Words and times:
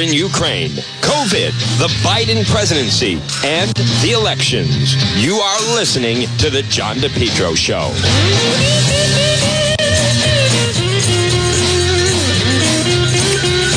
in 0.00 0.12
Ukraine, 0.14 0.70
COVID, 1.02 1.52
the 1.78 1.88
Biden 2.02 2.48
presidency, 2.50 3.20
and 3.44 3.70
the 4.02 4.12
elections. 4.12 4.94
You 5.22 5.34
are 5.34 5.60
listening 5.74 6.26
to 6.38 6.48
The 6.48 6.62
John 6.62 6.96
DePetro 6.96 7.54
Show. 7.56 7.92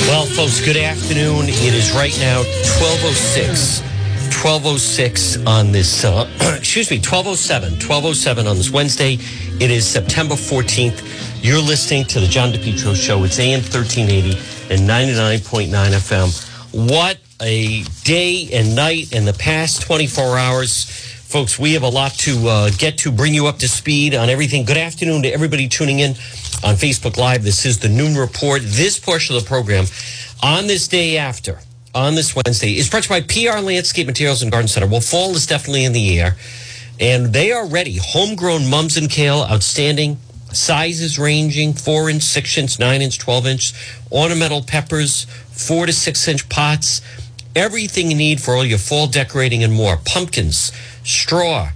Well, 0.07 0.25
folks, 0.27 0.63
good 0.63 0.77
afternoon. 0.77 1.45
It 1.49 1.73
is 1.73 1.91
right 1.91 2.17
now 2.19 2.37
1206. 2.79 3.81
1206 4.41 5.45
on 5.45 5.71
this, 5.71 6.05
uh, 6.05 6.29
excuse 6.57 6.89
me, 6.89 6.97
1207. 6.97 7.73
1207 7.73 8.47
on 8.47 8.55
this 8.55 8.71
Wednesday. 8.71 9.17
It 9.59 9.71
is 9.71 9.85
September 9.85 10.35
14th. 10.35 11.43
You're 11.43 11.61
listening 11.61 12.05
to 12.05 12.21
the 12.21 12.27
John 12.27 12.51
DePetro 12.53 12.95
Show. 12.95 13.23
It's 13.25 13.39
AM 13.39 13.59
1380 13.59 14.52
and 14.69 14.81
99.9 14.81 15.69
FM. 15.69 16.89
What 16.89 17.17
a 17.41 17.83
day 18.03 18.49
and 18.53 18.75
night 18.75 19.11
in 19.11 19.25
the 19.25 19.33
past 19.33 19.81
24 19.81 20.37
hours. 20.37 20.85
Folks, 20.85 21.59
we 21.59 21.73
have 21.73 21.83
a 21.83 21.89
lot 21.89 22.13
to 22.19 22.47
uh, 22.47 22.69
get 22.77 22.97
to, 22.99 23.11
bring 23.11 23.33
you 23.33 23.47
up 23.47 23.59
to 23.59 23.67
speed 23.67 24.15
on 24.15 24.29
everything. 24.29 24.63
Good 24.63 24.77
afternoon 24.77 25.23
to 25.23 25.33
everybody 25.33 25.67
tuning 25.67 25.99
in 25.99 26.11
on 26.63 26.75
Facebook 26.75 27.17
Live. 27.17 27.43
This 27.43 27.65
is 27.65 27.79
the 27.79 27.89
Noon 27.89 28.15
Report. 28.15 28.61
This 28.63 28.97
portion 28.97 29.35
of 29.35 29.43
the 29.43 29.47
program 29.47 29.85
on 30.41 30.67
this 30.67 30.87
day 30.87 31.17
after, 31.17 31.59
on 31.93 32.15
this 32.15 32.35
Wednesday, 32.35 32.77
is 32.77 32.89
brought 32.89 33.03
to 33.03 33.13
you 33.13 33.21
by 33.21 33.27
PR 33.27 33.59
Landscape 33.59 34.07
Materials 34.07 34.41
and 34.41 34.51
Garden 34.51 34.67
Center. 34.69 34.87
Well, 34.87 35.01
fall 35.01 35.31
is 35.31 35.45
definitely 35.45 35.83
in 35.83 35.91
the 35.91 36.19
air, 36.19 36.37
and 36.99 37.33
they 37.33 37.51
are 37.51 37.67
ready. 37.67 37.99
Homegrown 38.01 38.69
mums 38.69 38.95
and 38.95 39.09
kale, 39.09 39.43
outstanding. 39.43 40.17
Sizes 40.53 41.17
ranging 41.17 41.73
four 41.73 42.11
inch, 42.11 42.21
six 42.21 42.57
inch, 42.57 42.79
nine 42.79 43.01
inch, 43.01 43.17
12 43.17 43.47
inch. 43.47 43.73
Ornamental 44.13 44.61
peppers, 44.61 45.25
four 45.25 45.87
to 45.87 45.93
six 45.93 46.27
inch 46.27 46.47
pots. 46.47 47.01
Everything 47.55 48.11
you 48.11 48.17
need 48.17 48.41
for 48.41 48.55
all 48.55 48.65
your 48.65 48.77
fall 48.77 49.07
decorating 49.07 49.63
and 49.63 49.73
more. 49.73 49.97
Pumpkins, 49.97 50.71
straw, 51.03 51.69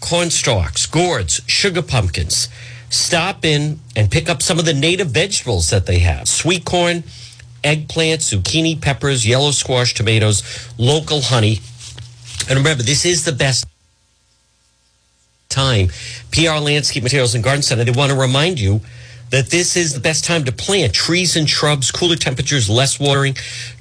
corn 0.00 0.30
stalks, 0.30 0.86
gourds, 0.86 1.40
sugar 1.46 1.82
pumpkins. 1.82 2.48
Stop 2.88 3.44
in 3.44 3.80
and 3.94 4.10
pick 4.10 4.28
up 4.28 4.42
some 4.42 4.58
of 4.58 4.64
the 4.64 4.74
native 4.74 5.08
vegetables 5.08 5.70
that 5.70 5.86
they 5.86 6.00
have 6.00 6.28
sweet 6.28 6.64
corn, 6.64 7.04
eggplant, 7.62 8.20
zucchini, 8.20 8.80
peppers, 8.80 9.26
yellow 9.26 9.50
squash, 9.50 9.94
tomatoes, 9.94 10.42
local 10.78 11.20
honey. 11.20 11.60
And 12.48 12.58
remember, 12.58 12.82
this 12.82 13.04
is 13.04 13.24
the 13.24 13.32
best 13.32 13.66
time. 15.48 15.88
PR 16.32 16.58
Landscape 16.60 17.02
Materials 17.02 17.34
and 17.34 17.44
Garden 17.44 17.62
Center, 17.62 17.84
they 17.84 17.92
want 17.92 18.10
to 18.10 18.18
remind 18.18 18.58
you 18.58 18.80
that 19.30 19.50
this 19.50 19.76
is 19.76 19.94
the 19.94 20.00
best 20.00 20.24
time 20.24 20.44
to 20.44 20.52
plant 20.52 20.92
trees 20.92 21.36
and 21.36 21.48
shrubs, 21.48 21.90
cooler 21.90 22.16
temperatures, 22.16 22.68
less 22.68 22.98
watering. 23.00 23.36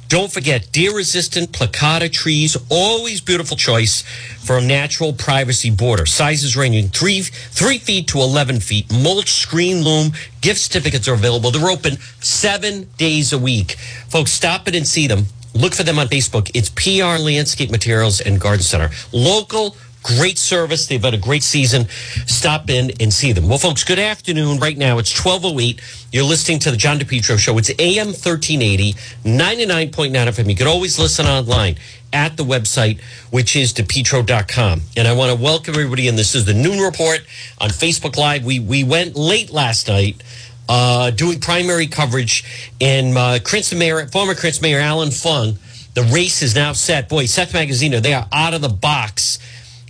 Don't 0.07 0.31
forget, 0.31 0.71
deer 0.71 0.95
resistant 0.95 1.51
placata 1.51 2.09
trees, 2.09 2.57
always 2.69 3.21
beautiful 3.21 3.55
choice 3.55 4.01
for 4.39 4.57
a 4.57 4.61
natural 4.61 5.13
privacy 5.13 5.69
border. 5.69 6.07
Sizes 6.07 6.57
ranging 6.57 6.87
three, 6.87 7.21
three 7.21 7.77
feet 7.77 8.07
to 8.07 8.17
11 8.17 8.59
feet. 8.59 8.91
Mulch, 8.91 9.29
screen 9.29 9.83
loom, 9.83 10.13
gift 10.41 10.61
certificates 10.61 11.07
are 11.07 11.13
available. 11.13 11.51
They're 11.51 11.69
open 11.69 11.97
seven 12.21 12.89
days 12.97 13.33
a 13.33 13.37
week. 13.37 13.73
Folks, 14.09 14.31
stop 14.31 14.67
it 14.67 14.73
and 14.73 14.87
see 14.87 15.05
them. 15.05 15.25
Look 15.53 15.75
for 15.75 15.83
them 15.83 15.99
on 15.99 16.07
Facebook. 16.07 16.49
It's 16.55 16.69
PR 16.69 17.21
Landscape 17.21 17.69
Materials 17.69 18.19
and 18.19 18.41
Garden 18.41 18.63
Center. 18.63 18.89
Local, 19.11 19.75
great 20.03 20.37
service. 20.37 20.87
They've 20.87 21.01
had 21.01 21.13
a 21.13 21.17
great 21.17 21.43
season. 21.43 21.87
Stop 22.25 22.69
in 22.69 22.91
and 22.99 23.13
see 23.13 23.31
them. 23.31 23.47
Well, 23.47 23.57
folks, 23.57 23.83
good 23.83 23.99
afternoon. 23.99 24.59
Right 24.59 24.77
now, 24.77 24.97
it's 24.97 25.13
1208. 25.13 25.81
You're 26.11 26.23
listening 26.23 26.59
to 26.59 26.71
the 26.71 26.77
John 26.77 26.99
DePetro 26.99 27.37
Show. 27.37 27.57
It's 27.57 27.71
AM 27.79 28.07
1380, 28.07 28.93
99.9 29.23 30.11
FM. 30.11 30.49
You 30.49 30.55
can 30.55 30.67
always 30.67 30.97
listen 30.99 31.25
online 31.25 31.75
at 32.11 32.37
the 32.37 32.43
website, 32.43 33.01
which 33.29 33.55
is 33.55 33.73
depetro.com. 33.73 34.81
And 34.97 35.07
I 35.07 35.13
want 35.13 35.35
to 35.35 35.41
welcome 35.41 35.75
everybody. 35.75 36.07
And 36.07 36.17
this 36.17 36.35
is 36.35 36.45
the 36.45 36.53
Noon 36.53 36.79
Report 36.79 37.19
on 37.59 37.69
Facebook 37.69 38.17
Live. 38.17 38.43
We, 38.43 38.59
we 38.59 38.83
went 38.83 39.15
late 39.15 39.51
last 39.51 39.87
night. 39.87 40.23
Uh, 40.71 41.09
doing 41.09 41.39
primary 41.39 41.87
coverage, 41.87 42.69
and 42.79 43.17
uh, 43.17 43.39
Mayor, 43.75 44.05
former 44.05 44.35
Cranston 44.35 44.61
Mayor 44.61 44.79
Allan 44.79 45.09
Fung, 45.09 45.57
the 45.95 46.03
race 46.13 46.43
is 46.43 46.53
now 46.53 46.73
set. 46.73 47.09
Boy, 47.09 47.25
Seth 47.25 47.53
Magaziner, 47.53 47.99
they 47.99 48.13
are 48.13 48.27
out 48.31 48.53
of 48.53 48.61
the 48.61 48.69
box 48.69 49.39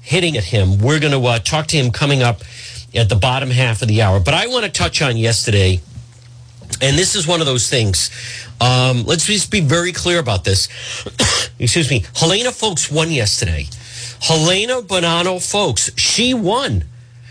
hitting 0.09 0.35
at 0.37 0.43
him. 0.43 0.79
We're 0.79 0.99
going 0.99 1.13
to 1.13 1.23
uh, 1.23 1.37
talk 1.37 1.67
to 1.67 1.77
him 1.77 1.91
coming 1.91 2.23
up 2.23 2.41
at 2.95 3.09
the 3.09 3.15
bottom 3.15 3.51
half 3.51 3.83
of 3.83 3.87
the 3.87 4.01
hour. 4.01 4.19
But 4.19 4.33
I 4.33 4.47
want 4.47 4.65
to 4.65 4.71
touch 4.71 5.03
on 5.03 5.17
yesterday, 5.17 5.81
and 6.81 6.97
this 6.97 7.15
is 7.15 7.27
one 7.27 7.41
of 7.41 7.45
those 7.45 7.69
things. 7.69 8.09
Um, 8.59 9.03
let's 9.03 9.27
just 9.27 9.51
be 9.51 9.61
very 9.61 9.91
clear 9.91 10.17
about 10.17 10.43
this. 10.43 10.67
Excuse 11.59 11.91
me. 11.91 12.05
Helena 12.15 12.51
Foulkes 12.51 12.91
won 12.91 13.11
yesterday. 13.11 13.67
Helena 14.19 14.81
Buonanno 14.81 15.39
Foulkes, 15.39 15.91
she 15.95 16.33
won. 16.33 16.85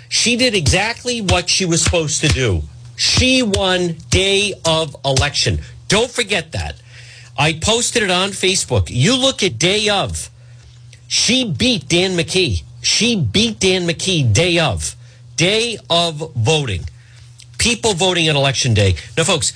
She 0.08 0.36
did 0.36 0.54
exactly 0.54 1.20
what 1.20 1.50
she 1.50 1.64
was 1.66 1.82
supposed 1.82 2.20
to 2.20 2.28
do. 2.28 2.62
She 2.94 3.42
won 3.42 3.96
day 4.08 4.54
of 4.64 4.94
election. 5.04 5.58
Don't 5.88 6.10
forget 6.10 6.52
that. 6.52 6.80
I 7.36 7.54
posted 7.54 8.04
it 8.04 8.10
on 8.10 8.30
Facebook. 8.30 8.86
You 8.88 9.16
look 9.16 9.42
at 9.42 9.58
day 9.58 9.88
of. 9.88 10.30
She 11.08 11.50
beat 11.50 11.88
Dan 11.88 12.16
McKee. 12.16 12.62
She 12.82 13.16
beat 13.16 13.60
Dan 13.60 13.86
McKee 13.86 14.32
day 14.32 14.58
of. 14.58 14.94
Day 15.36 15.78
of 15.88 16.32
voting. 16.34 16.84
People 17.58 17.94
voting 17.94 18.28
on 18.28 18.36
election 18.36 18.74
day. 18.74 18.94
Now, 19.16 19.24
folks, 19.24 19.52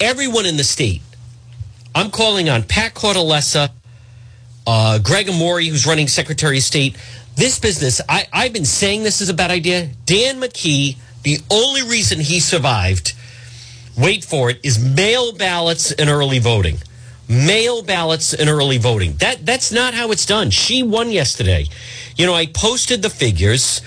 everyone 0.00 0.46
in 0.46 0.56
the 0.56 0.64
state, 0.64 1.02
I'm 1.94 2.10
calling 2.10 2.48
on 2.48 2.62
Pat 2.62 2.94
Cortellessa, 2.94 3.70
uh, 4.66 4.98
Greg 4.98 5.28
Amore, 5.28 5.60
who's 5.60 5.86
running 5.86 6.08
Secretary 6.08 6.58
of 6.58 6.64
State. 6.64 6.96
This 7.36 7.58
business, 7.58 8.00
I, 8.08 8.26
I've 8.32 8.52
been 8.52 8.64
saying 8.64 9.02
this 9.02 9.20
is 9.20 9.28
a 9.28 9.34
bad 9.34 9.50
idea. 9.50 9.88
Dan 10.06 10.40
McKee, 10.40 10.96
the 11.22 11.38
only 11.50 11.82
reason 11.82 12.20
he 12.20 12.40
survived, 12.40 13.14
wait 13.96 14.24
for 14.24 14.50
it, 14.50 14.60
is 14.62 14.78
mail 14.78 15.32
ballots 15.32 15.92
and 15.92 16.08
early 16.08 16.38
voting 16.38 16.78
mail 17.28 17.82
ballots 17.82 18.34
and 18.34 18.48
early 18.48 18.78
voting. 18.78 19.14
That 19.14 19.44
that's 19.46 19.72
not 19.72 19.94
how 19.94 20.10
it's 20.10 20.26
done. 20.26 20.50
She 20.50 20.82
won 20.82 21.10
yesterday. 21.10 21.66
You 22.16 22.26
know, 22.26 22.34
I 22.34 22.46
posted 22.46 23.02
the 23.02 23.10
figures 23.10 23.80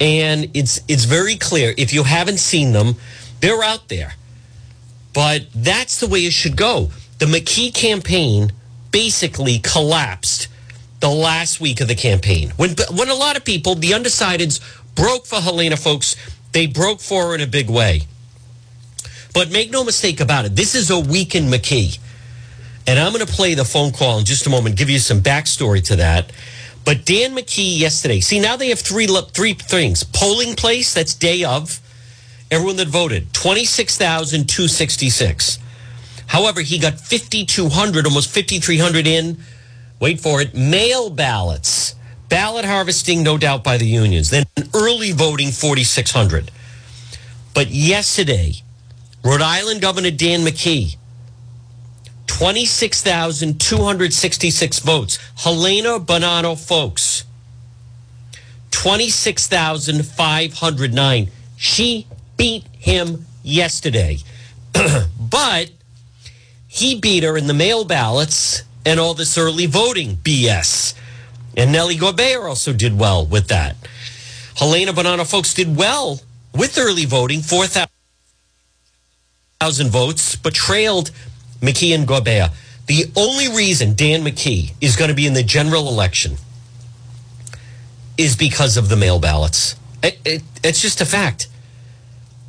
and 0.00 0.50
it's 0.54 0.80
it's 0.88 1.04
very 1.04 1.36
clear. 1.36 1.74
If 1.76 1.92
you 1.92 2.02
haven't 2.04 2.38
seen 2.38 2.72
them, 2.72 2.96
they're 3.40 3.62
out 3.62 3.88
there. 3.88 4.14
But 5.12 5.46
that's 5.54 6.00
the 6.00 6.06
way 6.06 6.20
it 6.20 6.32
should 6.32 6.56
go. 6.56 6.90
The 7.18 7.26
McKee 7.26 7.74
campaign 7.74 8.52
basically 8.90 9.58
collapsed 9.58 10.48
the 11.00 11.10
last 11.10 11.60
week 11.60 11.80
of 11.80 11.88
the 11.88 11.94
campaign. 11.94 12.52
When 12.56 12.76
when 12.90 13.08
a 13.08 13.14
lot 13.14 13.36
of 13.36 13.44
people, 13.44 13.74
the 13.74 13.90
undecideds, 13.90 14.60
broke 14.94 15.26
for 15.26 15.40
Helena 15.40 15.76
Foulkes, 15.76 16.16
they 16.52 16.66
broke 16.66 17.00
for 17.00 17.28
her 17.28 17.34
in 17.34 17.40
a 17.40 17.46
big 17.46 17.68
way. 17.68 18.02
But 19.34 19.50
make 19.50 19.70
no 19.70 19.82
mistake 19.84 20.20
about 20.20 20.44
it, 20.44 20.56
this 20.56 20.74
is 20.74 20.90
a 20.90 21.00
weakened 21.00 21.52
McKee. 21.52 21.98
And 22.86 22.98
I'm 22.98 23.12
going 23.12 23.24
to 23.24 23.32
play 23.32 23.54
the 23.54 23.64
phone 23.64 23.92
call 23.92 24.18
in 24.18 24.24
just 24.24 24.44
a 24.46 24.50
moment, 24.50 24.76
give 24.76 24.90
you 24.90 24.98
some 24.98 25.20
backstory 25.20 25.82
to 25.84 25.94
that. 25.96 26.32
But 26.84 27.04
Dan 27.04 27.36
McKee 27.36 27.78
yesterday, 27.78 28.18
see, 28.20 28.40
now 28.40 28.56
they 28.56 28.70
have 28.70 28.80
three, 28.80 29.06
three 29.06 29.54
things 29.54 30.02
polling 30.02 30.56
place, 30.56 30.92
that's 30.92 31.14
day 31.14 31.44
of, 31.44 31.78
everyone 32.50 32.74
that 32.76 32.88
voted, 32.88 33.32
26,266. 33.32 35.58
However, 36.26 36.60
he 36.60 36.78
got 36.78 36.98
5,200, 36.98 38.06
almost 38.06 38.34
5,300 38.34 39.06
in, 39.06 39.38
wait 40.00 40.18
for 40.18 40.40
it, 40.40 40.54
mail 40.54 41.10
ballots. 41.10 41.94
Ballot 42.28 42.64
harvesting, 42.64 43.22
no 43.22 43.36
doubt, 43.36 43.62
by 43.62 43.76
the 43.76 43.86
unions. 43.86 44.30
Then 44.30 44.44
early 44.74 45.12
voting, 45.12 45.50
4,600. 45.50 46.50
But 47.54 47.68
yesterday, 47.68 48.54
Rhode 49.22 49.42
Island 49.42 49.82
Governor 49.82 50.10
Dan 50.10 50.40
McKee, 50.40 50.96
26,266 52.26 54.78
votes. 54.80 55.18
Helena 55.36 56.00
Buonanno 56.00 56.56
Foulkes, 56.56 57.24
26,509. 58.70 61.30
She 61.56 62.06
beat 62.36 62.64
him 62.78 63.24
yesterday. 63.42 64.18
but 65.20 65.70
he 66.68 66.98
beat 66.98 67.22
her 67.22 67.36
in 67.36 67.46
the 67.46 67.54
mail 67.54 67.84
ballots 67.84 68.62
and 68.84 68.98
all 68.98 69.14
this 69.14 69.38
early 69.38 69.66
voting 69.66 70.16
BS. 70.16 70.94
And 71.56 71.70
Nellie 71.70 71.96
Gorbea 71.96 72.44
also 72.48 72.72
did 72.72 72.98
well 72.98 73.24
with 73.26 73.46
that. 73.48 73.76
Helena 74.56 74.92
Buonanno 74.92 75.30
Foulkes 75.30 75.54
did 75.54 75.76
well 75.76 76.20
with 76.54 76.78
early 76.78 77.04
voting, 77.04 77.42
4,000 77.42 79.90
votes, 79.90 80.36
but 80.36 80.54
trailed 80.54 81.10
McKee 81.62 81.94
and 81.94 82.06
Gorbea. 82.08 82.52
The 82.86 83.06
only 83.16 83.48
reason 83.48 83.94
Dan 83.94 84.22
McKee 84.24 84.74
is 84.80 84.96
going 84.96 85.08
to 85.10 85.14
be 85.14 85.26
in 85.26 85.34
the 85.34 85.44
general 85.44 85.88
election 85.88 86.36
is 88.18 88.36
because 88.36 88.76
of 88.76 88.88
the 88.90 88.96
mail 88.96 89.18
ballots. 89.20 89.76
It, 90.02 90.18
it, 90.24 90.42
it's 90.64 90.82
just 90.82 91.00
a 91.00 91.06
fact. 91.06 91.48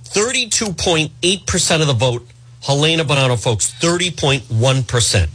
32.8% 0.05 1.81
of 1.81 1.87
the 1.87 1.93
vote, 1.93 2.27
Helena 2.63 3.05
Buonanno 3.05 3.41
Foulkes, 3.41 3.71
30.1%. 3.79 5.29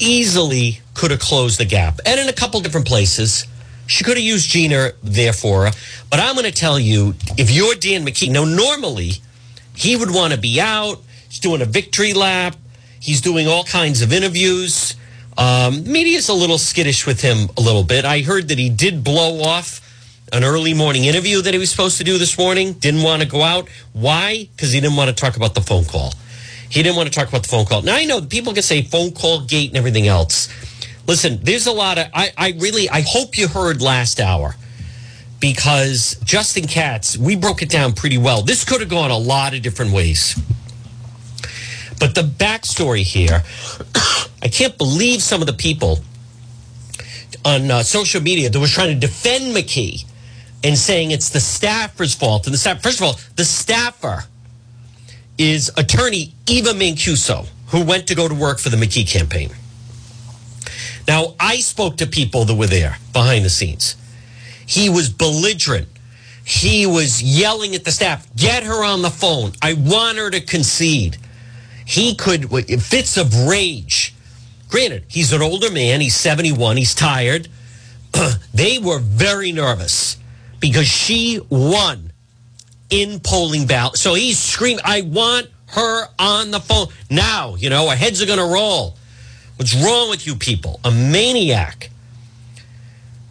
easily 0.00 0.80
could 0.94 1.10
have 1.10 1.20
closed 1.20 1.58
the 1.60 1.64
gap, 1.64 2.00
and 2.06 2.20
in 2.20 2.28
a 2.28 2.32
couple 2.32 2.60
different 2.60 2.86
places. 2.86 3.46
She 3.86 4.04
could 4.04 4.16
have 4.16 4.24
used 4.24 4.48
Gina 4.50 4.92
there 5.02 5.32
for 5.32 5.66
her. 5.66 5.72
But 6.10 6.20
I'm 6.20 6.34
going 6.34 6.46
to 6.46 6.52
tell 6.52 6.78
you, 6.78 7.14
if 7.38 7.50
you're 7.50 7.74
Dan 7.74 8.06
McKee, 8.06 8.30
now 8.30 8.44
normally 8.44 9.14
he 9.74 9.96
would 9.96 10.12
want 10.12 10.32
to 10.32 10.38
be 10.38 10.60
out. 10.60 11.02
He's 11.30 11.38
doing 11.38 11.62
a 11.62 11.64
victory 11.64 12.12
lap. 12.12 12.56
He's 12.98 13.20
doing 13.20 13.46
all 13.46 13.62
kinds 13.62 14.02
of 14.02 14.12
interviews. 14.12 14.96
Um, 15.38 15.84
media's 15.90 16.28
a 16.28 16.34
little 16.34 16.58
skittish 16.58 17.06
with 17.06 17.22
him 17.22 17.48
a 17.56 17.60
little 17.60 17.84
bit. 17.84 18.04
I 18.04 18.20
heard 18.20 18.48
that 18.48 18.58
he 18.58 18.68
did 18.68 19.04
blow 19.04 19.40
off 19.40 19.80
an 20.32 20.42
early 20.42 20.74
morning 20.74 21.04
interview 21.04 21.40
that 21.40 21.54
he 21.54 21.58
was 21.58 21.70
supposed 21.70 21.98
to 21.98 22.04
do 22.04 22.18
this 22.18 22.36
morning. 22.36 22.72
Didn't 22.74 23.02
want 23.02 23.22
to 23.22 23.28
go 23.28 23.42
out. 23.42 23.68
Why? 23.92 24.48
Because 24.54 24.72
he 24.72 24.80
didn't 24.80 24.96
want 24.96 25.08
to 25.08 25.14
talk 25.14 25.36
about 25.36 25.54
the 25.54 25.60
phone 25.60 25.84
call. 25.84 26.12
He 26.68 26.82
didn't 26.82 26.96
want 26.96 27.08
to 27.08 27.14
talk 27.14 27.28
about 27.28 27.44
the 27.44 27.48
phone 27.48 27.64
call. 27.64 27.82
Now 27.82 27.94
I 27.94 28.04
know 28.04 28.20
people 28.20 28.52
can 28.52 28.64
say 28.64 28.82
phone 28.82 29.12
call 29.12 29.42
gate 29.42 29.70
and 29.70 29.78
everything 29.78 30.08
else. 30.08 30.48
Listen, 31.06 31.38
there's 31.42 31.68
a 31.68 31.72
lot 31.72 31.98
of 31.98 32.08
I, 32.12 32.32
I 32.36 32.54
really 32.58 32.90
I 32.90 33.02
hope 33.02 33.38
you 33.38 33.46
heard 33.46 33.80
last 33.80 34.18
hour 34.18 34.56
because 35.38 36.16
Justin 36.24 36.66
Katz, 36.66 37.16
we 37.16 37.36
broke 37.36 37.62
it 37.62 37.70
down 37.70 37.92
pretty 37.92 38.18
well. 38.18 38.42
This 38.42 38.64
could 38.64 38.80
have 38.80 38.90
gone 38.90 39.10
a 39.10 39.16
lot 39.16 39.54
of 39.54 39.62
different 39.62 39.92
ways. 39.92 40.36
But 42.00 42.14
the 42.14 42.22
backstory 42.22 43.02
here, 43.02 43.44
I 44.42 44.48
can't 44.48 44.76
believe 44.76 45.22
some 45.22 45.40
of 45.40 45.46
the 45.46 45.52
people 45.52 46.00
on 47.44 47.70
uh, 47.70 47.82
social 47.82 48.20
media 48.20 48.50
that 48.50 48.58
was 48.58 48.72
trying 48.72 48.98
to 48.98 49.06
defend 49.06 49.54
McKee 49.54 50.04
and 50.64 50.76
saying 50.76 51.10
it's 51.10 51.28
the 51.28 51.40
staffer's 51.40 52.14
fault. 52.14 52.46
And 52.46 52.54
the 52.54 52.58
staff, 52.58 52.82
first 52.82 52.98
of 52.98 53.06
all, 53.06 53.20
the 53.36 53.44
staffer 53.44 54.24
is 55.38 55.70
attorney 55.76 56.34
Eva 56.48 56.70
Mancuso, 56.70 57.46
who 57.68 57.84
went 57.84 58.08
to 58.08 58.14
go 58.14 58.28
to 58.28 58.34
work 58.34 58.58
for 58.58 58.68
the 58.68 58.76
McKee 58.76 59.06
campaign. 59.06 59.50
Now, 61.06 61.34
I 61.40 61.60
spoke 61.60 61.96
to 61.98 62.06
people 62.06 62.44
that 62.44 62.54
were 62.54 62.66
there 62.66 62.98
behind 63.12 63.44
the 63.44 63.50
scenes. 63.50 63.96
He 64.66 64.88
was 64.88 65.08
belligerent. 65.08 65.88
He 66.44 66.86
was 66.86 67.22
yelling 67.22 67.74
at 67.74 67.84
the 67.84 67.90
staff, 67.90 68.26
get 68.36 68.64
her 68.64 68.84
on 68.84 69.02
the 69.02 69.10
phone. 69.10 69.52
I 69.62 69.74
want 69.74 70.18
her 70.18 70.30
to 70.30 70.40
concede. 70.40 71.16
He 71.90 72.14
could, 72.14 72.48
fits 72.82 73.16
of 73.16 73.48
rage. 73.48 74.14
Granted, 74.68 75.06
he's 75.08 75.32
an 75.32 75.42
older 75.42 75.72
man. 75.72 76.00
He's 76.00 76.14
71. 76.14 76.76
He's 76.76 76.94
tired. 76.94 77.48
they 78.54 78.78
were 78.78 79.00
very 79.00 79.50
nervous 79.50 80.16
because 80.60 80.86
she 80.86 81.40
won 81.48 82.12
in 82.90 83.18
polling 83.18 83.66
ballot. 83.66 83.96
So 83.96 84.14
he's 84.14 84.38
screaming, 84.38 84.84
I 84.84 85.00
want 85.00 85.48
her 85.70 86.06
on 86.16 86.52
the 86.52 86.60
phone 86.60 86.86
now. 87.10 87.56
You 87.56 87.70
know, 87.70 87.88
our 87.88 87.96
heads 87.96 88.22
are 88.22 88.26
going 88.26 88.38
to 88.38 88.44
roll. 88.44 88.96
What's 89.56 89.74
wrong 89.74 90.10
with 90.10 90.28
you 90.28 90.36
people? 90.36 90.78
A 90.84 90.92
maniac. 90.92 91.90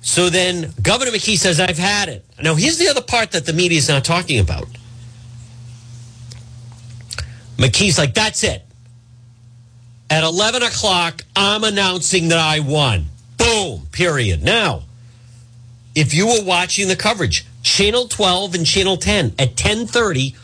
So 0.01 0.29
then 0.29 0.73
Governor 0.81 1.11
McKee 1.11 1.37
says, 1.37 1.61
I've 1.61 1.77
had 1.77 2.09
it. 2.09 2.25
Now, 2.41 2.55
here's 2.55 2.77
the 2.77 2.89
other 2.89 3.01
part 3.01 3.31
that 3.31 3.45
the 3.45 3.53
media 3.53 3.77
is 3.77 3.87
not 3.87 4.03
talking 4.03 4.41
about. 4.41 4.67
McKee's 7.59 7.97
like, 7.97 8.13
that's 8.13 8.43
it. 8.43 8.63
At 10.09 10.23
11 10.23 10.63
o'clock, 10.63 11.23
I'm 11.35 11.63
announcing 11.65 12.29
that 12.29 12.39
I 12.39 12.61
won. 12.61 13.05
Boom, 13.37 13.85
period. 13.91 14.41
Now, 14.41 14.83
if 15.93 16.13
you 16.13 16.27
were 16.27 16.43
watching 16.43 16.87
the 16.87 16.95
coverage, 16.95 17.45
Channel 17.61 18.07
12 18.07 18.55
and 18.55 18.65
Channel 18.65 18.95
10 18.95 19.33
at 19.37 19.49
1030, 19.49 20.35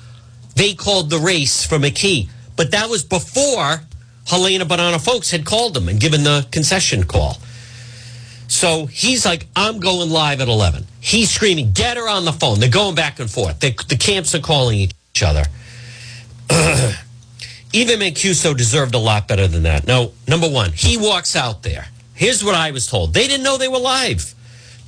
they 0.56 0.73
called 0.73 1.09
the 1.09 1.17
race 1.17 1.65
for 1.65 1.77
McKee. 1.77 2.29
But 2.57 2.71
that 2.71 2.89
was 2.89 3.03
before 3.03 3.81
Helena 4.27 4.65
Buonanno 4.65 5.03
Foulkes 5.03 5.31
had 5.31 5.45
called 5.45 5.75
him 5.77 5.88
and 5.88 6.00
given 6.00 6.23
the 6.23 6.45
concession 6.51 7.06
call. 7.06 7.38
So 8.47 8.88
he's 8.88 9.25
like, 9.25 9.47
I'm 9.56 9.79
going 9.79 10.09
live 10.09 10.41
at 10.41 10.50
11. 10.50 10.85
He's 11.00 11.31
screaming, 11.31 11.71
get 11.71 11.95
her 11.95 12.09
on 12.09 12.25
the 12.25 12.33
phone. 12.33 12.59
They're 12.59 12.69
going 12.69 12.95
back 12.95 13.19
and 13.19 13.31
forth. 13.31 13.62
They, 13.62 13.71
the 13.71 13.97
camps 13.97 14.35
are 14.35 14.39
calling 14.39 14.79
each 14.79 15.23
other. 15.23 15.44
Eva 17.75 17.98
Mancuso 17.98 18.56
deserved 18.56 18.95
a 18.95 18.98
lot 18.98 19.27
better 19.27 19.48
than 19.48 19.63
that. 19.63 19.86
No, 19.86 20.13
number 20.30 20.50
one, 20.50 20.72
he 20.72 20.95
walks 20.95 21.36
out 21.36 21.62
there. 21.62 21.88
Here's 22.13 22.42
what 22.42 22.56
I 22.56 22.72
was 22.72 22.88
told. 22.88 23.13
They 23.13 23.27
didn't 23.27 23.44
know 23.44 23.57
they 23.57 23.68
were 23.68 23.80
live. 23.80 24.33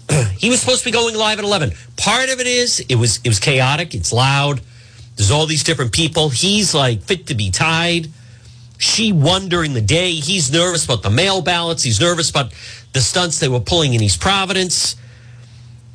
he 0.38 0.50
was 0.50 0.62
supposed 0.62 0.80
to 0.80 0.86
be 0.86 0.92
going 0.92 1.14
live 1.14 1.38
at 1.38 1.44
11. 1.44 1.74
Part 1.98 2.30
of 2.30 2.40
it 2.40 2.48
is 2.48 2.80
it 2.88 2.96
was 2.96 3.20
it 3.26 3.28
was 3.28 3.40
chaotic. 3.40 3.94
It's 3.94 4.14
loud. 4.14 4.62
There's 5.18 5.32
all 5.32 5.46
these 5.46 5.66
different 5.66 5.92
people. 5.92 6.30
He's 6.30 6.74
like 6.74 7.02
fit 7.02 7.28
to 7.28 7.36
be 7.36 7.52
tied. 7.52 8.08
She 8.78 9.12
won 9.12 9.50
during 9.50 9.74
the 9.74 9.82
day. 9.82 10.12
He's 10.12 10.50
nervous 10.50 10.86
about 10.86 11.04
the 11.04 11.10
mail 11.10 11.42
ballots. 11.42 11.84
He's 11.84 12.00
nervous 12.00 12.30
about 12.30 12.54
the 12.94 13.02
stunts 13.02 13.40
they 13.40 13.50
were 13.50 13.60
pulling 13.60 13.96
in 13.96 14.02
East 14.02 14.22
Providence. 14.22 14.96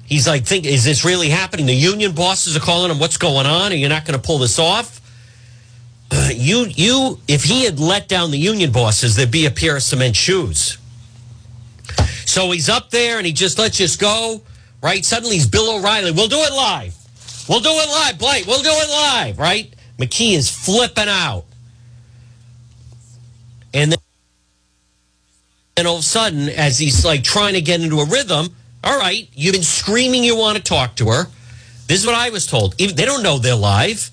He's 0.05 0.29
like, 0.29 0.45
think, 0.45 0.67
is 0.67 0.85
this 0.85 1.07
really 1.07 1.31
happening? 1.31 1.65
The 1.65 1.75
union 1.75 2.13
bosses 2.13 2.55
are 2.55 2.61
calling 2.61 2.91
him, 2.91 2.99
what's 2.99 3.17
going 3.17 3.47
on? 3.47 3.73
Are 3.73 3.77
you 3.77 3.89
not 3.89 4.05
going 4.05 4.21
to 4.21 4.23
pull 4.23 4.37
this 4.37 4.59
off? 4.59 5.01
Uh, 6.15 6.29
you, 6.35 6.67
you, 6.75 7.19
if 7.27 7.43
he 7.43 7.65
had 7.65 7.81
let 7.81 8.07
down 8.07 8.31
the 8.31 8.39
union 8.39 8.71
bosses, 8.71 9.17
there'd 9.17 9.31
be 9.31 9.47
a 9.47 9.51
pair 9.51 9.77
of 9.77 9.83
cement 9.83 10.15
shoes. 10.15 10.77
So 12.27 12.51
he's 12.51 12.69
up 12.69 12.91
there 12.91 13.17
and 13.17 13.27
he 13.27 13.33
just 13.33 13.59
lets 13.59 13.81
us 13.81 13.97
go, 13.97 14.43
right? 14.83 15.03
Suddenly 15.05 15.37
he's 15.37 15.47
Bill 15.47 15.79
O'Reilly. 15.79 16.13
We'll 16.13 16.29
do 16.29 16.39
it 16.39 16.53
live. 16.53 16.95
We'll 17.49 17.61
do 17.61 17.71
it 17.71 17.89
live, 17.89 18.19
Blake. 18.19 18.47
We'll 18.47 18.63
do 18.63 18.71
it 18.71 18.91
live, 18.91 19.39
right? 19.39 19.75
McKee 19.99 20.35
is 20.35 20.51
flipping 20.51 21.09
out. 21.09 21.45
And 23.73 23.93
then, 23.93 23.99
and 25.79 25.87
all 25.87 25.97
of 25.97 26.01
a 26.01 26.05
sudden, 26.05 26.51
as 26.51 26.79
he's 26.79 27.07
like 27.07 27.25
trying 27.25 27.55
to 27.55 27.63
get 27.63 27.81
into 27.81 28.01
a 28.01 28.07
rhythm, 28.07 28.55
all 28.85 28.99
right, 28.99 29.29
you've 29.33 29.55
been 29.55 29.63
screaming 29.63 30.25
you 30.25 30.37
want 30.37 30.59
to 30.59 30.63
talk 30.63 30.95
to 30.97 31.09
her. 31.09 31.25
This 31.87 32.01
is 32.01 32.07
what 32.07 32.15
I 32.15 32.29
was 32.29 32.47
told. 32.47 32.75
Even, 32.79 32.97
they 32.97 33.07
don't 33.07 33.23
know 33.23 33.39
they're 33.39 33.55
live. 33.55 34.11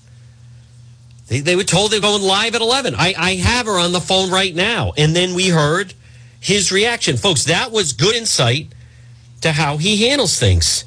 They, 1.30 1.38
they 1.38 1.54
were 1.54 1.64
told 1.64 1.92
they're 1.92 2.00
going 2.00 2.22
live 2.22 2.56
at 2.56 2.60
11. 2.60 2.96
I, 2.96 3.14
I 3.16 3.34
have 3.36 3.66
her 3.66 3.78
on 3.78 3.92
the 3.92 4.00
phone 4.00 4.32
right 4.32 4.52
now. 4.52 4.92
And 4.98 5.14
then 5.14 5.34
we 5.34 5.48
heard 5.48 5.94
his 6.40 6.72
reaction. 6.72 7.16
Folks, 7.16 7.44
that 7.44 7.70
was 7.70 7.92
good 7.92 8.16
insight 8.16 8.66
to 9.42 9.52
how 9.52 9.76
he 9.76 10.08
handles 10.08 10.40
things. 10.40 10.84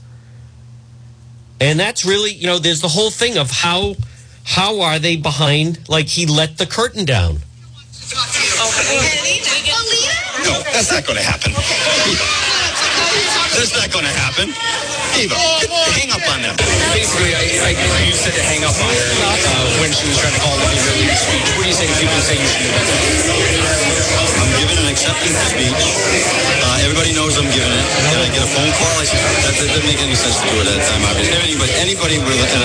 And 1.61 1.79
that's 1.79 2.03
really, 2.03 2.33
you 2.33 2.45
know, 2.45 2.59
there's 2.59 2.81
the 2.81 2.89
whole 2.89 3.09
thing 3.09 3.37
of 3.37 3.49
how 3.49 3.95
how 4.43 4.81
are 4.81 4.99
they 4.99 5.15
behind 5.15 5.87
like 5.87 6.07
he 6.07 6.25
let 6.25 6.57
the 6.57 6.65
curtain 6.65 7.05
down. 7.05 7.37
No, 10.43 10.61
that's 10.73 10.91
not 10.91 11.05
going 11.05 11.17
to 11.17 11.23
happen. 11.23 12.42
That's 13.53 13.69
not 13.77 13.85
going 13.93 14.09
to 14.09 14.15
happen. 14.17 14.49
Eva, 15.13 15.37
hang 15.93 16.09
up 16.09 16.25
on 16.33 16.41
them. 16.41 16.57
Basically, 16.89 17.37
I, 17.37 17.69
I, 17.69 18.01
you 18.09 18.17
said 18.17 18.33
to 18.33 18.41
hang 18.41 18.65
up 18.65 18.73
on 18.73 18.89
her 18.89 19.09
uh, 19.13 19.77
when 19.77 19.93
she 19.93 20.09
was 20.09 20.17
trying 20.17 20.33
to 20.33 20.41
call 20.41 20.57
the 20.57 20.65
humiliating 20.73 21.13
speech. 21.13 21.47
What 21.53 21.61
do 21.61 21.69
you 21.69 21.77
say 21.77 21.85
to 21.85 21.93
people 22.01 22.17
who 22.17 22.25
say 22.25 22.33
you 22.33 22.49
should 22.49 22.65
do 22.65 22.73
that? 22.73 22.81
I'm 24.41 24.51
giving 24.57 24.79
an 24.81 24.89
acceptance 24.89 25.37
speech. 25.53 25.69
Uh, 25.69 26.81
everybody 26.81 27.13
knows 27.13 27.37
I'm 27.37 27.45
giving 27.53 27.69
it. 27.69 27.85
And 28.09 28.25
I 28.25 28.29
get 28.33 28.41
a 28.41 28.49
phone 28.57 28.73
call. 28.73 28.95
I 28.97 29.05
said, 29.05 29.21
that, 29.21 29.53
that 29.53 29.69
didn't 29.69 29.85
make 29.85 30.01
any 30.01 30.17
sense 30.17 30.41
to 30.41 30.45
do 30.49 30.57
it 30.57 30.65
at 30.65 30.73
that 30.73 30.83
time. 30.89 31.05
Obviously. 31.13 31.37
Anybody, 31.45 31.73
anybody 31.77 32.17
with 32.25 32.33
a, 32.33 32.49
a, 32.57 32.61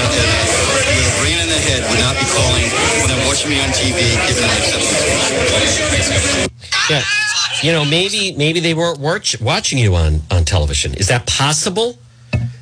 with 0.89 1.05
a 1.05 1.15
brain 1.21 1.37
in 1.37 1.53
their 1.53 1.65
head 1.69 1.85
would 1.85 2.01
not 2.01 2.17
be 2.17 2.25
calling 2.33 2.65
when 3.05 3.13
they're 3.13 3.27
watching 3.29 3.53
me 3.53 3.61
on 3.61 3.69
TV 3.77 4.17
giving 4.25 4.41
an 4.41 4.57
acceptance 4.57 5.05
speech. 5.05 6.49
Yeah. 6.89 7.28
You 7.63 7.73
know, 7.73 7.85
maybe 7.85 8.35
maybe 8.37 8.61
they 8.61 8.75
weren't 8.75 9.01
watch, 9.01 9.41
watching 9.41 9.79
you 9.79 9.95
on, 9.95 10.21
on 10.31 10.45
television. 10.45 10.95
Is 10.95 11.09
that 11.09 11.27
possible? 11.27 11.99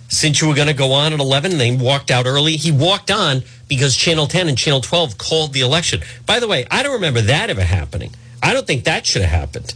Since 0.09 0.41
you 0.41 0.49
were 0.49 0.55
going 0.55 0.69
to 0.69 0.75
go 0.75 0.93
on 0.93 1.13
at 1.13 1.19
11 1.21 1.53
and 1.53 1.61
they 1.61 1.77
walked 1.77 2.11
out 2.11 2.27
early, 2.27 2.57
he 2.57 2.71
walked 2.71 3.11
on 3.11 3.43
because 3.69 3.97
Channel 3.97 4.27
10 4.29 4.49
and 4.49 4.57
Channel 4.57 4.81
12 4.81 5.19
called 5.19 5.53
the 5.53 5.61
election. 5.61 6.01
By 6.25 6.39
the 6.39 6.47
way, 6.47 6.65
I 6.71 6.83
don't 6.85 6.95
remember 6.95 7.21
that 7.23 7.51
ever 7.51 7.65
happening. 7.65 8.13
I 8.43 8.53
don't 8.53 8.67
think 8.67 8.85
that 8.85 9.05
should 9.05 9.23
have 9.23 9.31
happened 9.31 9.75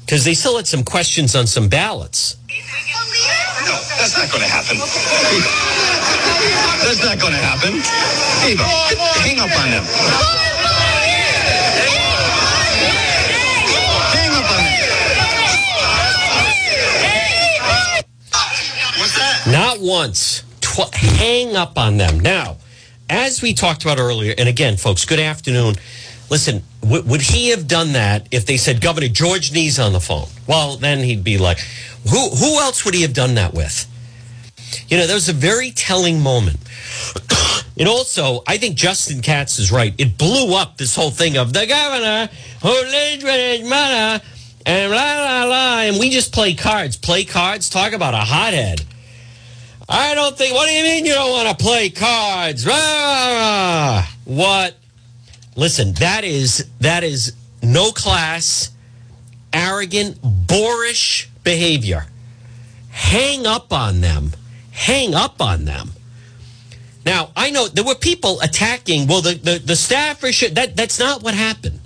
because 0.00 0.24
they 0.24 0.34
still 0.34 0.56
had 0.56 0.66
some 0.66 0.82
questions 0.84 1.36
on 1.36 1.46
some 1.46 1.68
ballots. 1.68 2.36
No, 2.48 3.76
that's 3.98 4.16
not 4.16 4.30
going 4.30 4.42
to 4.42 4.48
happen. 4.48 4.78
That's 6.82 7.04
not 7.04 7.18
going 7.20 7.32
to 7.32 7.38
happen. 7.38 7.74
Eva, 8.50 8.64
hang 9.22 9.38
up 9.38 9.54
on 9.54 9.70
them. 9.70 9.84
Hang 14.12 14.34
up 14.34 14.50
on 14.50 14.64
them. 14.64 14.82
What's 18.98 19.16
that? 19.16 19.41
Not 19.52 19.80
once. 19.80 20.44
Tw- 20.62 20.94
hang 20.94 21.56
up 21.56 21.76
on 21.76 21.98
them. 21.98 22.18
Now, 22.20 22.56
as 23.10 23.42
we 23.42 23.52
talked 23.52 23.82
about 23.82 23.98
earlier, 23.98 24.34
and 24.38 24.48
again, 24.48 24.78
folks, 24.78 25.04
good 25.04 25.20
afternoon. 25.20 25.74
Listen, 26.30 26.62
w- 26.80 27.02
would 27.02 27.20
he 27.20 27.50
have 27.50 27.68
done 27.68 27.92
that 27.92 28.26
if 28.30 28.46
they 28.46 28.56
said 28.56 28.80
Governor 28.80 29.08
George 29.08 29.52
Nee's 29.52 29.78
on 29.78 29.92
the 29.92 30.00
phone? 30.00 30.28
Well, 30.46 30.78
then 30.78 31.00
he'd 31.00 31.22
be 31.22 31.36
like, 31.36 31.58
who, 32.10 32.30
who 32.30 32.60
else 32.60 32.86
would 32.86 32.94
he 32.94 33.02
have 33.02 33.12
done 33.12 33.34
that 33.34 33.52
with? 33.52 33.86
You 34.88 34.96
know, 34.96 35.06
that 35.06 35.12
was 35.12 35.28
a 35.28 35.34
very 35.34 35.70
telling 35.70 36.20
moment. 36.20 36.56
and 37.78 37.86
also, 37.86 38.42
I 38.46 38.56
think 38.56 38.74
Justin 38.76 39.20
Katz 39.20 39.58
is 39.58 39.70
right. 39.70 39.94
It 39.98 40.16
blew 40.16 40.56
up 40.56 40.78
this 40.78 40.96
whole 40.96 41.10
thing 41.10 41.36
of 41.36 41.52
the 41.52 41.66
governor 41.66 42.30
who 42.62 42.70
lives 42.70 43.22
with 43.22 43.60
his 43.60 43.68
mother 43.68 44.24
and 44.64 44.90
la 44.90 44.96
la 44.96 45.44
la, 45.44 45.80
and 45.82 45.98
we 45.98 46.08
just 46.08 46.32
play 46.32 46.54
cards. 46.54 46.96
Play 46.96 47.24
cards. 47.24 47.68
Talk 47.68 47.92
about 47.92 48.14
a 48.14 48.18
hothead. 48.18 48.86
I 49.94 50.14
don't 50.14 50.36
think. 50.36 50.54
What 50.54 50.68
do 50.68 50.72
you 50.72 50.82
mean 50.82 51.04
you 51.04 51.12
don't 51.12 51.30
want 51.30 51.48
to 51.50 51.62
play 51.62 51.90
cards? 51.90 52.66
Rah. 52.66 54.06
What? 54.24 54.74
Listen, 55.54 55.92
that 55.94 56.24
is 56.24 56.66
that 56.80 57.04
is 57.04 57.34
no 57.62 57.92
class, 57.92 58.70
arrogant, 59.52 60.18
boorish 60.22 61.28
behavior. 61.44 62.06
Hang 62.88 63.46
up 63.46 63.70
on 63.72 64.00
them. 64.00 64.32
Hang 64.70 65.14
up 65.14 65.42
on 65.42 65.66
them. 65.66 65.90
Now, 67.04 67.30
I 67.36 67.50
know 67.50 67.68
there 67.68 67.84
were 67.84 67.94
people 67.94 68.40
attacking. 68.40 69.08
Well, 69.08 69.20
the, 69.20 69.34
the, 69.34 69.58
the 69.58 69.76
staffer 69.76 70.32
should. 70.32 70.54
That, 70.54 70.76
that's 70.76 70.98
not 70.98 71.22
what 71.22 71.34
happened. 71.34 71.80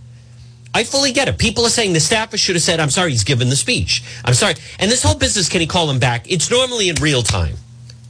I 0.75 0.85
fully 0.85 1.13
get 1.13 1.27
it. 1.27 1.39
People 1.39 1.65
are 1.65 1.71
saying 1.71 1.95
the 1.95 2.01
staffer 2.01 2.37
should 2.37 2.55
have 2.55 2.63
said, 2.63 2.81
I'm 2.81 2.91
sorry, 2.91 3.11
he's 3.11 3.25
given 3.25 3.49
the 3.49 3.57
speech. 3.57 4.05
I'm 4.25 4.35
sorry. 4.35 4.55
And 4.79 4.91
this 4.91 5.03
whole 5.03 5.17
business, 5.17 5.49
can 5.49 5.63
he 5.63 5.67
call 5.67 5.91
him 5.91 5.99
back? 5.99 6.31
It's 6.31 6.51
normally 6.51 6.91
in 6.91 6.97
real 6.97 7.23
time, 7.23 7.57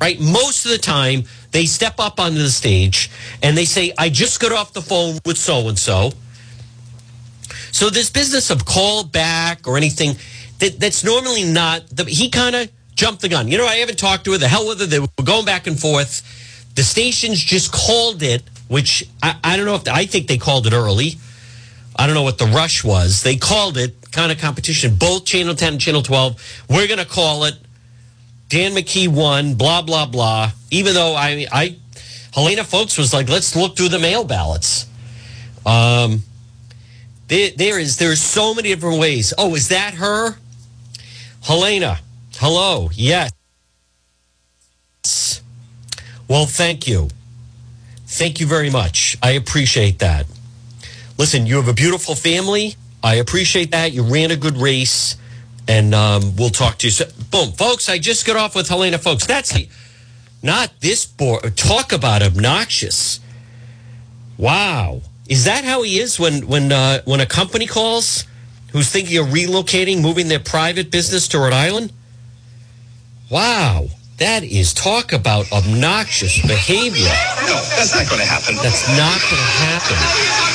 right? 0.01 0.21
Most 0.21 0.65
of 0.65 0.71
the 0.71 0.79
time, 0.79 1.25
they 1.53 1.67
step 1.67 1.99
up 1.99 2.21
onto 2.21 2.39
the 2.39 2.51
stage 2.51 3.11
and 3.43 3.57
they 3.57 3.65
say, 3.65 3.93
I 3.99 4.09
just 4.09 4.41
got 4.41 4.53
off 4.53 4.73
the 4.73 4.83
phone 4.83 5.19
with 5.25 5.39
so 5.39 5.69
and 5.69 5.79
so. 5.79 6.13
So 7.73 7.91
this 7.91 8.11
business 8.11 8.51
of 8.51 8.65
call 8.65 9.05
back 9.05 9.67
or 9.67 9.77
anything, 9.77 10.17
that, 10.59 10.81
that's 10.81 11.05
normally 11.05 11.45
not, 11.45 11.87
the, 11.89 12.05
he 12.05 12.31
kind 12.31 12.57
of 12.57 12.71
jumped 12.95 13.23
the 13.23 13.29
gun. 13.29 13.49
You 13.49 13.59
know, 13.59 13.67
I 13.67 13.77
haven't 13.77 13.99
talked 13.99 14.25
to 14.25 14.33
her. 14.33 14.39
The 14.39 14.49
hell 14.49 14.67
with 14.67 14.81
her. 14.81 14.87
They 14.87 15.01
were 15.01 15.09
going 15.23 15.45
back 15.45 15.67
and 15.67 15.79
forth. 15.79 16.23
The 16.75 16.83
stations 16.83 17.41
just 17.41 17.73
called 17.73 18.23
it, 18.23 18.43
which 18.69 19.09
I, 19.23 19.37
I 19.45 19.57
don't 19.57 19.67
know 19.67 19.75
if, 19.77 19.89
I 19.89 20.07
think 20.07 20.27
they 20.27 20.39
called 20.39 20.67
it 20.67 20.73
early. 20.73 21.17
I 21.95 22.07
don't 22.07 22.15
know 22.15 22.23
what 22.23 22.39
the 22.39 22.47
rush 22.47 22.85
was. 22.85 23.23
They 23.23 23.37
called 23.37 23.79
it 23.79 24.11
kind 24.11 24.31
of 24.31 24.39
competition. 24.39 24.97
Both 24.97 25.25
Channel 25.25 25.55
10 25.55 25.75
and 25.75 25.81
Channel 25.81 26.03
12. 26.03 26.65
We're 26.69 26.87
going 26.87 26.99
to 26.99 27.07
call 27.07 27.45
it. 27.45 27.55
Dan 28.49 28.73
McKee 28.73 29.09
won, 29.09 29.55
blah, 29.55 29.83
blah, 29.83 30.07
blah. 30.07 30.53
Even 30.71 30.95
though 30.95 31.15
I, 31.15 31.47
I, 31.51 31.77
Helena 32.33 32.65
Foulkes 32.65 32.97
was 32.99 33.13
like, 33.13 33.29
let's 33.29 33.57
look 33.57 33.77
through 33.77 33.89
the 33.89 33.99
mail 33.99 34.25
ballots. 34.25 34.87
Um, 35.65 36.23
there, 37.29 37.51
there 37.57 37.79
is, 37.79 37.97
there's 37.97 38.21
so 38.21 38.55
many 38.55 38.69
different 38.69 39.01
ways. 39.01 39.35
Oh, 39.37 39.55
is 39.55 39.69
that 39.69 39.95
her? 39.95 40.37
Helena, 41.43 42.01
hello. 42.37 42.91
Yes. 42.93 43.33
Well, 46.29 46.47
thank 46.47 46.87
you. 46.87 47.09
Thank 48.07 48.41
you 48.41 48.47
very 48.47 48.71
much. 48.71 49.17
I 49.23 49.33
appreciate 49.33 49.99
that. 50.01 50.27
Listen, 51.19 51.47
you 51.47 51.57
have 51.57 51.69
a 51.69 51.73
beautiful 51.73 52.15
family. 52.15 52.77
I 53.03 53.17
appreciate 53.17 53.71
that. 53.71 53.93
You 53.93 54.03
ran 54.03 54.31
a 54.31 54.37
good 54.37 54.57
race, 54.57 55.17
and 55.69 55.95
um, 55.95 56.37
we'll 56.37 56.51
talk 56.51 56.79
to 56.79 56.87
you. 56.87 56.91
So, 56.91 57.07
boom, 57.31 57.53
folks. 57.53 57.89
I 57.89 57.99
just 57.99 58.27
got 58.27 58.37
off 58.37 58.55
with 58.55 58.69
Helena. 58.69 58.99
Folks, 58.99 59.27
that's 59.27 59.57
not 60.43 60.71
this 60.81 61.05
board. 61.07 61.57
Talk 61.57 61.93
about 61.93 62.23
obnoxious. 62.23 63.21
Wow, 64.39 65.01
is 65.29 65.45
that 65.45 65.65
how 65.65 65.83
he 65.83 65.99
is 65.99 66.21
when 66.21 66.47
when 66.47 66.73
uh, 66.73 67.03
when 67.05 67.21
a 67.21 67.27
company 67.27 67.67
calls 67.67 68.25
who's 68.73 68.91
thinking 68.91 69.19
of 69.19 69.27
relocating, 69.27 70.03
moving 70.03 70.29
their 70.29 70.41
private 70.41 70.91
business 70.91 71.29
to 71.29 71.39
Rhode 71.39 71.53
Island? 71.53 71.93
Wow. 73.31 73.89
That 74.17 74.45
is 74.45 74.73
talk 74.73 75.13
about 75.13 75.53
obnoxious 75.53 76.41
behavior. 76.41 77.13
No, 77.45 77.61
that's 77.77 77.93
not 77.95 78.09
going 78.09 78.23
to 78.23 78.27
happen. 78.27 78.57
That's 78.63 78.89
not 78.97 79.21
going 79.29 79.37
to 79.37 79.53
happen. 79.61 79.97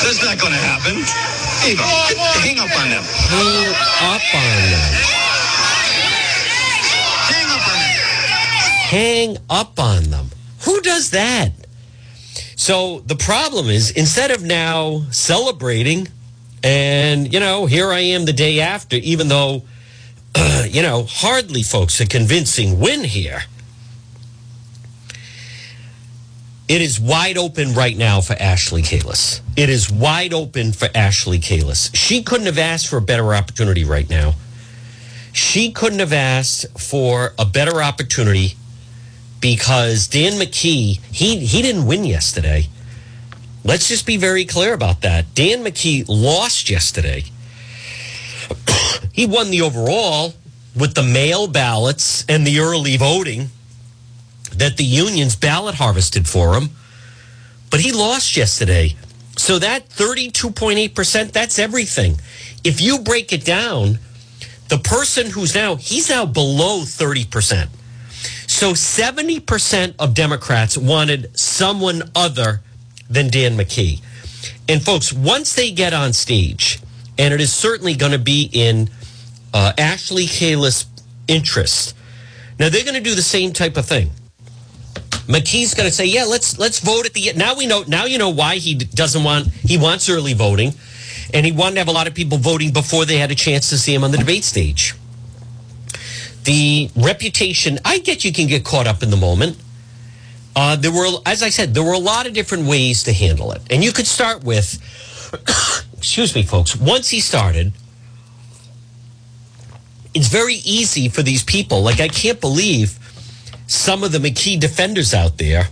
That's 0.01 0.17
not 0.25 0.41
going 0.41 0.53
to 0.53 0.57
happen. 0.57 0.97
Hang 1.61 2.57
up 2.57 2.73
on 2.81 2.89
them. 2.89 3.03
Hang 3.05 3.77
up 4.09 4.33
on 4.33 4.49
them. 4.65 4.97
Hang 7.29 7.49
up 7.53 7.67
on 7.69 7.85
them. 7.93 8.11
Hang 8.89 9.37
up 9.47 9.79
on 9.79 10.03
them. 10.09 10.31
Who 10.65 10.81
does 10.81 11.11
that? 11.11 11.51
So 12.55 13.01
the 13.01 13.15
problem 13.15 13.67
is 13.67 13.91
instead 13.91 14.31
of 14.31 14.41
now 14.41 15.03
celebrating, 15.11 16.07
and, 16.63 17.31
you 17.31 17.39
know, 17.39 17.67
here 17.67 17.91
I 17.91 17.99
am 17.99 18.25
the 18.25 18.33
day 18.33 18.59
after, 18.59 18.95
even 18.95 19.27
though, 19.27 19.61
you 20.67 20.81
know, 20.81 21.05
hardly, 21.07 21.61
folks, 21.61 21.99
a 21.99 22.07
convincing 22.07 22.79
win 22.79 23.03
here. 23.03 23.43
It 26.71 26.81
is 26.81 27.01
wide 27.01 27.37
open 27.37 27.73
right 27.73 27.97
now 27.97 28.21
for 28.21 28.31
Ashley 28.39 28.81
Kalus. 28.81 29.41
It 29.57 29.67
is 29.67 29.91
wide 29.91 30.33
open 30.33 30.71
for 30.71 30.87
Ashley 30.95 31.37
Kalus. 31.37 31.93
She 31.93 32.23
couldn't 32.23 32.45
have 32.45 32.57
asked 32.57 32.87
for 32.87 32.95
a 32.95 33.01
better 33.01 33.33
opportunity 33.33 33.83
right 33.83 34.09
now. 34.09 34.35
She 35.33 35.73
couldn't 35.73 35.99
have 35.99 36.13
asked 36.13 36.79
for 36.79 37.33
a 37.37 37.43
better 37.43 37.83
opportunity 37.83 38.55
because 39.41 40.07
Dan 40.07 40.39
McKee, 40.39 41.01
he 41.13 41.39
he 41.45 41.61
didn't 41.61 41.87
win 41.87 42.05
yesterday. 42.05 42.69
Let's 43.65 43.89
just 43.89 44.05
be 44.05 44.15
very 44.15 44.45
clear 44.45 44.73
about 44.73 45.01
that. 45.01 45.35
Dan 45.35 45.65
McKee 45.65 46.05
lost 46.07 46.69
yesterday. 46.69 47.25
he 49.11 49.25
won 49.25 49.51
the 49.51 49.61
overall 49.61 50.35
with 50.73 50.93
the 50.93 51.03
mail 51.03 51.47
ballots 51.47 52.23
and 52.29 52.47
the 52.47 52.59
early 52.59 52.95
voting 52.95 53.49
that 54.57 54.77
the 54.77 54.83
unions 54.83 55.35
ballot 55.35 55.75
harvested 55.75 56.27
for 56.27 56.55
him. 56.55 56.69
But 57.69 57.79
he 57.79 57.91
lost 57.91 58.35
yesterday. 58.35 58.95
So 59.37 59.59
that 59.59 59.89
32.8%, 59.89 61.31
that's 61.31 61.57
everything. 61.57 62.19
If 62.63 62.81
you 62.81 62.99
break 62.99 63.31
it 63.33 63.45
down, 63.45 63.99
the 64.67 64.77
person 64.77 65.29
who's 65.29 65.55
now, 65.55 65.75
he's 65.75 66.09
now 66.09 66.25
below 66.25 66.81
30%. 66.81 67.69
So 68.47 68.73
70% 68.73 69.95
of 69.97 70.13
Democrats 70.13 70.77
wanted 70.77 71.37
someone 71.37 72.03
other 72.13 72.61
than 73.09 73.29
Dan 73.29 73.57
McKee. 73.57 74.01
And 74.67 74.83
folks, 74.83 75.11
once 75.11 75.55
they 75.55 75.71
get 75.71 75.93
on 75.93 76.13
stage, 76.13 76.79
and 77.17 77.33
it 77.33 77.41
is 77.41 77.53
certainly 77.53 77.95
going 77.95 78.13
to 78.13 78.19
be 78.19 78.49
in 78.51 78.89
uh, 79.53 79.73
Ashley 79.77 80.25
Kalus' 80.25 80.85
interest. 81.27 81.95
Now 82.59 82.69
they're 82.69 82.83
going 82.83 82.95
to 82.95 83.01
do 83.01 83.15
the 83.15 83.21
same 83.21 83.53
type 83.53 83.77
of 83.77 83.85
thing. 83.85 84.11
McKee's 85.31 85.73
going 85.73 85.87
to 85.87 85.95
say, 85.95 86.05
"Yeah, 86.05 86.25
let's 86.25 86.59
let's 86.59 86.79
vote 86.79 87.05
at 87.05 87.13
the 87.13 87.31
now 87.35 87.55
we 87.55 87.65
know 87.65 87.83
now 87.87 88.05
you 88.05 88.17
know 88.17 88.29
why 88.29 88.55
he 88.55 88.75
doesn't 88.75 89.23
want 89.23 89.47
he 89.47 89.77
wants 89.77 90.09
early 90.09 90.33
voting, 90.33 90.73
and 91.33 91.45
he 91.45 91.53
wanted 91.53 91.75
to 91.75 91.79
have 91.81 91.87
a 91.87 91.93
lot 91.93 92.07
of 92.07 92.13
people 92.13 92.37
voting 92.37 92.73
before 92.73 93.05
they 93.05 93.17
had 93.17 93.31
a 93.31 93.35
chance 93.35 93.69
to 93.69 93.77
see 93.77 93.93
him 93.93 94.03
on 94.03 94.11
the 94.11 94.17
debate 94.17 94.43
stage." 94.43 94.93
The 96.43 96.89
reputation, 96.95 97.79
I 97.85 97.99
get 97.99 98.25
you 98.25 98.33
can 98.33 98.47
get 98.47 98.65
caught 98.65 98.87
up 98.87 99.03
in 99.03 99.11
the 99.11 99.17
moment. 99.17 99.57
Uh, 100.55 100.75
there 100.75 100.91
were, 100.91 101.07
as 101.25 101.43
I 101.43 101.49
said, 101.49 101.73
there 101.73 101.83
were 101.83 101.93
a 101.93 101.99
lot 101.99 102.25
of 102.25 102.33
different 102.33 102.67
ways 102.67 103.03
to 103.03 103.13
handle 103.13 103.51
it, 103.51 103.61
and 103.69 103.83
you 103.83 103.91
could 103.93 104.07
start 104.07 104.43
with, 104.43 104.79
excuse 105.97 106.35
me, 106.35 106.43
folks. 106.43 106.75
Once 106.75 107.09
he 107.09 107.21
started, 107.21 107.71
it's 110.13 110.27
very 110.27 110.55
easy 110.65 111.07
for 111.09 111.21
these 111.21 111.43
people. 111.43 111.83
Like 111.83 112.01
I 112.01 112.07
can't 112.07 112.41
believe 112.41 112.97
some 113.71 114.03
of 114.03 114.11
the 114.11 114.17
McKee 114.17 114.59
defenders 114.59 115.13
out 115.13 115.37
there 115.37 115.69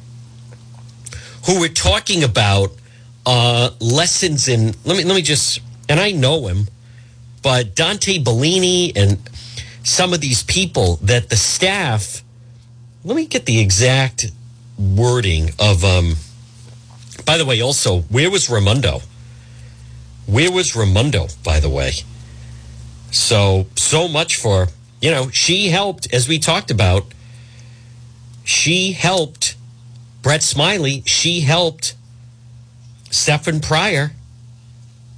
who 1.46 1.60
were 1.60 1.68
talking 1.68 2.24
about 2.24 2.72
uh, 3.25 3.72
lessons 3.82 4.48
in. 4.48 4.74
Let 4.86 4.98
me 4.98 5.03
let 5.03 5.15
me 5.15 5.22
just, 5.22 5.60
and 5.89 6.00
I 6.00 6.12
know 6.12 6.48
him, 6.48 6.68
but 7.44 7.75
Dante 7.75 8.18
Bellini 8.18 8.96
and 8.96 9.20
some 9.84 10.13
of 10.13 10.22
these 10.22 10.44
people 10.44 10.96
that 11.03 11.29
the 11.29 11.36
staff. 11.36 12.24
Let 13.03 13.15
me 13.15 13.25
get 13.25 13.46
the 13.46 13.60
exact 13.60 14.32
wording 14.77 15.51
of. 15.60 15.84
Um, 15.84 16.15
by 17.25 17.38
the 17.38 17.46
way, 17.46 17.62
also, 17.62 18.01
where 18.03 18.32
was 18.32 18.50
Raimondo? 18.50 19.01
Where 20.25 20.51
was 20.51 20.74
Raimondo? 20.74 21.27
By 21.44 21.60
the 21.60 21.70
way, 21.70 21.91
so 23.12 23.68
so 23.75 24.08
much 24.08 24.38
for 24.38 24.68
you 25.01 25.12
know 25.12 25.29
she 25.32 25.68
helped 25.68 26.13
as 26.13 26.29
we 26.29 26.39
talked 26.39 26.72
about. 26.72 27.13
She 28.50 28.94
helped 28.94 29.56
Brett 30.24 30.41
Smiley. 30.41 31.03
She 31.06 31.41
helped 31.41 31.94
Stefan 33.12 33.60
Pryor. 33.60 34.13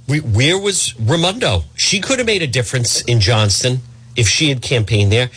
Where 0.06 0.58
was 0.58 0.94
Raimondo? 1.00 1.64
She 1.74 1.98
could 1.98 2.18
have 2.18 2.26
made 2.26 2.42
a 2.42 2.46
difference 2.46 3.00
in 3.00 3.20
Johnston 3.20 3.80
if 4.16 4.28
she 4.28 4.50
had 4.50 4.60
campaigned 4.60 5.12
there. 5.12 5.30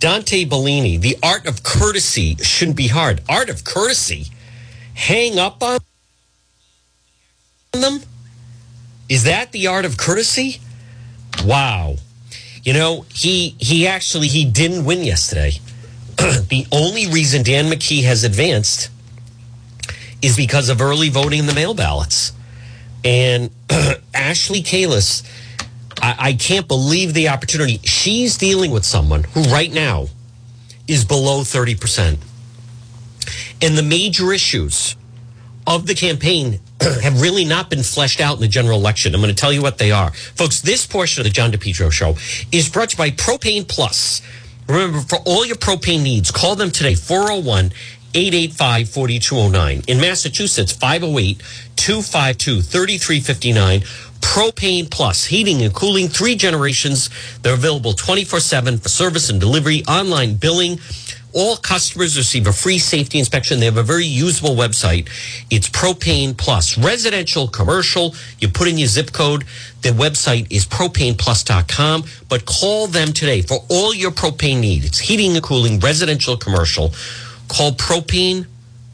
Dante 0.00 0.44
Bellini, 0.44 0.96
the 0.96 1.16
art 1.22 1.46
of 1.46 1.62
courtesy 1.62 2.34
shouldn't 2.42 2.76
be 2.76 2.88
hard. 2.88 3.20
Art 3.28 3.48
of 3.48 3.62
courtesy, 3.62 4.26
hang 4.94 5.38
up 5.38 5.62
on 5.62 5.78
them. 7.70 8.00
Is 9.08 9.22
that 9.22 9.52
the 9.52 9.68
art 9.68 9.84
of 9.84 9.96
courtesy? 9.96 10.60
Wow. 11.44 11.94
You 12.64 12.72
know, 12.72 13.06
he 13.14 13.54
he 13.60 13.86
actually 13.86 14.26
he 14.26 14.44
didn't 14.44 14.84
win 14.84 15.04
yesterday. 15.04 15.60
the 16.48 16.66
only 16.70 17.06
reason 17.06 17.42
Dan 17.42 17.70
McKee 17.70 18.04
has 18.04 18.24
advanced 18.24 18.90
is 20.22 20.36
because 20.36 20.68
of 20.68 20.80
early 20.80 21.08
voting 21.08 21.40
in 21.40 21.46
the 21.46 21.54
mail 21.54 21.74
ballots. 21.74 22.32
And 23.04 23.50
Ashley 24.14 24.62
Kalus, 24.62 25.26
I, 26.02 26.16
I 26.18 26.32
can't 26.34 26.68
believe 26.68 27.14
the 27.14 27.28
opportunity. 27.28 27.78
She's 27.84 28.36
dealing 28.36 28.70
with 28.70 28.84
someone 28.84 29.24
who 29.24 29.42
right 29.44 29.72
now 29.72 30.08
is 30.86 31.04
below 31.04 31.40
30%. 31.40 32.18
And 33.62 33.78
the 33.78 33.82
major 33.82 34.32
issues 34.32 34.96
of 35.66 35.86
the 35.86 35.94
campaign 35.94 36.60
have 36.80 37.20
really 37.20 37.44
not 37.44 37.70
been 37.70 37.82
fleshed 37.82 38.20
out 38.20 38.34
in 38.34 38.40
the 38.40 38.48
general 38.48 38.78
election. 38.78 39.14
I'm 39.14 39.20
going 39.20 39.34
to 39.34 39.40
tell 39.40 39.52
you 39.52 39.62
what 39.62 39.78
they 39.78 39.92
are. 39.92 40.10
Folks, 40.12 40.60
this 40.60 40.86
portion 40.86 41.20
of 41.20 41.24
the 41.24 41.30
John 41.30 41.52
DePetro 41.52 41.92
show 41.92 42.16
is 42.52 42.68
brought 42.68 42.90
to 42.90 42.94
you 42.94 42.98
by 42.98 43.16
Propane 43.16 43.66
Plus. 43.66 44.20
Remember, 44.70 45.00
for 45.00 45.18
all 45.26 45.44
your 45.44 45.56
propane 45.56 46.02
needs, 46.02 46.30
call 46.30 46.54
them 46.54 46.70
today, 46.70 46.94
401 46.94 47.72
885 48.14 48.88
4209. 48.88 49.82
In 49.88 50.00
Massachusetts, 50.00 50.72
508 50.72 51.38
252 51.76 52.62
3359. 52.62 53.80
Propane 54.20 54.88
Plus, 54.90 55.24
heating 55.24 55.62
and 55.62 55.74
cooling, 55.74 56.06
three 56.08 56.36
generations. 56.36 57.10
They're 57.42 57.54
available 57.54 57.94
24 57.94 58.38
7 58.38 58.78
for 58.78 58.88
service 58.88 59.28
and 59.28 59.40
delivery, 59.40 59.82
online 59.86 60.34
billing. 60.34 60.78
All 61.32 61.56
customers 61.56 62.16
receive 62.16 62.46
a 62.46 62.52
free 62.52 62.78
safety 62.78 63.18
inspection. 63.18 63.60
They 63.60 63.66
have 63.66 63.76
a 63.76 63.82
very 63.82 64.04
usable 64.06 64.56
website. 64.56 65.08
It's 65.50 65.68
Propane 65.68 66.36
Plus. 66.36 66.76
Residential, 66.78 67.48
commercial, 67.48 68.14
you 68.38 68.48
put 68.48 68.68
in 68.68 68.78
your 68.78 68.88
zip 68.88 69.12
code. 69.12 69.44
The 69.82 69.90
website 69.90 70.46
is 70.50 70.66
propaneplus.com. 70.66 72.04
But 72.28 72.46
call 72.46 72.86
them 72.86 73.12
today 73.12 73.42
for 73.42 73.58
all 73.68 73.94
your 73.94 74.10
propane 74.10 74.60
needs. 74.60 74.86
It's 74.86 74.98
heating 74.98 75.34
and 75.34 75.42
cooling, 75.42 75.80
residential, 75.80 76.36
commercial. 76.36 76.92
Call 77.48 77.72
Propane 77.72 78.46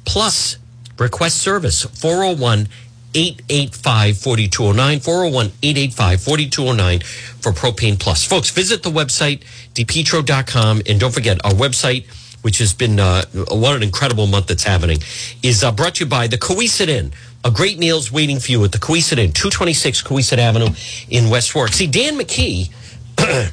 Plus. 0.05 0.57
Request 0.99 1.39
service 1.39 1.83
401 1.83 2.69
885 3.15 4.19
4209. 4.19 5.01
401 5.01 5.47
885 5.63 6.23
4209 6.23 7.01
for 7.41 7.53
Propane 7.53 7.99
Plus. 7.99 8.25
Folks, 8.25 8.51
visit 8.51 8.83
the 8.83 8.91
website, 8.91 9.43
depetro.com. 9.75 10.83
And 10.87 11.01
don't 11.01 11.13
forget, 11.13 11.43
our 11.45 11.53
website, 11.53 12.07
which 12.47 12.59
has 12.59 12.73
been 12.73 13.01
uh, 13.01 13.25
what 13.49 13.75
an 13.75 13.83
incredible 13.83 14.29
month 14.29 14.47
that's 14.47 14.63
happening, 14.63 14.99
is 15.43 15.65
uh, 15.65 15.73
brought 15.73 15.97
to 15.97 16.05
you 16.05 16.09
by 16.09 16.29
the 16.29 16.39
Cowesett 16.39 16.87
Inn. 16.87 17.13
A 17.45 17.51
great 17.51 17.77
meal's 17.77 18.13
waiting 18.13 18.39
for 18.39 18.53
you 18.53 18.63
at 18.63 18.71
the 18.71 18.79
Cowesett 18.79 19.19
Inn, 19.19 19.33
226 19.33 20.03
Cowesett 20.03 20.39
Avenue 20.39 20.69
in 21.09 21.29
West 21.29 21.57
Warwick. 21.57 21.73
See, 21.73 21.89
Dan 21.89 22.17
McKee, 22.17 22.71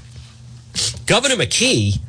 Governor 1.08 1.38
McKee, 1.38 2.00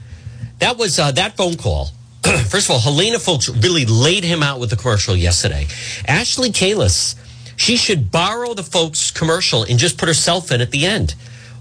that 0.58 0.76
was 0.76 0.98
uh, 0.98 1.10
that 1.12 1.38
phone 1.38 1.56
call. 1.56 1.86
First 2.22 2.66
of 2.66 2.72
all, 2.72 2.80
Helena 2.80 3.18
Foulkes 3.18 3.48
really 3.48 3.86
laid 3.86 4.22
him 4.22 4.42
out 4.42 4.60
with 4.60 4.68
the 4.68 4.76
commercial 4.76 5.16
yesterday. 5.16 5.66
Ashley 6.06 6.50
Kalus, 6.50 7.14
she 7.56 7.78
should 7.78 8.10
borrow 8.10 8.52
the 8.52 8.62
Foulkes' 8.62 9.10
commercial 9.10 9.62
and 9.62 9.78
just 9.78 9.96
put 9.96 10.06
herself 10.06 10.52
in 10.52 10.60
at 10.60 10.70
the 10.70 10.84
end. 10.84 11.14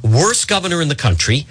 Worst 0.03 0.49
governor 0.49 0.81
in 0.81 0.89
the 0.89 0.95
country. 0.95 1.45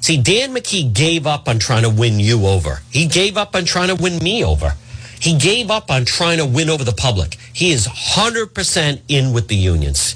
See, 0.00 0.20
Dan 0.20 0.54
McKee 0.54 0.92
gave 0.92 1.26
up 1.26 1.48
on 1.48 1.58
trying 1.58 1.82
to 1.82 1.90
win 1.90 2.20
you 2.20 2.46
over. 2.46 2.80
He 2.90 3.06
gave 3.06 3.36
up 3.36 3.54
on 3.54 3.64
trying 3.64 3.88
to 3.88 4.00
win 4.00 4.18
me 4.18 4.44
over. 4.44 4.74
He 5.20 5.36
gave 5.36 5.70
up 5.70 5.90
on 5.90 6.04
trying 6.04 6.38
to 6.38 6.46
win 6.46 6.70
over 6.70 6.84
the 6.84 6.92
public. 6.92 7.36
He 7.52 7.72
is 7.72 7.86
100% 7.86 9.00
in 9.08 9.32
with 9.32 9.48
the 9.48 9.56
unions. 9.56 10.14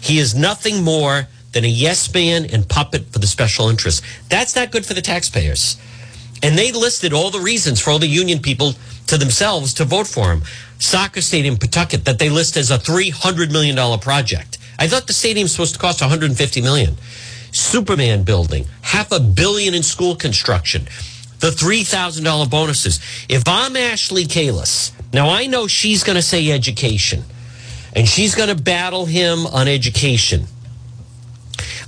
He 0.00 0.18
is 0.18 0.34
nothing 0.34 0.84
more 0.84 1.26
than 1.52 1.64
a 1.64 1.68
yes 1.68 2.12
man 2.12 2.44
and 2.52 2.68
puppet 2.68 3.06
for 3.06 3.18
the 3.18 3.26
special 3.26 3.68
interests. 3.68 4.02
That's 4.28 4.54
not 4.54 4.70
good 4.70 4.84
for 4.86 4.94
the 4.94 5.02
taxpayers. 5.02 5.76
And 6.42 6.58
they 6.58 6.72
listed 6.72 7.12
all 7.12 7.30
the 7.30 7.40
reasons 7.40 7.80
for 7.80 7.90
all 7.90 7.98
the 7.98 8.06
union 8.06 8.40
people 8.40 8.74
to 9.06 9.16
themselves 9.16 9.74
to 9.74 9.84
vote 9.84 10.06
for 10.06 10.32
him. 10.32 10.42
Soccer 10.78 11.20
stadium, 11.20 11.56
Pawtucket, 11.56 12.04
that 12.04 12.18
they 12.18 12.28
list 12.28 12.56
as 12.56 12.70
a 12.70 12.78
$300 12.78 13.50
million 13.50 13.98
project. 13.98 14.58
I 14.78 14.88
thought 14.88 15.06
the 15.06 15.12
stadium's 15.12 15.52
supposed 15.52 15.74
to 15.74 15.80
cost 15.80 16.00
$150 16.00 16.62
million. 16.62 16.96
Superman 17.54 18.24
building, 18.24 18.66
half 18.82 19.12
a 19.12 19.20
billion 19.20 19.74
in 19.74 19.82
school 19.82 20.16
construction, 20.16 20.88
the 21.38 21.50
$3,000 21.50 22.50
bonuses. 22.50 23.00
If 23.28 23.44
I'm 23.46 23.76
Ashley 23.76 24.24
Kalus, 24.24 24.92
now 25.12 25.28
I 25.28 25.46
know 25.46 25.66
she's 25.68 26.02
going 26.02 26.16
to 26.16 26.22
say 26.22 26.50
education 26.50 27.22
and 27.94 28.08
she's 28.08 28.34
going 28.34 28.48
to 28.48 28.60
battle 28.60 29.06
him 29.06 29.46
on 29.46 29.68
education. 29.68 30.46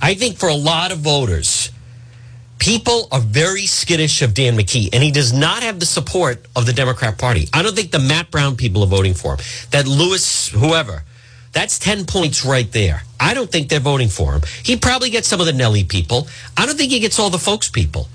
I 0.01 0.13
think 0.13 0.37
for 0.37 0.47
a 0.47 0.55
lot 0.55 0.91
of 0.91 0.99
voters, 0.99 1.71
people 2.59 3.09
are 3.11 3.19
very 3.19 3.65
skittish 3.65 4.21
of 4.21 4.33
Dan 4.33 4.57
McKee, 4.57 4.89
and 4.93 5.03
he 5.03 5.11
does 5.11 5.33
not 5.33 5.63
have 5.63 5.79
the 5.79 5.85
support 5.85 6.45
of 6.55 6.65
the 6.65 6.73
Democrat 6.73 7.17
Party. 7.17 7.49
I 7.51 7.61
don't 7.61 7.75
think 7.75 7.91
the 7.91 7.99
Matt 7.99 8.31
Brown 8.31 8.55
people 8.55 8.83
are 8.83 8.87
voting 8.87 9.13
for 9.13 9.35
him. 9.35 9.39
That 9.71 9.85
Lewis, 9.85 10.47
whoever, 10.49 11.03
that's 11.57 11.79
10 11.79 12.05
points 12.05 12.45
right 12.45 12.71
there. 12.71 13.01
I 13.19 13.33
don't 13.33 13.51
think 13.51 13.69
they're 13.69 13.79
voting 13.79 14.09
for 14.09 14.33
him. 14.33 14.41
He 14.63 14.77
probably 14.77 15.09
gets 15.09 15.27
some 15.27 15.39
of 15.39 15.47
the 15.47 15.53
Nellie 15.53 15.83
people. 15.83 16.27
I 16.55 16.67
don't 16.67 16.77
think 16.77 16.91
he 16.91 16.99
gets 16.99 17.17
all 17.17 17.31
the 17.31 17.39
Foulkes 17.39 17.67
people 17.67 18.07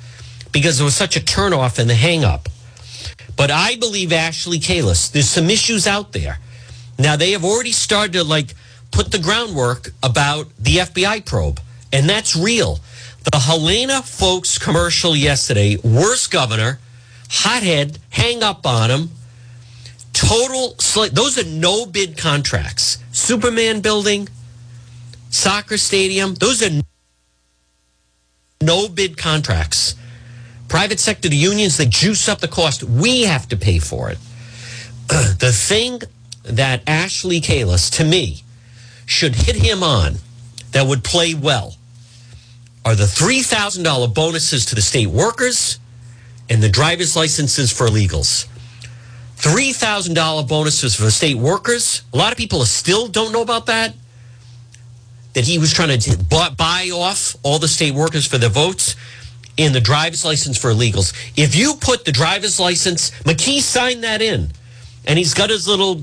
because 0.52 0.78
there 0.78 0.84
was 0.84 0.94
such 0.94 1.16
a 1.16 1.20
turnoff 1.20 1.80
and 1.80 1.90
the 1.90 1.94
hang 1.96 2.22
up. 2.22 2.48
But 3.36 3.50
I 3.50 3.74
believe 3.74 4.12
Ashley 4.12 4.60
Kalus, 4.60 5.10
there's 5.10 5.28
some 5.28 5.50
issues 5.50 5.88
out 5.88 6.12
there. 6.12 6.38
Now 7.00 7.16
they 7.16 7.32
have 7.32 7.44
already 7.44 7.72
started 7.72 8.12
to 8.12 8.22
like 8.22 8.54
put 8.92 9.10
the 9.10 9.18
groundwork 9.18 9.90
about 10.04 10.46
the 10.60 10.76
FBI 10.76 11.24
probe, 11.24 11.60
and 11.92 12.08
that's 12.08 12.36
real. 12.36 12.78
The 13.32 13.38
Helena 13.38 14.02
Foulkes 14.02 14.56
commercial 14.56 15.16
yesterday, 15.16 15.78
worst 15.82 16.30
governor, 16.30 16.78
hothead, 17.28 17.98
hang 18.10 18.44
up 18.44 18.64
on 18.66 18.90
him, 18.90 19.10
total 20.12 20.76
slate. 20.78 21.12
Those 21.12 21.38
are 21.38 21.48
no 21.48 21.86
bid 21.86 22.16
contracts. 22.16 23.01
Superman 23.22 23.80
building, 23.80 24.28
soccer 25.30 25.78
stadium, 25.78 26.34
those 26.34 26.60
are 26.60 26.82
no 28.60 28.88
bid 28.88 29.16
contracts. 29.16 29.94
Private 30.68 30.98
sector, 30.98 31.28
the 31.28 31.36
unions, 31.36 31.76
they 31.76 31.86
juice 31.86 32.28
up 32.28 32.40
the 32.40 32.48
cost. 32.48 32.82
We 32.82 33.22
have 33.22 33.48
to 33.50 33.56
pay 33.56 33.78
for 33.78 34.10
it. 34.10 34.18
the 35.06 35.52
thing 35.52 36.00
that 36.42 36.82
Ashley 36.88 37.40
Kalus, 37.40 37.92
to 37.98 38.04
me, 38.04 38.42
should 39.06 39.36
hit 39.36 39.54
him 39.54 39.84
on 39.84 40.16
that 40.72 40.88
would 40.88 41.04
play 41.04 41.32
well 41.32 41.76
are 42.84 42.96
the 42.96 43.04
$3,000 43.04 44.12
bonuses 44.12 44.64
to 44.66 44.74
the 44.74 44.82
state 44.82 45.06
workers 45.06 45.78
and 46.50 46.60
the 46.60 46.68
driver's 46.68 47.14
licenses 47.14 47.70
for 47.70 47.86
illegals. 47.86 48.48
$3,000 49.42 50.48
bonuses 50.48 50.94
for 50.94 51.10
state 51.10 51.36
workers. 51.36 52.02
A 52.12 52.16
lot 52.16 52.30
of 52.30 52.38
people 52.38 52.64
still 52.64 53.08
don't 53.08 53.32
know 53.32 53.42
about 53.42 53.66
that. 53.66 53.92
That 55.34 55.44
he 55.44 55.58
was 55.58 55.72
trying 55.72 55.98
to 55.98 56.24
buy 56.56 56.90
off 56.92 57.34
all 57.42 57.58
the 57.58 57.66
state 57.66 57.92
workers 57.92 58.24
for 58.24 58.38
their 58.38 58.50
votes 58.50 58.94
in 59.56 59.72
the 59.72 59.80
driver's 59.80 60.24
license 60.24 60.56
for 60.56 60.70
illegals. 60.72 61.12
If 61.36 61.56
you 61.56 61.74
put 61.74 62.04
the 62.04 62.12
driver's 62.12 62.60
license, 62.60 63.10
McKee 63.22 63.60
signed 63.60 64.04
that 64.04 64.22
in, 64.22 64.52
and 65.06 65.18
he's 65.18 65.34
got 65.34 65.50
his 65.50 65.66
little 65.66 66.02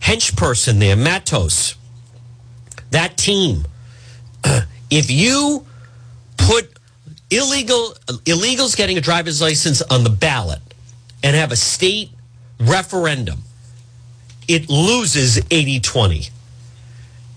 hench 0.00 0.36
person 0.36 0.78
there, 0.78 0.96
Matos. 0.96 1.74
That 2.92 3.16
team. 3.16 3.64
if 4.90 5.10
you 5.10 5.66
put 6.36 6.78
illegal 7.30 7.94
illegals 8.24 8.76
getting 8.76 8.96
a 8.98 9.00
driver's 9.00 9.42
license 9.42 9.82
on 9.82 10.04
the 10.04 10.10
ballot 10.10 10.60
and 11.24 11.34
have 11.34 11.50
a 11.50 11.56
state 11.56 12.10
referendum, 12.60 13.42
it 14.46 14.68
loses 14.68 15.38
80-20. 15.38 16.30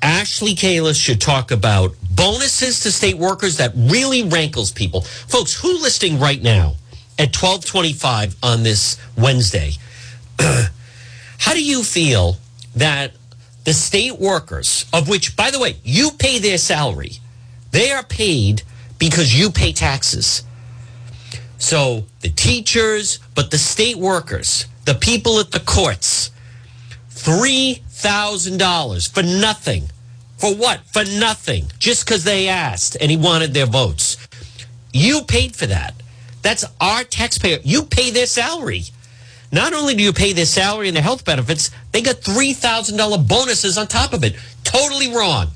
Ashley 0.02 0.56
Kalus 0.56 1.02
should 1.02 1.22
talk 1.22 1.52
about 1.52 1.96
bonuses 2.10 2.80
to 2.82 2.92
state 2.92 3.18
workers 3.18 3.58
that 3.58 3.72
really 3.76 4.24
rankles 4.24 4.72
people. 4.72 5.02
Folks, 5.02 5.54
who 5.54 5.80
listing 5.80 6.20
right 6.20 6.42
now 6.42 6.76
at 7.20 7.36
1225 7.36 8.36
on 8.42 8.64
this 8.64 8.98
Wednesday? 9.16 9.74
How 10.40 11.54
do 11.54 11.64
you 11.64 11.84
feel 11.84 12.38
that 12.76 13.12
the 13.64 13.74
state 13.74 14.20
workers, 14.20 14.86
of 14.94 15.08
which, 15.08 15.36
by 15.36 15.52
the 15.52 15.60
way, 15.60 15.76
you 15.84 16.12
pay 16.12 16.40
their 16.40 16.58
salary, 16.58 17.14
they 17.72 17.92
are 17.92 18.04
paid 18.04 18.64
because 18.98 19.38
you 19.38 19.52
pay 19.52 19.72
taxes. 19.72 20.44
So 21.62 22.06
the 22.22 22.30
teachers, 22.30 23.20
but 23.36 23.52
the 23.52 23.60
state 23.60 23.96
workers, 23.96 24.66
the 24.86 24.96
people 24.96 25.40
at 25.40 25.52
the 25.52 25.60
courts, 25.60 26.32
$3,000 27.12 29.14
for 29.14 29.22
nothing. 29.22 29.84
For 30.40 30.56
what? 30.56 30.80
For 30.92 31.06
nothing. 31.06 31.66
Just 31.78 32.04
because 32.04 32.24
they 32.24 32.48
asked 32.48 32.98
and 33.00 33.12
he 33.12 33.18
wanted 33.18 33.54
their 33.54 33.68
votes. 33.68 34.18
You 34.92 35.22
paid 35.22 35.56
for 35.56 35.68
that. 35.68 35.94
That's 36.42 36.66
our 36.82 37.04
taxpayer. 37.04 37.60
You 37.64 37.84
pay 37.84 38.10
their 38.10 38.26
salary. 38.26 38.86
Not 39.52 39.74
only 39.74 39.94
do 39.94 40.02
you 40.02 40.14
pay 40.14 40.34
their 40.34 40.46
salary 40.46 40.88
and 40.88 40.96
their 40.96 41.04
health 41.04 41.26
benefits, 41.26 41.70
they 41.92 42.02
got 42.02 42.22
$3,000 42.22 43.28
bonuses 43.28 43.78
on 43.78 43.86
top 43.86 44.14
of 44.14 44.24
it. 44.24 44.36
Totally 44.64 45.14
wrong. 45.14 45.50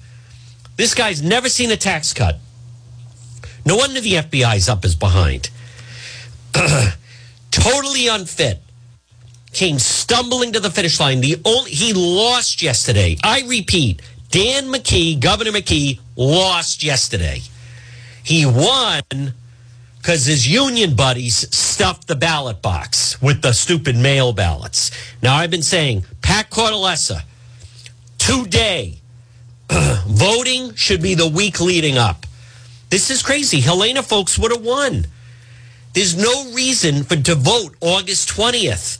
This 0.75 0.93
guy's 0.93 1.23
never 1.23 1.49
seen 1.49 1.71
a 1.71 1.77
tax 1.77 2.13
cut. 2.13 2.37
No 3.65 3.77
wonder 3.77 3.99
the 3.99 4.13
FBI's 4.13 4.69
up 4.69 4.83
his 4.83 4.95
behind. 4.95 5.49
totally 7.51 8.07
unfit. 8.07 8.61
Came 9.51 9.79
stumbling 9.79 10.53
to 10.53 10.59
the 10.59 10.69
finish 10.69 10.99
line. 10.99 11.21
The 11.21 11.37
only 11.45 11.71
he 11.71 11.93
lost 11.93 12.61
yesterday. 12.61 13.17
I 13.23 13.43
repeat, 13.47 14.01
Dan 14.29 14.65
McKee, 14.65 15.19
Governor 15.19 15.51
McKee, 15.51 15.99
lost 16.15 16.83
yesterday. 16.83 17.41
He 18.23 18.45
won 18.45 19.33
because 19.97 20.25
his 20.25 20.47
union 20.47 20.95
buddies 20.95 21.47
stuffed 21.55 22.07
the 22.07 22.15
ballot 22.15 22.61
box 22.61 23.21
with 23.21 23.41
the 23.41 23.53
stupid 23.53 23.95
mail 23.95 24.33
ballots. 24.33 24.91
Now, 25.23 25.35
I've 25.35 25.49
been 25.49 25.63
saying, 25.63 26.05
Pat 26.21 26.49
Cortellessa, 26.49 27.21
today, 28.17 28.99
voting 29.69 30.75
should 30.75 31.01
be 31.01 31.15
the 31.15 31.27
week 31.27 31.59
leading 31.59 31.97
up. 31.97 32.25
This 32.89 33.09
is 33.09 33.23
crazy. 33.23 33.61
Helena 33.61 34.03
Foulkes 34.03 34.37
would 34.37 34.51
have 34.51 34.63
won. 34.63 35.07
There's 35.95 36.17
no 36.17 36.51
reason 36.51 37.05
for 37.05 37.15
to 37.15 37.35
vote 37.35 37.73
August 37.79 38.27
20th. 38.27 38.97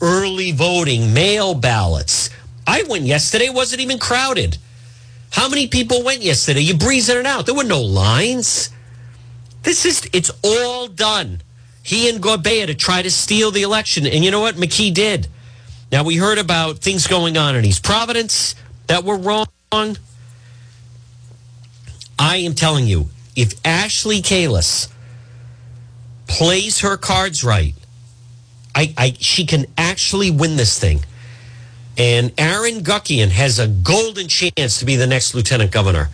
Early 0.00 0.50
voting, 0.52 1.12
mail 1.12 1.52
ballots. 1.52 2.30
I 2.66 2.84
went 2.88 3.04
yesterday, 3.04 3.50
wasn't 3.50 3.82
even 3.82 3.98
crowded. 3.98 4.56
How 5.30 5.50
many 5.50 5.66
people 5.66 6.02
went 6.02 6.22
yesterday? 6.22 6.60
You 6.60 6.74
breeze 6.74 7.10
in 7.10 7.18
and 7.18 7.26
out. 7.26 7.44
There 7.44 7.54
were 7.54 7.64
no 7.64 7.82
lines. 7.82 8.70
This 9.62 9.84
is 9.84 10.08
it's 10.14 10.30
all 10.42 10.88
done. 10.88 11.42
He 11.82 12.08
and 12.08 12.22
Gorbea 12.22 12.66
to 12.68 12.74
try 12.74 13.02
to 13.02 13.10
steal 13.10 13.50
the 13.50 13.62
election. 13.62 14.06
And 14.06 14.24
you 14.24 14.30
know 14.30 14.40
what? 14.40 14.54
McKee 14.54 14.94
did. 14.94 15.28
Now 15.92 16.02
we 16.02 16.16
heard 16.16 16.38
about 16.38 16.78
things 16.78 17.06
going 17.06 17.36
on 17.36 17.56
in 17.56 17.64
East 17.66 17.84
Providence 17.84 18.54
that 18.86 19.04
were 19.04 19.18
wrong. 19.18 19.46
I 19.70 19.96
am 22.38 22.54
telling 22.54 22.86
you, 22.86 23.10
if 23.36 23.54
Ashley 23.66 24.22
Kalus 24.22 24.88
plays 26.28 26.80
her 26.80 26.96
cards 26.96 27.42
right, 27.42 27.74
I, 28.74 28.94
I 28.96 29.16
she 29.18 29.44
can 29.44 29.66
actually 29.76 30.30
win 30.30 30.56
this 30.56 30.78
thing. 30.78 31.00
And 31.96 32.32
Aaron 32.38 32.84
Guckian 32.84 33.30
has 33.30 33.58
a 33.58 33.66
golden 33.66 34.28
chance 34.28 34.78
to 34.78 34.84
be 34.84 34.94
the 34.94 35.08
next 35.08 35.34
lieutenant 35.34 35.72
governor. 35.72 36.10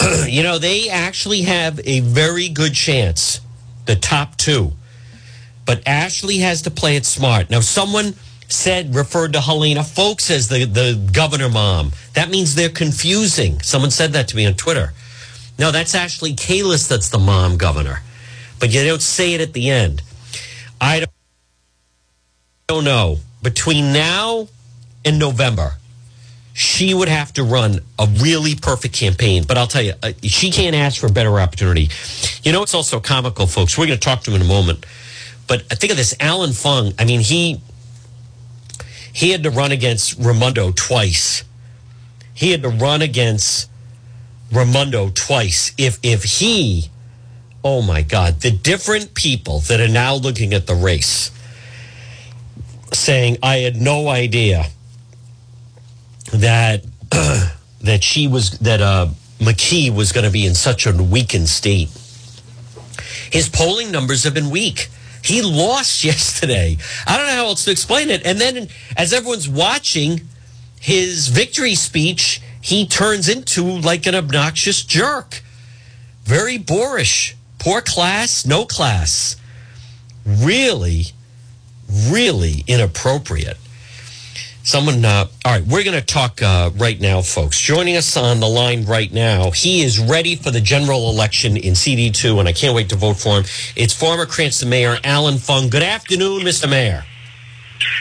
you 0.28 0.42
know, 0.42 0.58
they 0.58 0.90
actually 0.90 1.42
have 1.42 1.80
a 1.84 2.00
very 2.00 2.50
good 2.50 2.74
chance, 2.74 3.40
the 3.86 3.96
top 3.96 4.36
two. 4.36 4.72
But 5.64 5.86
Ashley 5.86 6.38
has 6.38 6.62
to 6.62 6.70
play 6.70 6.96
it 6.96 7.06
smart. 7.06 7.48
Now, 7.48 7.60
someone 7.60 8.14
said, 8.48 8.94
referred 8.94 9.32
to 9.34 9.40
Helena 9.40 9.82
Foulkes 9.82 10.30
as 10.30 10.48
the, 10.48 10.64
the 10.64 11.10
governor 11.12 11.48
mom. 11.48 11.92
That 12.14 12.30
means 12.30 12.54
they're 12.54 12.68
confusing. 12.68 13.60
Someone 13.60 13.90
said 13.90 14.12
that 14.12 14.28
to 14.28 14.36
me 14.36 14.46
on 14.46 14.54
Twitter. 14.54 14.92
No, 15.58 15.70
that's 15.70 15.94
Ashley 15.94 16.34
Kalus 16.34 16.88
that's 16.88 17.08
the 17.08 17.18
mom 17.18 17.56
governor. 17.56 18.02
But 18.58 18.72
you 18.72 18.84
don't 18.84 19.02
say 19.02 19.34
it 19.34 19.40
at 19.40 19.52
the 19.52 19.70
end. 19.70 20.02
I 20.80 21.06
don't, 22.68 22.84
know. 22.84 23.18
Between 23.42 23.92
now 23.92 24.48
and 25.04 25.18
November, 25.18 25.72
she 26.52 26.92
would 26.92 27.08
have 27.08 27.32
to 27.34 27.44
run 27.44 27.80
a 27.98 28.06
really 28.20 28.54
perfect 28.54 28.94
campaign. 28.94 29.44
But 29.46 29.58
I'll 29.58 29.66
tell 29.66 29.82
you, 29.82 29.94
uh, 30.02 30.12
she 30.22 30.50
can't 30.50 30.74
ask 30.74 31.00
for 31.00 31.06
a 31.06 31.12
better 31.12 31.38
opportunity. 31.40 31.88
You 32.42 32.52
know, 32.52 32.62
it's 32.62 32.74
also 32.74 33.00
comical, 33.00 33.46
folks. 33.46 33.78
We're 33.78 33.86
going 33.86 33.98
to 33.98 34.04
talk 34.04 34.22
to 34.24 34.30
him 34.30 34.40
in 34.40 34.42
a 34.42 34.48
moment. 34.48 34.84
But 35.46 35.64
I 35.70 35.76
think 35.76 35.92
of 35.92 35.96
this 35.96 36.14
Allan 36.20 36.52
Fung. 36.52 36.92
I 36.98 37.04
mean, 37.04 37.20
he 37.20 37.60
he 39.12 39.30
had 39.30 39.42
to 39.44 39.50
run 39.50 39.72
against 39.72 40.18
Raimondo 40.18 40.72
twice. 40.72 41.42
He 42.34 42.52
had 42.52 42.62
to 42.62 42.68
run 42.68 43.02
against 43.02 43.68
Raimondo 44.52 45.10
twice. 45.10 45.72
If 45.78 45.98
if 46.02 46.22
he, 46.24 46.90
oh 47.68 47.82
my 47.82 48.00
God, 48.00 48.40
the 48.40 48.50
different 48.50 49.12
people 49.12 49.60
that 49.60 49.78
are 49.78 49.88
now 49.88 50.14
looking 50.14 50.54
at 50.54 50.66
the 50.66 50.74
race, 50.74 51.30
saying, 52.94 53.36
"I 53.42 53.58
had 53.58 53.76
no 53.76 54.08
idea 54.08 54.70
that 56.32 56.82
that 57.82 58.02
she 58.02 58.26
was 58.26 58.58
that 58.60 58.80
uh, 58.80 59.08
McKee 59.38 59.94
was 59.94 60.12
going 60.12 60.24
to 60.24 60.32
be 60.32 60.46
in 60.46 60.54
such 60.54 60.86
a 60.86 60.92
weakened 60.92 61.50
state." 61.50 61.90
His 63.30 63.50
polling 63.50 63.92
numbers 63.92 64.24
have 64.24 64.32
been 64.32 64.48
weak. 64.48 64.88
He 65.22 65.42
lost 65.42 66.04
yesterday. 66.12 66.78
I 67.06 67.18
don't 67.18 67.26
know 67.26 67.34
how 67.34 67.46
else 67.48 67.66
to 67.66 67.70
explain 67.70 68.08
it. 68.08 68.24
And 68.24 68.40
then, 68.40 68.68
as 68.96 69.12
everyone's 69.12 69.46
watching 69.48 70.22
his 70.80 71.28
victory 71.28 71.74
speech, 71.74 72.40
he 72.62 72.86
turns 72.86 73.28
into 73.28 73.62
like 73.62 74.06
an 74.06 74.14
obnoxious 74.14 74.82
jerk. 74.84 75.42
Very 76.24 76.56
boorish. 76.56 77.34
Poor 77.58 77.80
class, 77.80 78.46
no 78.46 78.64
class. 78.64 79.36
Really, 80.24 81.06
really 82.08 82.64
inappropriate. 82.66 83.56
Someone, 84.62 85.02
uh, 85.02 85.26
all 85.46 85.52
right, 85.52 85.66
we're 85.66 85.82
going 85.82 85.98
to 85.98 86.04
talk 86.04 86.42
uh, 86.42 86.70
right 86.76 87.00
now, 87.00 87.22
folks. 87.22 87.58
Joining 87.58 87.96
us 87.96 88.18
on 88.18 88.38
the 88.38 88.48
line 88.48 88.84
right 88.84 89.10
now, 89.10 89.50
he 89.50 89.82
is 89.82 89.98
ready 89.98 90.36
for 90.36 90.50
the 90.50 90.60
general 90.60 91.08
election 91.08 91.56
in 91.56 91.72
CD2, 91.72 92.38
and 92.38 92.46
I 92.46 92.52
can't 92.52 92.74
wait 92.74 92.90
to 92.90 92.96
vote 92.96 93.14
for 93.14 93.38
him. 93.38 93.44
It's 93.76 93.94
former 93.94 94.26
Cranston 94.26 94.68
Mayor 94.68 94.98
Allan 95.04 95.38
Fung. 95.38 95.70
Good 95.70 95.82
afternoon, 95.82 96.42
Mr. 96.42 96.68
Mayor. 96.68 97.04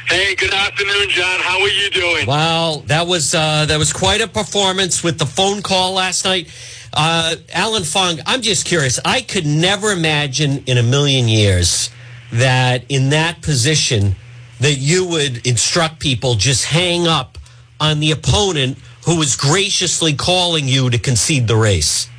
Hey, 0.08 0.36
good 0.36 0.54
afternoon, 0.54 1.10
John. 1.10 1.40
How 1.40 1.62
are 1.62 1.70
you 1.70 1.90
doing? 1.90 2.28
Wow, 2.28 2.84
that 2.88 3.08
was 3.08 3.34
uh, 3.34 3.66
that 3.68 3.78
was 3.78 3.94
quite 3.94 4.22
a 4.22 4.28
performance 4.28 5.04
with 5.04 5.20
the 5.20 5.26
phone 5.26 5.62
call 5.62 5.94
last 5.94 6.26
night. 6.26 6.50
Uh, 7.00 7.36
Allan 7.54 7.84
Fung, 7.84 8.20
I'm 8.26 8.42
just 8.42 8.66
curious. 8.66 9.00
I 9.06 9.22
could 9.22 9.46
never 9.46 9.92
imagine 9.92 10.64
in 10.66 10.80
a 10.80 10.84
million 10.84 11.28
years 11.28 11.92
that 12.32 12.86
in 12.90 13.12
that 13.12 13.44
position 13.44 14.16
that 14.62 14.80
you 14.80 15.06
would 15.06 15.46
instruct 15.46 16.00
people 16.00 16.34
just 16.34 16.66
hang 16.66 17.06
up 17.06 17.38
on 17.80 18.00
the 18.00 18.10
opponent 18.10 18.80
who 19.06 19.16
was 19.16 19.36
graciously 19.36 20.16
calling 20.16 20.68
you 20.68 20.90
to 20.90 20.98
concede 20.98 21.48
the 21.48 21.56
race. 21.56 22.10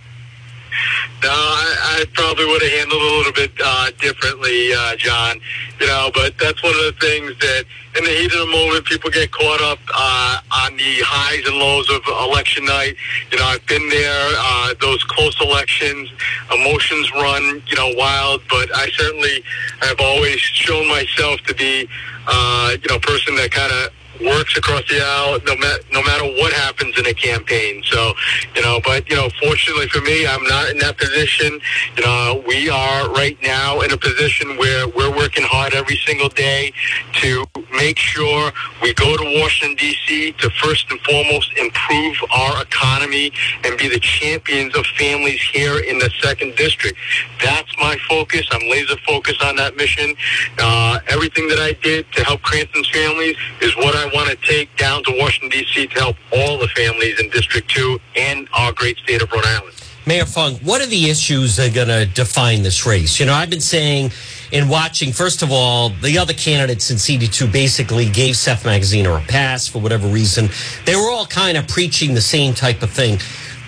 No, 1.22 1.30
I, 1.30 2.00
I 2.00 2.04
probably 2.14 2.46
would 2.46 2.62
have 2.62 2.72
handled 2.72 3.02
it 3.02 3.12
a 3.12 3.16
little 3.16 3.32
bit 3.32 3.52
uh, 3.62 3.90
differently, 3.98 4.72
uh, 4.72 4.96
John. 4.96 5.40
You 5.80 5.86
know, 5.86 6.10
but 6.14 6.38
that's 6.38 6.62
one 6.62 6.74
of 6.74 6.84
the 6.84 6.96
things 7.00 7.36
that 7.38 7.64
in 7.96 8.04
the 8.04 8.10
heat 8.10 8.32
of 8.32 8.46
the 8.46 8.52
moment, 8.52 8.84
people 8.84 9.10
get 9.10 9.30
caught 9.32 9.60
up 9.60 9.78
uh, 9.92 10.40
on 10.52 10.76
the 10.76 11.02
highs 11.02 11.46
and 11.46 11.56
lows 11.56 11.90
of 11.90 12.02
election 12.06 12.64
night. 12.64 12.94
You 13.32 13.38
know, 13.38 13.44
I've 13.44 13.66
been 13.66 13.88
there. 13.88 14.28
Uh, 14.38 14.74
those 14.80 15.02
close 15.04 15.34
elections, 15.40 16.08
emotions 16.54 17.10
run, 17.12 17.62
you 17.66 17.76
know, 17.76 17.92
wild. 17.96 18.42
But 18.48 18.74
I 18.76 18.88
certainly 18.90 19.42
have 19.80 20.00
always 20.00 20.38
shown 20.38 20.86
myself 20.86 21.40
to 21.48 21.54
be, 21.54 21.88
uh, 22.28 22.76
you 22.80 22.88
know, 22.88 22.96
a 22.96 23.00
person 23.00 23.34
that 23.36 23.50
kind 23.50 23.72
of 23.72 23.92
works 24.20 24.56
across 24.56 24.82
the 24.88 25.00
aisle 25.00 25.38
no, 25.46 25.56
ma- 25.56 25.78
no 25.92 26.02
matter 26.02 26.24
what 26.40 26.52
happens 26.52 26.98
in 26.98 27.06
a 27.06 27.14
campaign. 27.14 27.82
So, 27.84 28.14
you 28.54 28.62
know, 28.62 28.80
but, 28.84 29.08
you 29.08 29.16
know, 29.16 29.28
fortunately 29.40 29.88
for 29.88 30.00
me, 30.00 30.26
I'm 30.26 30.42
not 30.44 30.70
in 30.70 30.78
that 30.78 30.98
position. 30.98 31.60
You 31.96 32.04
know, 32.04 32.42
we 32.46 32.68
are 32.68 33.10
right 33.12 33.38
now 33.42 33.80
in 33.80 33.92
a 33.92 33.96
position 33.98 34.56
where 34.56 34.88
we're 34.88 35.14
working 35.14 35.44
hard 35.44 35.74
every 35.74 35.96
single 35.96 36.28
day 36.28 36.72
to 37.14 37.44
make 37.72 37.98
sure 37.98 38.52
we 38.82 38.94
go 38.94 39.16
to 39.16 39.40
Washington, 39.40 39.76
D.C. 39.76 40.32
to 40.32 40.50
first 40.50 40.90
and 40.90 41.00
foremost 41.00 41.52
improve 41.58 42.16
our 42.34 42.62
economy 42.62 43.32
and 43.64 43.78
be 43.78 43.88
the 43.88 44.00
champions 44.00 44.76
of 44.76 44.84
families 44.98 45.40
here 45.40 45.78
in 45.80 45.98
the 45.98 46.10
second 46.20 46.56
district. 46.56 46.98
That's 47.42 47.70
my 47.78 47.96
focus. 48.08 48.46
I'm 48.50 48.68
laser 48.68 48.96
focused 49.06 49.42
on 49.42 49.56
that 49.56 49.76
mission. 49.76 50.14
Uh, 50.58 50.98
everything 51.08 51.48
that 51.48 51.58
I 51.58 51.72
did 51.82 52.10
to 52.12 52.24
help 52.24 52.42
Cranston's 52.42 52.88
families 52.90 53.36
is 53.60 53.76
what 53.76 53.94
I 53.94 54.07
want 54.14 54.28
to 54.30 54.36
take 54.46 54.74
down 54.76 55.02
to 55.04 55.12
Washington, 55.18 55.50
D.C. 55.50 55.86
to 55.88 55.94
help 55.94 56.16
all 56.32 56.58
the 56.58 56.68
families 56.68 57.18
in 57.20 57.30
District 57.30 57.68
2 57.70 57.98
and 58.16 58.48
our 58.56 58.72
great 58.72 58.96
state 58.98 59.22
of 59.22 59.30
Rhode 59.32 59.46
Island. 59.46 59.74
Mayor 60.06 60.24
Fung, 60.24 60.54
what 60.56 60.80
are 60.80 60.86
the 60.86 61.10
issues 61.10 61.56
that 61.56 61.70
are 61.70 61.74
going 61.74 61.88
to 61.88 62.06
define 62.14 62.62
this 62.62 62.86
race? 62.86 63.20
You 63.20 63.26
know, 63.26 63.34
I've 63.34 63.50
been 63.50 63.60
saying 63.60 64.10
in 64.52 64.68
watching, 64.68 65.12
first 65.12 65.42
of 65.42 65.52
all, 65.52 65.90
the 65.90 66.16
other 66.16 66.32
candidates 66.32 66.90
in 66.90 66.96
CD2 66.96 67.52
basically 67.52 68.08
gave 68.08 68.34
Seth 68.36 68.64
Magaziner 68.64 69.22
a 69.22 69.26
pass 69.26 69.68
for 69.68 69.80
whatever 69.80 70.08
reason. 70.08 70.48
They 70.86 70.96
were 70.96 71.10
all 71.10 71.26
kind 71.26 71.58
of 71.58 71.68
preaching 71.68 72.14
the 72.14 72.22
same 72.22 72.54
type 72.54 72.82
of 72.82 72.90
thing. 72.90 73.18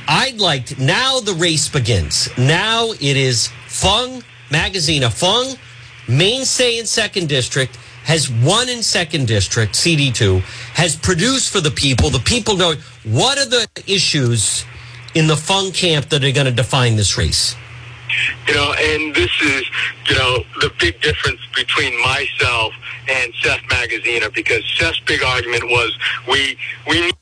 I'd 0.09 0.41
like 0.41 0.67
to, 0.67 0.83
now 0.83 1.21
the 1.21 1.35
race 1.35 1.69
begins. 1.69 2.31
Now 2.39 2.93
it 2.93 3.17
is 3.19 3.51
Fung, 3.67 4.25
Magazine, 4.51 5.03
Magaziner. 5.03 5.13
Fung, 5.13 5.59
mainstay 6.09 6.79
in 6.79 6.87
second 6.87 7.29
district, 7.29 7.79
has 8.11 8.29
won 8.29 8.69
in 8.69 8.83
second 8.83 9.29
district, 9.29 9.73
CD2, 9.73 10.41
has 10.75 10.97
produced 10.97 11.53
for 11.53 11.61
the 11.61 11.71
people. 11.71 12.11
The 12.11 12.19
people 12.19 12.57
know 12.57 12.75
what 13.05 13.39
are 13.39 13.47
the 13.47 13.69
issues 13.87 14.65
in 15.15 15.29
the 15.29 15.37
Fung 15.37 15.71
camp 15.71 16.09
that 16.09 16.25
are 16.25 16.33
going 16.33 16.47
to 16.47 16.53
define 16.53 16.97
this 16.97 17.17
race. 17.17 17.55
You 18.49 18.55
know, 18.55 18.75
and 18.77 19.15
this 19.15 19.31
is, 19.41 19.63
you 20.09 20.17
know, 20.17 20.43
the 20.61 20.73
big 20.81 21.01
difference 21.01 21.39
between 21.55 21.95
myself 22.03 22.75
and 23.09 23.33
Seth 23.43 23.63
Magaziner 23.71 24.35
because 24.35 24.65
Seth's 24.77 24.99
big 25.07 25.23
argument 25.23 25.63
was 25.71 25.97
we 26.27 26.59
we 26.89 27.13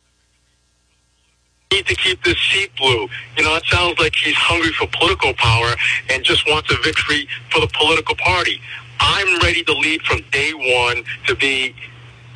need 1.71 1.87
to 1.87 1.95
keep 1.97 2.25
this 2.25 2.39
seat 2.51 2.71
blue. 2.79 3.07
You 3.37 3.45
know, 3.45 3.57
it 3.57 3.65
sounds 3.67 3.99
like 3.99 4.15
he's 4.15 4.35
hungry 4.37 4.73
for 4.73 4.87
political 4.87 5.35
power 5.35 5.75
and 6.09 6.25
just 6.25 6.49
wants 6.49 6.73
a 6.73 6.77
victory 6.83 7.29
for 7.51 7.61
the 7.61 7.69
political 7.79 8.17
party. 8.17 8.59
I'm 9.01 9.39
ready 9.41 9.63
to 9.65 9.73
lead 9.73 10.03
from 10.03 10.21
day 10.33 10.53
one 10.55 11.05
to 11.27 11.35
be, 11.37 11.75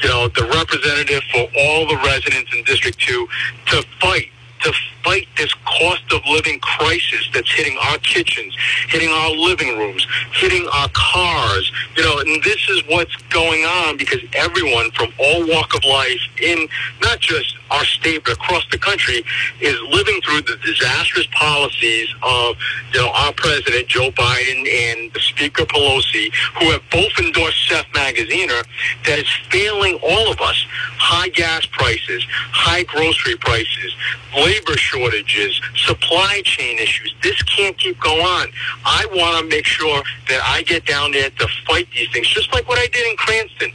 you 0.02 0.08
know, 0.08 0.28
the 0.28 0.44
representative 0.44 1.22
for 1.32 1.48
all 1.58 1.86
the 1.86 1.96
residents 2.04 2.54
in 2.54 2.64
District 2.64 2.98
2 2.98 3.28
to 3.66 3.82
fight 4.00 4.28
to 4.60 4.72
fight 5.02 5.26
this 5.36 5.52
cost 5.64 6.12
of 6.12 6.22
living 6.26 6.60
crisis 6.60 7.28
that's 7.32 7.52
hitting 7.52 7.76
our 7.78 7.98
kitchens, 7.98 8.54
hitting 8.88 9.08
our 9.10 9.30
living 9.30 9.76
rooms, 9.78 10.06
hitting 10.32 10.66
our 10.72 10.88
cars. 10.92 11.72
You 11.96 12.04
know, 12.04 12.18
and 12.18 12.42
this 12.42 12.68
is 12.68 12.82
what's 12.88 13.16
going 13.30 13.64
on 13.64 13.96
because 13.96 14.20
everyone 14.34 14.90
from 14.92 15.12
all 15.18 15.46
walk 15.46 15.74
of 15.74 15.84
life 15.84 16.20
in 16.40 16.68
not 17.00 17.20
just 17.20 17.56
our 17.70 17.84
state 17.84 18.22
but 18.24 18.34
across 18.34 18.64
the 18.70 18.78
country 18.78 19.24
is 19.60 19.76
living 19.88 20.20
through 20.22 20.42
the 20.42 20.56
disastrous 20.64 21.26
policies 21.32 22.08
of 22.22 22.56
you 22.92 23.00
know 23.00 23.10
our 23.14 23.32
president 23.32 23.88
Joe 23.88 24.10
Biden 24.10 24.68
and 24.68 25.12
the 25.12 25.20
Speaker 25.20 25.64
Pelosi, 25.64 26.32
who 26.58 26.70
have 26.70 26.82
both 26.90 27.12
endorsed 27.18 27.68
Seth 27.68 27.86
Magaziner, 27.92 28.64
that 29.06 29.18
is 29.18 29.28
failing 29.50 29.98
all 30.02 30.30
of 30.30 30.40
us. 30.40 30.66
High 30.98 31.28
gas 31.30 31.66
prices, 31.66 32.24
high 32.28 32.84
grocery 32.84 33.36
prices, 33.36 33.94
labor 34.34 34.76
shortages, 34.76 35.60
supply 35.76 36.42
chain 36.44 36.78
issues. 36.78 37.14
This 37.22 37.40
can't 37.42 37.76
keep 37.78 38.00
going 38.00 38.20
on. 38.20 38.48
I 38.84 39.06
want 39.12 39.42
to 39.42 39.48
make 39.48 39.66
sure 39.66 40.02
that 40.28 40.42
I 40.44 40.62
get 40.62 40.86
down 40.86 41.12
there 41.12 41.30
to 41.30 41.48
fight 41.66 41.88
these 41.94 42.10
things, 42.12 42.28
just 42.28 42.52
like 42.52 42.68
what 42.68 42.78
I 42.78 42.86
did 42.86 43.08
in 43.08 43.16
Cranston, 43.16 43.72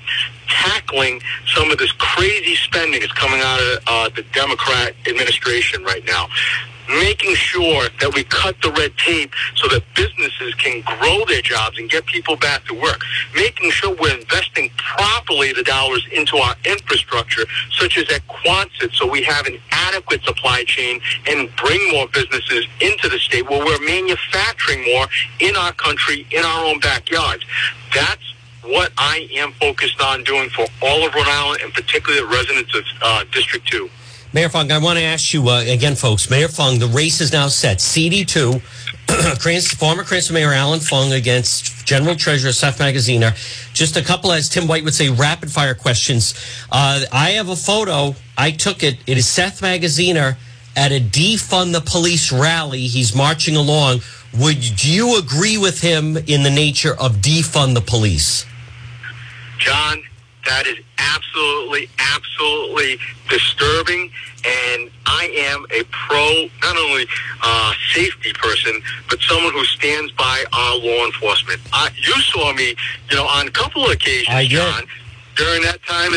tackling 0.47 1.21
some 1.55 1.71
of 1.71 1.77
this 1.77 1.91
crazy 1.93 2.55
spending 2.55 2.99
that's 2.99 3.13
coming 3.13 3.41
out 3.41 3.59
of 3.59 3.83
uh, 3.87 4.09
the 4.15 4.23
Democrat 4.33 4.93
administration 5.07 5.83
right 5.83 6.05
now 6.05 6.27
making 6.89 7.35
sure 7.35 7.89
that 7.99 8.13
we 8.13 8.23
cut 8.25 8.55
the 8.61 8.71
red 8.71 8.95
tape 8.97 9.33
so 9.55 9.67
that 9.69 9.83
businesses 9.95 10.53
can 10.55 10.81
grow 10.81 11.23
their 11.25 11.41
jobs 11.41 11.77
and 11.77 11.89
get 11.89 12.05
people 12.05 12.35
back 12.37 12.63
to 12.65 12.73
work, 12.73 13.01
making 13.35 13.69
sure 13.71 13.95
we're 13.95 14.17
investing 14.17 14.69
properly 14.77 15.53
the 15.53 15.63
dollars 15.63 16.05
into 16.11 16.37
our 16.37 16.55
infrastructure, 16.65 17.45
such 17.77 17.97
as 17.97 18.09
at 18.09 18.25
Quonset, 18.27 18.93
so 18.93 19.09
we 19.09 19.23
have 19.23 19.45
an 19.47 19.59
adequate 19.71 20.23
supply 20.23 20.63
chain 20.65 20.99
and 21.27 21.53
bring 21.55 21.91
more 21.91 22.07
businesses 22.07 22.65
into 22.81 23.09
the 23.09 23.19
state 23.19 23.49
where 23.49 23.63
we're 23.63 23.85
manufacturing 23.85 24.83
more 24.85 25.07
in 25.39 25.55
our 25.55 25.73
country, 25.73 26.25
in 26.31 26.43
our 26.43 26.65
own 26.65 26.79
backyards. 26.79 27.43
That's 27.93 28.33
what 28.63 28.91
I 28.97 29.29
am 29.35 29.53
focused 29.53 30.01
on 30.01 30.23
doing 30.23 30.49
for 30.49 30.65
all 30.81 31.07
of 31.07 31.13
Rhode 31.15 31.27
Island 31.27 31.61
and 31.63 31.73
particularly 31.73 32.21
the 32.21 32.27
residents 32.27 32.75
of 32.75 32.83
uh, 33.01 33.23
District 33.31 33.65
2. 33.67 33.89
Mayor 34.37 34.49
Fung, 34.49 34.71
I 34.71 34.77
want 34.77 34.99
to 34.99 35.03
ask 35.03 35.33
you 35.33 35.49
uh, 35.49 35.61
again, 35.61 35.95
folks. 35.95 36.29
Mayor 36.29 36.47
Fung, 36.47 36.77
the 36.77 36.85
race 36.85 37.21
is 37.21 37.33
now 37.33 37.47
set. 37.47 37.79
CD2, 37.79 38.61
former 39.79 40.03
Cranston 40.03 40.35
Mayor 40.35 40.53
Allan 40.53 40.79
Fung 40.79 41.11
against 41.13 41.87
General 41.87 42.15
Treasurer 42.15 42.51
Seth 42.51 42.77
Magaziner. 42.77 43.33
Just 43.73 43.97
a 43.97 44.03
couple, 44.03 44.31
as 44.31 44.47
Tim 44.47 44.67
White 44.67 44.83
would 44.83 44.93
say, 44.93 45.09
rapid 45.09 45.51
fire 45.51 45.73
questions. 45.73 46.35
Uh, 46.71 47.05
I 47.11 47.31
have 47.31 47.49
a 47.49 47.55
photo. 47.55 48.13
I 48.37 48.51
took 48.51 48.83
it. 48.83 48.99
It 49.07 49.17
is 49.17 49.27
Seth 49.27 49.61
Magaziner 49.61 50.37
at 50.75 50.91
a 50.91 50.99
defund 50.99 51.73
the 51.73 51.81
police 51.81 52.31
rally. 52.31 52.81
He's 52.81 53.15
marching 53.15 53.55
along. 53.55 54.01
Would 54.37 54.83
you 54.83 55.17
agree 55.17 55.57
with 55.57 55.81
him 55.81 56.15
in 56.15 56.43
the 56.43 56.51
nature 56.51 56.93
of 56.93 57.23
defund 57.23 57.73
the 57.73 57.81
police? 57.81 58.45
John, 59.57 60.03
that 60.47 60.65
is 60.65 60.77
absolutely, 60.97 61.89
absolutely 61.99 62.97
disturbing. 63.29 64.09
And 64.45 64.89
I 65.05 65.29
am 65.51 65.65
a 65.71 65.83
pro, 65.91 66.47
not 66.61 66.77
only 66.77 67.05
uh, 67.43 67.73
safety 67.93 68.31
person, 68.33 68.81
but 69.09 69.19
someone 69.21 69.53
who 69.53 69.65
stands 69.65 70.11
by 70.13 70.43
our 70.53 70.77
law 70.77 71.05
enforcement. 71.05 71.59
Uh, 71.73 71.89
you 71.95 72.13
saw 72.21 72.53
me, 72.53 72.75
you 73.09 73.17
know, 73.17 73.25
on 73.27 73.47
a 73.47 73.51
couple 73.51 73.85
of 73.85 73.91
occasions. 73.91 74.27
John, 74.47 74.83
during 75.35 75.61
that 75.63 75.83
time. 75.83 76.11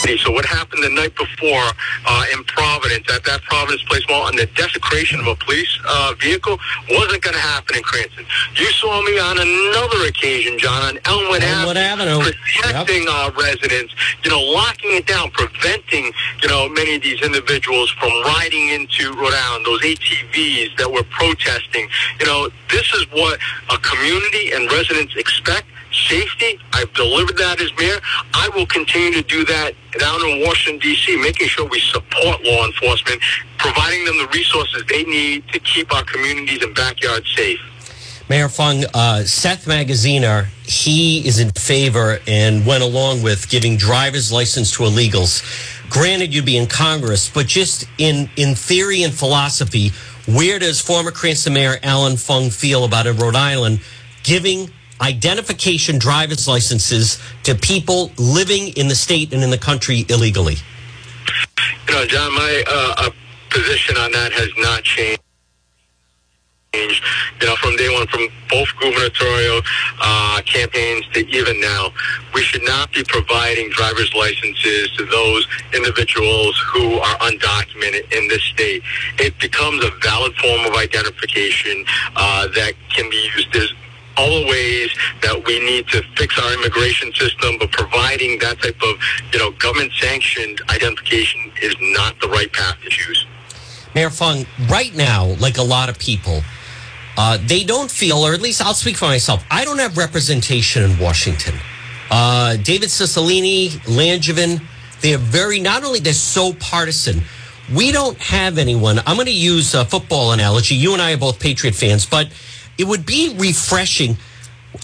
So 0.00 0.32
what 0.32 0.46
happened 0.46 0.82
the 0.82 0.88
night 0.88 1.14
before 1.14 1.68
uh, 2.06 2.24
in 2.32 2.42
Providence 2.44 3.04
at 3.12 3.22
that 3.24 3.42
Providence 3.42 3.82
Place 3.84 4.02
Mall 4.08 4.28
and 4.28 4.38
the 4.38 4.46
desecration 4.56 5.20
of 5.20 5.26
a 5.26 5.34
police 5.36 5.68
uh, 5.86 6.14
vehicle 6.18 6.58
wasn't 6.88 7.22
going 7.22 7.34
to 7.34 7.40
happen 7.40 7.76
in 7.76 7.82
Cranston. 7.82 8.24
You 8.56 8.64
saw 8.72 9.02
me 9.02 9.18
on 9.18 9.36
another 9.36 10.08
occasion, 10.08 10.58
John, 10.58 10.82
on 10.82 10.98
Elmwood, 11.04 11.42
Elmwood 11.42 11.76
Avenue. 11.76 12.18
protecting 12.18 13.08
our 13.08 13.30
residents, 13.32 13.94
you 14.24 14.30
know, 14.30 14.40
locking 14.40 14.96
it 14.96 15.06
down, 15.06 15.30
preventing, 15.32 16.12
you 16.42 16.48
know, 16.48 16.68
many 16.70 16.96
of 16.96 17.02
these 17.02 17.20
individuals 17.20 17.90
from 17.90 18.10
riding 18.24 18.70
into 18.70 19.12
Rhode 19.12 19.34
Island, 19.34 19.66
those 19.66 19.82
ATVs 19.82 20.78
that 20.78 20.90
were 20.90 21.04
protesting. 21.04 21.88
You 22.18 22.26
know, 22.26 22.48
this 22.70 22.92
is 22.94 23.04
what 23.12 23.38
a 23.68 23.76
community 23.78 24.52
and 24.52 24.64
residents 24.72 25.14
expect 25.16 25.68
safety. 25.92 26.58
I've 26.72 26.92
delivered 26.94 27.36
that 27.38 27.60
as 27.60 27.70
mayor. 27.78 28.00
I 28.34 28.48
will 28.54 28.66
continue 28.66 29.12
to 29.12 29.22
do 29.22 29.44
that 29.46 29.74
down 29.98 30.24
in 30.24 30.44
Washington, 30.44 30.80
D.C., 30.80 31.16
making 31.16 31.48
sure 31.48 31.66
we 31.66 31.80
support 31.80 32.42
law 32.44 32.66
enforcement, 32.66 33.20
providing 33.58 34.04
them 34.04 34.18
the 34.18 34.28
resources 34.32 34.84
they 34.88 35.04
need 35.04 35.46
to 35.48 35.58
keep 35.60 35.94
our 35.94 36.04
communities 36.04 36.62
and 36.62 36.74
backyards 36.74 37.32
safe. 37.36 37.60
Mayor 38.28 38.48
Fung, 38.48 38.84
uh, 38.94 39.24
Seth 39.24 39.64
Magaziner, 39.64 40.46
he 40.62 41.26
is 41.26 41.40
in 41.40 41.50
favor 41.50 42.20
and 42.28 42.64
went 42.64 42.84
along 42.84 43.24
with 43.24 43.48
giving 43.48 43.76
driver's 43.76 44.30
license 44.30 44.70
to 44.76 44.84
illegals. 44.84 45.42
Granted, 45.90 46.32
you'd 46.32 46.44
be 46.44 46.56
in 46.56 46.68
Congress, 46.68 47.28
but 47.28 47.48
just 47.48 47.86
in, 47.98 48.30
in 48.36 48.54
theory 48.54 49.02
and 49.02 49.12
philosophy, 49.12 49.90
where 50.26 50.60
does 50.60 50.80
former 50.80 51.10
Cranston 51.10 51.54
Mayor 51.54 51.78
Allan 51.82 52.16
Fung 52.16 52.50
feel 52.50 52.84
about 52.84 53.08
in 53.08 53.16
Rhode 53.16 53.34
Island 53.34 53.80
giving 54.22 54.70
identification 55.00 55.98
driver's 55.98 56.46
licenses 56.46 57.18
to 57.44 57.54
people 57.54 58.12
living 58.18 58.68
in 58.76 58.88
the 58.88 58.94
state 58.94 59.32
and 59.32 59.42
in 59.42 59.50
the 59.50 59.58
country 59.58 60.04
illegally? 60.08 60.56
You 61.88 61.94
know, 61.94 62.06
John, 62.06 62.32
my 62.34 62.64
uh, 62.66 62.94
uh, 62.98 63.10
position 63.50 63.96
on 63.96 64.12
that 64.12 64.32
has 64.32 64.48
not 64.58 64.82
changed. 64.82 65.20
You 66.72 67.46
know, 67.48 67.56
from 67.56 67.74
day 67.76 67.92
one, 67.92 68.06
from 68.06 68.28
both 68.48 68.68
gubernatorial 68.78 69.60
uh, 70.00 70.40
campaigns 70.46 71.04
to 71.14 71.26
even 71.28 71.60
now, 71.60 71.88
we 72.32 72.42
should 72.42 72.62
not 72.62 72.92
be 72.92 73.02
providing 73.02 73.70
driver's 73.70 74.14
licenses 74.14 74.90
to 74.96 75.04
those 75.06 75.48
individuals 75.74 76.56
who 76.72 76.98
are 76.98 77.18
undocumented 77.18 78.12
in 78.16 78.28
this 78.28 78.42
state. 78.44 78.82
It 79.18 79.36
becomes 79.40 79.82
a 79.84 79.90
valid 80.00 80.34
form 80.36 80.64
of 80.64 80.74
identification 80.76 81.84
uh, 82.14 82.46
that 82.54 82.74
can 82.94 83.10
be 83.10 83.28
used 83.34 83.56
as 83.56 83.72
all 84.16 84.40
the 84.40 84.46
ways 84.46 84.90
that 85.22 85.42
we 85.46 85.58
need 85.64 85.86
to 85.88 86.02
fix 86.16 86.38
our 86.38 86.52
immigration 86.54 87.12
system, 87.14 87.56
but 87.58 87.70
providing 87.72 88.38
that 88.40 88.60
type 88.60 88.80
of, 88.82 88.96
you 89.32 89.38
know, 89.38 89.50
government 89.52 89.92
sanctioned 89.98 90.60
identification 90.68 91.52
is 91.62 91.74
not 91.80 92.18
the 92.20 92.28
right 92.28 92.52
path 92.52 92.76
to 92.82 92.90
choose. 92.90 93.26
Mayor 93.94 94.10
Fung, 94.10 94.46
right 94.68 94.94
now, 94.94 95.34
like 95.40 95.58
a 95.58 95.62
lot 95.62 95.88
of 95.88 95.98
people, 95.98 96.42
uh, 97.16 97.38
they 97.46 97.64
don't 97.64 97.90
feel, 97.90 98.18
or 98.18 98.34
at 98.34 98.40
least 98.40 98.62
I'll 98.62 98.74
speak 98.74 98.96
for 98.96 99.06
myself, 99.06 99.44
I 99.50 99.64
don't 99.64 99.78
have 99.78 99.96
representation 99.96 100.82
in 100.82 100.98
Washington. 100.98 101.54
Uh, 102.10 102.56
David 102.56 102.88
Cicilline, 102.88 103.70
Langevin, 103.86 104.62
they're 105.00 105.18
very, 105.18 105.60
not 105.60 105.84
only 105.84 106.00
they're 106.00 106.12
so 106.12 106.52
partisan, 106.54 107.22
we 107.74 107.92
don't 107.92 108.18
have 108.18 108.58
anyone. 108.58 108.98
I'm 109.06 109.16
going 109.16 109.26
to 109.26 109.32
use 109.32 109.74
a 109.74 109.84
football 109.84 110.32
analogy. 110.32 110.74
You 110.74 110.92
and 110.92 111.00
I 111.00 111.12
are 111.12 111.16
both 111.16 111.38
Patriot 111.38 111.74
fans, 111.74 112.04
but 112.04 112.28
it 112.80 112.88
would 112.88 113.04
be 113.04 113.36
refreshing. 113.38 114.16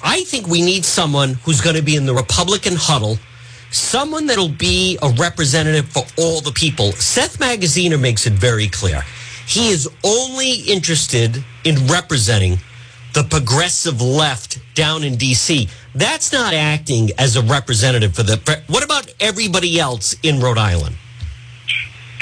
I 0.03 0.25
think 0.25 0.47
we 0.47 0.61
need 0.61 0.85
someone 0.85 1.35
who's 1.45 1.63
going 1.63 1.77
to 1.77 1.83
be 1.83 1.97
in 1.97 2.05
the 2.05 2.15
Republican 2.15 2.75
huddle, 2.77 3.19
someone 3.71 4.27
that'll 4.27 4.49
be 4.49 4.99
a 5.03 5.09
representative 5.19 5.89
for 5.89 6.03
all 6.19 6.43
the 6.43 6.53
people. 6.53 6.93
Seth 6.93 7.39
Magaziner 7.39 7.99
makes 7.99 8.27
it 8.27 8.35
very 8.35 8.69
clear. 8.69 9.03
He 9.47 9.71
is 9.71 9.89
only 10.05 10.55
interested 10.69 11.43
in 11.65 11.87
representing 11.87 12.59
the 13.15 13.25
progressive 13.25 14.03
left 14.03 14.59
down 14.75 15.03
in 15.03 15.17
D.C. 15.17 15.69
That's 15.95 16.33
not 16.33 16.53
acting 16.53 17.11
as 17.17 17.37
a 17.37 17.43
representative 17.43 18.15
for 18.15 18.25
the. 18.25 18.61
What 18.67 18.85
about 18.85 19.11
everybody 19.21 19.81
else 19.81 20.15
in 20.23 20.41
Rhode 20.41 20.59
Island? 20.59 20.97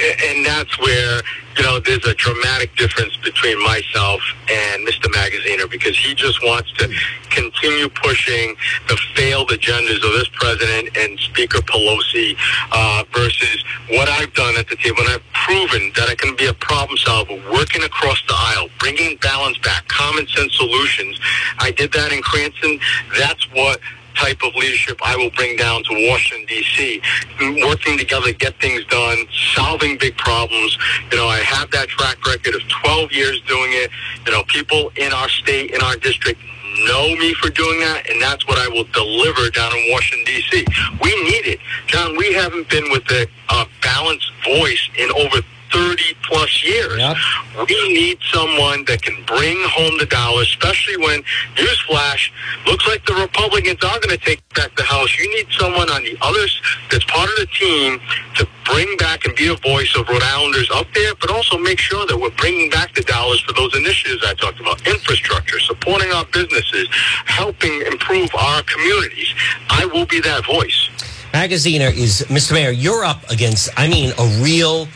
And 0.00 0.44
that's 0.44 0.78
where 0.78 1.22
you 1.56 1.62
know 1.62 1.78
there's 1.80 2.04
a 2.06 2.14
dramatic 2.14 2.74
difference 2.76 3.16
between 3.18 3.62
myself 3.62 4.20
and 4.50 4.86
Mr. 4.86 5.06
Magaziner 5.12 5.70
because 5.70 5.96
he 5.96 6.14
just 6.14 6.42
wants 6.42 6.72
to 6.72 6.88
continue 7.30 7.88
pushing 7.88 8.56
the 8.88 8.96
failed 9.14 9.50
agendas 9.50 9.96
of 9.96 10.12
this 10.12 10.28
president 10.28 10.96
and 10.96 11.18
Speaker 11.18 11.58
Pelosi 11.58 12.36
uh, 12.72 13.04
versus 13.12 13.64
what 13.90 14.08
I've 14.08 14.32
done 14.34 14.54
at 14.56 14.68
the 14.68 14.76
table. 14.76 15.00
And 15.00 15.10
I've 15.10 15.32
proven 15.32 15.92
that 15.96 16.08
I 16.08 16.14
can 16.14 16.34
be 16.36 16.46
a 16.46 16.54
problem 16.54 16.96
solver, 16.98 17.34
working 17.52 17.82
across 17.82 18.22
the 18.26 18.34
aisle, 18.36 18.68
bringing 18.78 19.16
balance 19.18 19.58
back, 19.58 19.86
common 19.88 20.26
sense 20.28 20.54
solutions. 20.56 21.20
I 21.58 21.70
did 21.70 21.92
that 21.92 22.12
in 22.12 22.22
Cranston. 22.22 22.78
That's 23.18 23.50
what 23.52 23.80
type 24.14 24.42
of 24.42 24.54
leadership 24.54 24.98
I 25.02 25.16
will 25.16 25.30
bring 25.30 25.56
down 25.56 25.82
to 25.84 26.08
Washington, 26.08 26.46
D.C., 26.46 27.00
working 27.66 27.98
together 27.98 28.28
to 28.28 28.34
get 28.34 28.58
things 28.60 28.84
done, 28.86 29.26
solving 29.54 29.98
big 29.98 30.16
problems. 30.16 30.76
You 31.10 31.18
know, 31.18 31.26
I 31.26 31.38
have 31.38 31.70
that 31.72 31.88
track 31.88 32.24
record 32.26 32.54
of 32.54 32.62
12 32.82 33.12
years 33.12 33.40
doing 33.42 33.70
it. 33.72 33.90
You 34.26 34.32
know, 34.32 34.42
people 34.44 34.90
in 34.96 35.12
our 35.12 35.28
state, 35.28 35.70
in 35.70 35.80
our 35.82 35.96
district, 35.96 36.40
know 36.86 37.14
me 37.16 37.34
for 37.34 37.50
doing 37.50 37.80
that, 37.80 38.08
and 38.10 38.20
that's 38.20 38.46
what 38.46 38.58
I 38.58 38.68
will 38.68 38.84
deliver 38.92 39.50
down 39.50 39.72
in 39.76 39.92
Washington, 39.92 40.24
D.C. 40.26 40.64
We 41.02 41.10
need 41.22 41.46
it. 41.46 41.60
John, 41.86 42.16
we 42.16 42.32
haven't 42.32 42.68
been 42.68 42.90
with 42.90 43.08
a 43.10 43.26
uh, 43.48 43.66
balanced 43.82 44.30
voice 44.44 44.88
in 44.98 45.10
over 45.12 45.40
30 45.74 46.14
plus 46.22 46.64
years. 46.64 46.98
Yep. 46.98 47.16
We 47.68 47.92
need 47.92 48.18
someone 48.32 48.84
that 48.86 49.02
can 49.02 49.18
bring 49.26 49.58
home 49.66 49.98
the 49.98 50.06
dollar, 50.06 50.42
especially 50.42 50.96
when, 50.98 51.22
newsflash, 51.56 52.30
looks 52.66 52.86
like 52.86 53.04
the 53.06 53.14
Republicans 53.14 53.82
are 53.82 53.98
going 53.98 54.16
to 54.16 54.22
take 54.24 54.40
back 54.54 54.74
the 54.76 54.84
House. 54.84 55.18
You 55.18 55.28
need 55.34 55.48
someone 55.50 55.90
on 55.90 56.04
the 56.04 56.16
others 56.22 56.62
that's 56.90 57.04
part 57.06 57.28
of 57.28 57.36
the 57.36 57.46
team 57.46 58.00
to 58.36 58.46
bring 58.64 58.96
back 58.98 59.26
and 59.26 59.34
be 59.34 59.48
a 59.48 59.56
voice 59.56 59.94
of 59.96 60.08
Rhode 60.08 60.22
Islanders 60.22 60.70
up 60.70 60.86
there, 60.94 61.14
but 61.20 61.30
also 61.30 61.58
make 61.58 61.80
sure 61.80 62.06
that 62.06 62.16
we're 62.16 62.30
bringing 62.38 62.70
back 62.70 62.94
the 62.94 63.02
dollars 63.02 63.40
for 63.40 63.52
those 63.52 63.74
initiatives 63.76 64.24
I 64.24 64.34
talked 64.34 64.60
about, 64.60 64.86
infrastructure, 64.86 65.58
supporting 65.58 66.12
our 66.12 66.24
businesses, 66.26 66.88
helping 67.26 67.82
improve 67.82 68.30
our 68.34 68.62
communities. 68.62 69.34
I 69.70 69.86
will 69.86 70.06
be 70.06 70.20
that 70.20 70.46
voice. 70.46 70.88
Magaziner 71.32 71.92
is 71.92 72.24
Mr. 72.28 72.52
Mayor. 72.52 72.70
You're 72.70 73.04
up 73.04 73.28
against, 73.28 73.68
I 73.76 73.88
mean, 73.88 74.12
a 74.18 74.26
real 74.40 74.86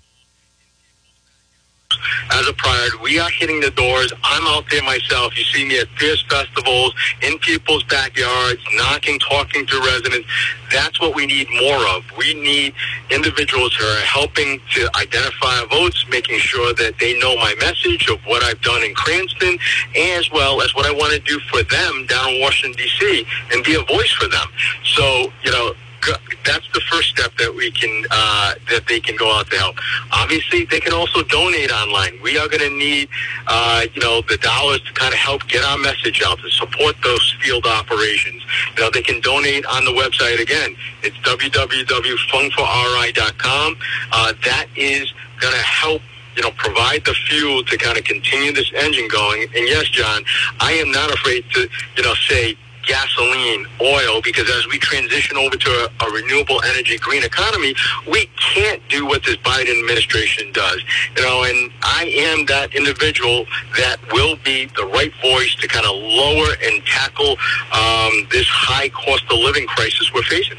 as 2.30 2.48
a 2.48 2.52
priority. 2.52 2.96
We 3.02 3.18
are 3.18 3.30
hitting 3.30 3.60
the 3.60 3.70
doors. 3.70 4.12
I'm 4.24 4.46
out 4.46 4.64
there 4.70 4.82
myself. 4.82 5.36
You 5.36 5.44
see 5.44 5.64
me 5.64 5.78
at 5.78 5.88
fierce 5.96 6.22
festivals, 6.28 6.94
in 7.22 7.38
people's 7.38 7.84
backyards, 7.84 8.62
knocking, 8.74 9.18
talking 9.18 9.66
to 9.66 9.80
residents. 9.80 10.28
That's 10.70 11.00
what 11.00 11.14
we 11.14 11.26
need 11.26 11.48
more 11.62 11.86
of. 11.96 12.04
We 12.18 12.34
need 12.34 12.74
individuals 13.10 13.74
who 13.76 13.84
are 13.84 14.00
helping 14.00 14.60
to 14.74 14.88
identify 14.96 15.64
votes, 15.70 16.04
making 16.10 16.38
sure 16.38 16.74
that 16.74 16.98
they 16.98 17.18
know 17.18 17.36
my 17.36 17.54
message 17.60 18.08
of 18.08 18.20
what 18.26 18.42
I've 18.42 18.60
done 18.62 18.82
in 18.82 18.94
Cranston, 18.94 19.58
as 19.96 20.30
well 20.30 20.62
as 20.62 20.74
what 20.74 20.86
I 20.86 20.92
want 20.92 21.12
to 21.12 21.20
do 21.20 21.38
for 21.50 21.62
them 21.62 22.06
down 22.06 22.34
in 22.34 22.40
Washington, 22.40 22.76
D.C., 22.76 23.26
and 23.52 23.64
be 23.64 23.74
a 23.74 23.82
voice 23.82 24.12
for 24.12 24.28
them. 24.28 24.48
So, 24.84 25.32
you 25.44 25.50
know, 25.50 25.74
that's 26.44 26.68
the 26.72 26.80
first 26.90 27.10
step 27.10 27.32
that 27.38 27.54
we 27.54 27.70
can 27.70 28.04
uh, 28.10 28.54
that 28.70 28.86
they 28.86 29.00
can 29.00 29.16
go 29.16 29.36
out 29.36 29.50
to 29.50 29.56
help. 29.56 29.76
Obviously, 30.12 30.64
they 30.64 30.80
can 30.80 30.92
also 30.92 31.22
donate 31.22 31.72
online. 31.72 32.20
We 32.22 32.36
are 32.38 32.48
going 32.48 32.60
to 32.60 32.70
need 32.70 33.08
uh, 33.46 33.86
you 33.92 34.00
know 34.00 34.22
the 34.22 34.38
dollars 34.38 34.80
to 34.82 34.92
kind 34.92 35.12
of 35.12 35.18
help 35.18 35.46
get 35.48 35.64
our 35.64 35.78
message 35.78 36.22
out 36.24 36.38
to 36.40 36.50
support 36.50 36.94
those 37.02 37.36
field 37.40 37.66
operations. 37.66 38.44
You 38.76 38.84
know 38.84 38.90
they 38.90 39.02
can 39.02 39.20
donate 39.20 39.66
on 39.66 39.84
the 39.84 39.92
website 39.92 40.40
again. 40.40 40.76
It's 41.02 41.16
www.fungforri.com. 41.18 43.76
Uh, 44.12 44.32
that 44.44 44.66
is 44.76 45.12
going 45.40 45.54
to 45.54 45.62
help 45.62 46.02
you 46.36 46.42
know, 46.42 46.50
provide 46.52 47.04
the 47.04 47.14
fuel 47.14 47.64
to 47.64 47.76
kind 47.78 47.96
of 47.96 48.04
continue 48.04 48.52
this 48.52 48.70
engine 48.74 49.08
going. 49.08 49.42
And 49.42 49.66
yes, 49.66 49.88
John, 49.88 50.22
I 50.60 50.72
am 50.72 50.90
not 50.90 51.10
afraid 51.10 51.44
to, 51.54 51.68
you 51.96 52.02
know, 52.02 52.14
say 52.28 52.56
gasoline, 52.86 53.66
oil, 53.80 54.22
because 54.22 54.48
as 54.48 54.66
we 54.68 54.78
transition 54.78 55.36
over 55.36 55.56
to 55.56 55.70
a, 55.70 56.04
a, 56.06 56.10
renewable 56.10 56.62
energy 56.62 56.96
green 56.98 57.24
economy, 57.24 57.74
we 58.10 58.30
can't 58.54 58.80
do 58.88 59.04
what 59.04 59.24
this 59.24 59.36
Biden 59.38 59.78
administration 59.78 60.52
does. 60.52 60.82
You 61.16 61.22
know, 61.22 61.44
and 61.44 61.70
I 61.82 62.04
am 62.06 62.46
that 62.46 62.74
individual 62.74 63.44
that 63.76 63.98
will 64.12 64.36
be 64.44 64.66
the 64.76 64.86
right 64.86 65.12
voice 65.20 65.54
to 65.56 65.68
kind 65.68 65.84
of 65.84 65.94
lower 65.96 66.46
and 66.62 66.84
tackle 66.86 67.32
um, 67.72 68.26
this 68.30 68.46
high 68.48 68.88
cost 68.90 69.24
of 69.30 69.38
living 69.38 69.66
crisis 69.66 70.12
we're 70.14 70.22
facing. 70.22 70.58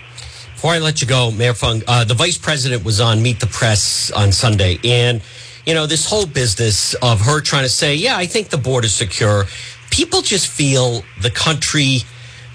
Before 0.53 0.71
I 0.71 0.79
let 0.79 1.01
you 1.01 1.07
go, 1.07 1.31
Mayor 1.31 1.53
Fung, 1.53 1.81
uh, 1.87 2.03
the 2.03 2.13
vice 2.13 2.37
president 2.37 2.83
was 2.83 2.99
on 2.99 3.21
Meet 3.21 3.39
the 3.39 3.47
Press 3.47 4.11
on 4.11 4.31
Sunday, 4.31 4.79
and 4.83 5.21
you 5.65 5.73
know 5.73 5.85
this 5.85 6.09
whole 6.09 6.25
business 6.25 6.93
of 6.95 7.21
her 7.21 7.41
trying 7.41 7.63
to 7.63 7.69
say, 7.69 7.93
"Yeah, 7.93 8.17
I 8.17 8.25
think 8.25 8.49
the 8.49 8.57
border's 8.57 8.93
secure." 8.93 9.45
People 9.91 10.21
just 10.21 10.47
feel 10.47 11.03
the 11.21 11.29
country 11.29 11.99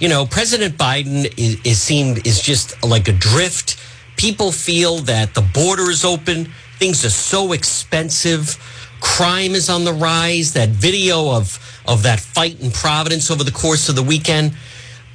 you 0.02 0.08
know, 0.08 0.26
President 0.26 0.76
Biden 0.76 1.32
is, 1.38 1.60
is 1.64 1.80
seemed 1.80 2.26
is 2.26 2.40
just 2.40 2.82
like 2.84 3.06
adrift. 3.06 3.80
People 4.16 4.50
feel 4.50 4.96
that 4.98 5.32
the 5.34 5.42
border 5.42 5.90
is 5.90 6.04
open. 6.04 6.52
Things 6.80 7.04
are 7.04 7.10
so 7.10 7.52
expensive. 7.52 8.58
Crime 9.00 9.52
is 9.52 9.70
on 9.70 9.84
the 9.84 9.92
rise. 9.92 10.54
That 10.54 10.70
video 10.70 11.30
of 11.30 11.56
of 11.86 12.02
that 12.02 12.18
fight 12.18 12.60
in 12.60 12.72
Providence 12.72 13.30
over 13.30 13.44
the 13.44 13.52
course 13.52 13.88
of 13.88 13.94
the 13.94 14.02
weekend. 14.02 14.56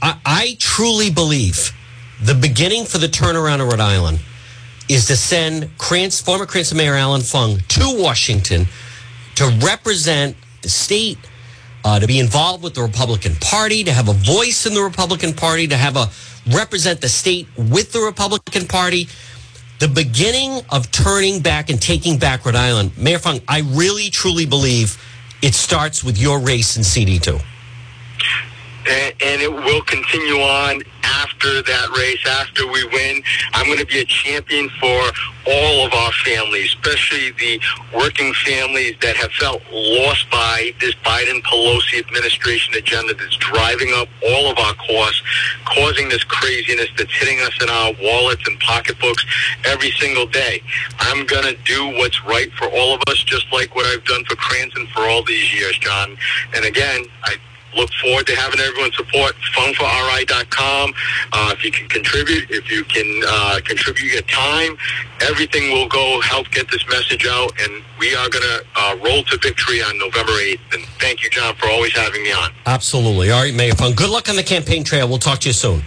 I, 0.01 0.19
I 0.25 0.55
truly 0.57 1.11
believe 1.11 1.73
the 2.21 2.35
beginning 2.35 2.85
for 2.85 2.97
the 2.97 3.07
turnaround 3.07 3.59
of 3.59 3.67
Rhode 3.67 3.81
Island 3.81 4.21
is 4.87 5.07
to 5.07 5.17
send 5.17 5.69
Krantz, 5.77 6.21
former 6.21 6.45
Cranston 6.45 6.77
Mayor 6.77 6.95
Allan 6.95 7.23
Fung 7.23 7.57
to 7.57 8.01
Washington 8.01 8.67
to 9.35 9.47
represent 9.61 10.37
the 10.61 10.69
state 10.69 11.17
uh, 11.83 11.99
to 11.99 12.07
be 12.07 12.19
involved 12.19 12.63
with 12.63 12.73
the 12.73 12.81
Republican 12.81 13.35
Party, 13.35 13.83
to 13.83 13.91
have 13.91 14.09
a 14.09 14.13
voice 14.13 14.65
in 14.65 14.73
the 14.73 14.81
Republican 14.81 15.33
Party, 15.33 15.67
to 15.67 15.77
have 15.77 15.95
a 15.95 16.07
represent 16.55 17.01
the 17.01 17.09
state 17.09 17.47
with 17.57 17.91
the 17.91 17.99
Republican 17.99 18.67
Party. 18.67 19.07
The 19.79 19.87
beginning 19.87 20.61
of 20.71 20.91
turning 20.91 21.41
back 21.41 21.69
and 21.69 21.79
taking 21.79 22.17
back 22.17 22.45
Rhode 22.45 22.55
Island, 22.55 22.97
Mayor 22.97 23.19
Fung, 23.19 23.41
I 23.47 23.59
really 23.59 24.09
truly 24.09 24.45
believe 24.45 24.97
it 25.43 25.53
starts 25.53 26.03
with 26.03 26.17
your 26.17 26.39
race 26.39 26.77
in 26.77 26.83
CD2 26.83 27.41
and, 28.89 29.13
and 29.21 29.41
it 29.41 29.51
will 29.51 29.81
continue 29.81 30.39
on 30.41 30.81
after 31.03 31.61
that 31.61 31.87
race, 31.97 32.25
after 32.27 32.67
we 32.67 32.83
win. 32.87 33.21
I'm 33.53 33.65
going 33.65 33.79
to 33.79 33.85
be 33.85 33.99
a 33.99 34.05
champion 34.05 34.69
for 34.79 35.01
all 35.47 35.85
of 35.85 35.93
our 35.93 36.11
families, 36.23 36.75
especially 36.75 37.31
the 37.31 37.59
working 37.95 38.33
families 38.33 38.95
that 39.01 39.15
have 39.15 39.31
felt 39.31 39.61
lost 39.71 40.29
by 40.29 40.73
this 40.79 40.93
Biden 41.05 41.41
Pelosi 41.41 41.99
administration 41.99 42.75
agenda 42.75 43.13
that's 43.13 43.37
driving 43.37 43.93
up 43.95 44.09
all 44.27 44.51
of 44.51 44.57
our 44.57 44.73
costs, 44.75 45.21
causing 45.65 46.09
this 46.09 46.23
craziness 46.23 46.89
that's 46.97 47.13
hitting 47.13 47.39
us 47.41 47.55
in 47.61 47.69
our 47.69 47.93
wallets 48.01 48.47
and 48.47 48.59
pocketbooks 48.59 49.25
every 49.65 49.91
single 49.91 50.27
day. 50.27 50.61
I'm 50.99 51.25
going 51.25 51.45
to 51.45 51.55
do 51.63 51.87
what's 51.97 52.23
right 52.25 52.51
for 52.53 52.67
all 52.67 52.93
of 52.93 53.01
us, 53.07 53.23
just 53.23 53.51
like 53.53 53.75
what 53.75 53.85
I've 53.85 54.05
done 54.05 54.23
for 54.25 54.35
Cranston 54.35 54.87
for 54.87 55.01
all 55.01 55.23
these 55.23 55.53
years, 55.53 55.77
John. 55.79 56.17
And 56.53 56.65
again, 56.65 57.05
I 57.23 57.37
look 57.75 57.89
forward 58.01 58.25
to 58.27 58.35
having 58.35 58.59
everyone 58.59 58.91
support 58.93 59.35
fungforri.com. 59.55 60.93
Uh, 61.33 61.53
if 61.55 61.63
you 61.63 61.71
can 61.71 61.87
contribute, 61.87 62.49
if 62.49 62.71
you 62.71 62.83
can 62.85 63.21
uh, 63.27 63.59
contribute 63.63 64.11
your 64.11 64.21
time, 64.23 64.77
everything 65.21 65.71
will 65.71 65.87
go 65.87 66.21
help 66.21 66.49
get 66.51 66.69
this 66.71 66.87
message 66.89 67.25
out. 67.27 67.51
And 67.59 67.83
we 67.99 68.15
are 68.15 68.29
going 68.29 68.43
to 68.43 68.65
uh, 68.75 68.97
roll 69.03 69.23
to 69.23 69.37
victory 69.37 69.81
on 69.81 69.97
November 69.97 70.31
8th. 70.31 70.59
And 70.73 70.85
thank 70.99 71.23
you, 71.23 71.29
John, 71.29 71.55
for 71.55 71.67
always 71.67 71.93
having 71.95 72.23
me 72.23 72.31
on. 72.31 72.51
Absolutely. 72.65 73.31
All 73.31 73.43
right, 73.43 73.53
Mayor 73.53 73.73
Fung. 73.73 73.93
Good 73.93 74.09
luck 74.09 74.29
on 74.29 74.35
the 74.35 74.43
campaign 74.43 74.83
trail. 74.83 75.07
We'll 75.07 75.17
talk 75.17 75.39
to 75.39 75.49
you 75.49 75.53
soon. 75.53 75.83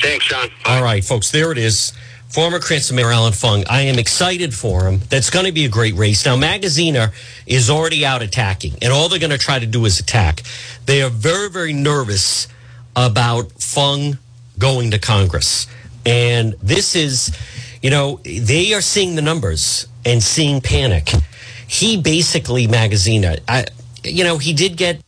Thanks, 0.00 0.26
John. 0.26 0.48
Bye. 0.64 0.76
All 0.76 0.82
right, 0.82 1.04
folks. 1.04 1.30
There 1.30 1.52
it 1.52 1.58
is 1.58 1.92
former 2.32 2.58
Cranston 2.58 2.96
Mayor 2.96 3.12
Allan 3.12 3.34
Fung. 3.34 3.62
I 3.68 3.82
am 3.82 3.98
excited 3.98 4.54
for 4.54 4.84
him. 4.84 5.00
That's 5.10 5.28
going 5.28 5.44
to 5.44 5.52
be 5.52 5.66
a 5.66 5.68
great 5.68 5.94
race. 5.94 6.24
Now, 6.24 6.34
Magaziner 6.34 7.12
is 7.46 7.68
already 7.68 8.06
out 8.06 8.22
attacking, 8.22 8.72
and 8.80 8.90
all 8.90 9.10
they're 9.10 9.18
going 9.18 9.30
to 9.30 9.38
try 9.38 9.58
to 9.58 9.66
do 9.66 9.84
is 9.84 10.00
attack. 10.00 10.42
They 10.86 11.02
are 11.02 11.10
very, 11.10 11.50
very 11.50 11.74
nervous 11.74 12.48
about 12.96 13.52
Fung 13.60 14.16
going 14.58 14.92
to 14.92 14.98
Congress. 14.98 15.66
And 16.06 16.54
this 16.62 16.96
is, 16.96 17.36
you 17.82 17.90
know, 17.90 18.18
they 18.24 18.72
are 18.72 18.80
seeing 18.80 19.14
the 19.14 19.22
numbers 19.22 19.86
and 20.06 20.22
seeing 20.22 20.62
panic. 20.62 21.10
He 21.68 22.00
basically, 22.00 22.66
Magaziner, 22.66 23.40
I, 23.46 23.66
you 24.04 24.24
know, 24.24 24.38
he 24.38 24.54
did 24.54 24.78
get, 24.78 25.02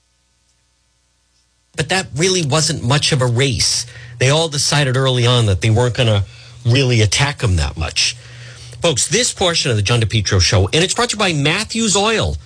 but 1.75 1.89
that 1.89 2.07
really 2.16 2.45
wasn't 2.45 2.87
much 2.87 3.12
of 3.12 3.22
a 3.22 3.27
race. 3.27 3.87
They 4.18 4.29
all 4.29 4.49
decided 4.49 4.97
early 4.97 5.27
on 5.27 5.47
that 5.47 5.62
they 5.62 5.70
weren't 5.70 5.97
going 5.97 6.09
to 6.09 6.25
really 6.65 7.01
attack 7.01 7.43
him 7.43 7.57
that 7.57 7.77
much. 7.77 8.17
Folks, 8.81 9.09
this 9.09 9.33
portion 9.33 9.71
of 9.71 9.77
the 9.77 9.83
John 9.83 10.01
DePetro 10.01 10.41
show, 10.41 10.67
and 10.67 10.85
it's 10.85 10.95
brought 10.95 11.11
to 11.11 11.17
you 11.17 11.19
by 11.19 11.33
Matthews 11.33 11.97
Oil. 11.97 12.37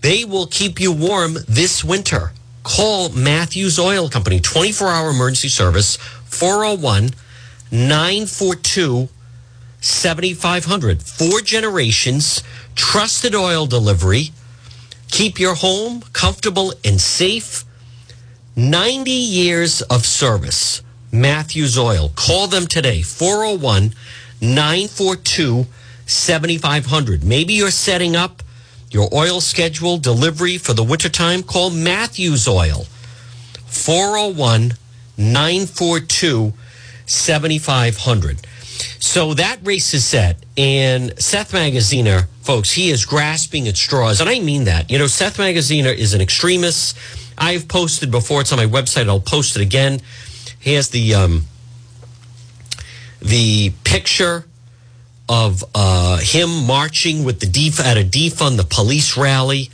They 0.00 0.24
will 0.24 0.46
keep 0.46 0.80
you 0.80 0.92
warm 0.92 1.36
this 1.48 1.84
winter. 1.84 2.32
Call 2.62 3.10
Matthews 3.10 3.78
Oil 3.78 4.08
Company, 4.08 4.40
24 4.40 4.88
hour 4.88 5.10
emergency 5.10 5.48
service, 5.48 5.96
401 5.96 7.10
942 7.70 9.08
7500. 9.80 11.02
Four 11.02 11.40
generations, 11.40 12.42
trusted 12.74 13.34
oil 13.34 13.66
delivery. 13.66 14.30
Keep 15.08 15.38
your 15.38 15.54
home 15.54 16.02
comfortable 16.12 16.74
and 16.84 17.00
safe. 17.00 17.64
90 18.56 19.10
years 19.10 19.82
of 19.82 20.06
service. 20.06 20.82
Matthews 21.12 21.78
Oil. 21.78 22.10
Call 22.14 22.46
them 22.46 22.66
today, 22.66 23.02
401 23.02 23.92
942 24.40 25.66
7500. 26.06 27.24
Maybe 27.24 27.54
you're 27.54 27.70
setting 27.70 28.14
up 28.16 28.42
your 28.90 29.08
oil 29.12 29.40
schedule 29.40 29.98
delivery 29.98 30.58
for 30.58 30.72
the 30.72 30.84
wintertime. 30.84 31.42
Call 31.42 31.70
Matthews 31.70 32.46
Oil, 32.46 32.86
401 33.66 34.72
942 35.18 36.52
7500. 37.06 38.46
So 38.98 39.34
that 39.34 39.58
race 39.62 39.94
is 39.94 40.04
set, 40.04 40.36
and 40.56 41.18
Seth 41.20 41.52
Magaziner, 41.52 42.26
folks, 42.42 42.72
he 42.72 42.90
is 42.90 43.04
grasping 43.04 43.68
at 43.68 43.76
straws, 43.76 44.20
and 44.20 44.28
I 44.28 44.40
mean 44.40 44.64
that. 44.64 44.90
You 44.90 44.98
know, 44.98 45.06
Seth 45.06 45.38
Magaziner 45.38 45.94
is 45.94 46.14
an 46.14 46.20
extremist. 46.20 46.96
I've 47.38 47.68
posted 47.68 48.10
before; 48.10 48.40
it's 48.40 48.52
on 48.52 48.58
my 48.58 48.66
website. 48.66 49.08
I'll 49.08 49.20
post 49.20 49.56
it 49.56 49.62
again. 49.62 50.00
He 50.60 50.74
has 50.74 50.90
the 50.90 51.14
um, 51.14 51.42
the 53.20 53.72
picture 53.84 54.46
of 55.28 55.64
uh, 55.74 56.18
him 56.18 56.66
marching 56.66 57.24
with 57.24 57.40
the 57.40 57.46
def- 57.46 57.80
at 57.80 57.96
a 57.96 58.04
defund 58.04 58.56
the 58.56 58.64
police 58.64 59.16
rally. 59.16 59.70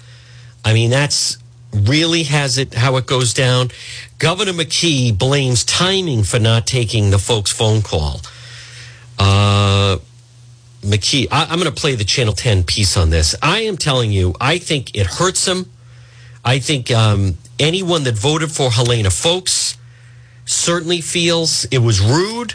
I 0.64 0.72
mean, 0.72 0.91
that's 0.91 1.39
really 1.72 2.24
has 2.24 2.59
it 2.59 2.74
how 2.74 2.97
it 2.97 3.07
goes 3.07 3.35
down. 3.35 3.70
Governor 4.18 4.53
McKee 4.53 5.16
blames 5.16 5.64
timing 5.64 6.22
for 6.22 6.39
not 6.39 6.66
taking 6.66 7.11
the 7.11 7.18
Foulkes' 7.18 7.53
phone 7.53 7.83
call. 7.83 8.20
Uh, 9.18 9.99
McKee, 10.83 11.28
I, 11.30 11.45
I'm 11.45 11.59
going 11.59 11.72
to 11.72 11.80
play 11.80 11.95
the 11.95 12.05
Channel 12.05 12.33
10 12.33 12.64
piece 12.64 12.97
on 12.97 13.11
this. 13.11 13.35
I 13.43 13.61
am 13.62 13.76
telling 13.76 14.11
you, 14.11 14.35
I 14.41 14.59
think 14.59 14.97
it 14.97 15.07
hurts 15.07 15.47
him. 15.47 15.70
I 16.45 16.59
think 16.59 16.91
um, 16.91 17.39
anyone 17.59 18.05
that 18.05 18.14
voted 18.14 18.51
for 18.51 18.70
Helena 18.70 19.11
Foulkes 19.11 19.76
certainly 20.53 21.00
feels 21.00 21.64
it 21.66 21.78
was 21.78 22.00
rude, 22.00 22.55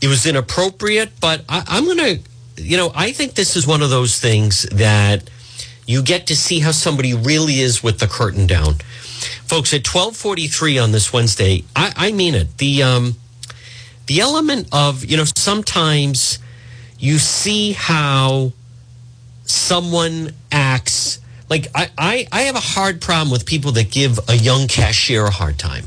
it 0.00 0.08
was 0.08 0.26
inappropriate. 0.26 1.10
But 1.20 1.44
I, 1.48 1.64
I'm 1.66 1.84
going 1.84 1.98
to, 1.98 2.62
you 2.62 2.76
know, 2.76 2.92
I 2.94 3.12
think 3.12 3.34
this 3.34 3.56
is 3.56 3.66
one 3.66 3.82
of 3.82 3.90
those 3.90 4.20
things 4.20 4.62
that 4.70 5.28
you 5.86 6.02
get 6.02 6.26
to 6.28 6.36
see 6.36 6.60
how 6.60 6.70
somebody 6.70 7.14
really 7.14 7.60
is 7.60 7.82
with 7.82 7.98
the 7.98 8.06
curtain 8.06 8.46
down. 8.46 8.74
Folks, 9.46 9.72
at 9.74 9.86
1243 9.86 10.78
on 10.78 10.92
this 10.92 11.12
Wednesday, 11.12 11.64
I, 11.76 11.92
I 11.96 12.12
mean 12.12 12.34
it. 12.34 12.58
The, 12.58 12.82
um, 12.82 13.16
the 14.06 14.20
element 14.20 14.68
of, 14.72 15.04
you 15.04 15.16
know, 15.16 15.24
sometimes 15.24 16.38
you 16.98 17.18
see 17.18 17.72
how 17.72 18.52
someone 19.44 20.32
acts. 20.50 21.20
Like, 21.48 21.68
I, 21.74 21.90
I, 21.98 22.28
I 22.32 22.42
have 22.42 22.56
a 22.56 22.60
hard 22.60 23.00
problem 23.00 23.30
with 23.30 23.44
people 23.44 23.72
that 23.72 23.90
give 23.90 24.18
a 24.28 24.34
young 24.34 24.68
cashier 24.68 25.26
a 25.26 25.30
hard 25.30 25.58
time. 25.58 25.84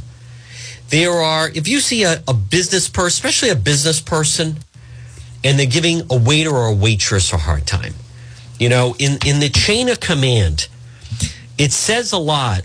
There 0.96 1.12
are, 1.12 1.50
if 1.50 1.68
you 1.68 1.82
see 1.82 2.04
a, 2.04 2.24
a 2.26 2.34
business 2.34 2.88
person, 2.88 3.08
especially 3.08 3.50
a 3.50 3.56
business 3.58 4.00
person, 4.00 4.56
and 5.44 5.60
they're 5.60 5.66
giving 5.66 6.04
a 6.10 6.16
waiter 6.18 6.52
or 6.52 6.68
a 6.68 6.74
waitress 6.74 7.34
a 7.34 7.38
hard 7.38 7.68
time, 7.68 7.96
you 8.60 8.70
know, 8.70 8.96
in, 8.98 9.18
in 9.26 9.42
the 9.42 9.50
chain 9.50 9.90
of 9.90 10.00
command, 10.00 10.70
it 11.58 11.74
says 11.74 12.14
a 12.14 12.18
lot 12.18 12.62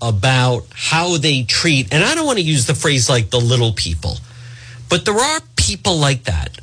about 0.00 0.64
how 0.72 1.18
they 1.18 1.42
treat, 1.42 1.92
and 1.92 2.02
I 2.02 2.14
don't 2.14 2.24
want 2.24 2.38
to 2.38 2.44
use 2.46 2.64
the 2.64 2.74
phrase 2.74 3.10
like 3.10 3.28
the 3.28 3.38
little 3.38 3.74
people, 3.74 4.20
but 4.88 5.04
there 5.04 5.14
are 5.14 5.40
people 5.56 5.98
like 5.98 6.24
that. 6.24 6.58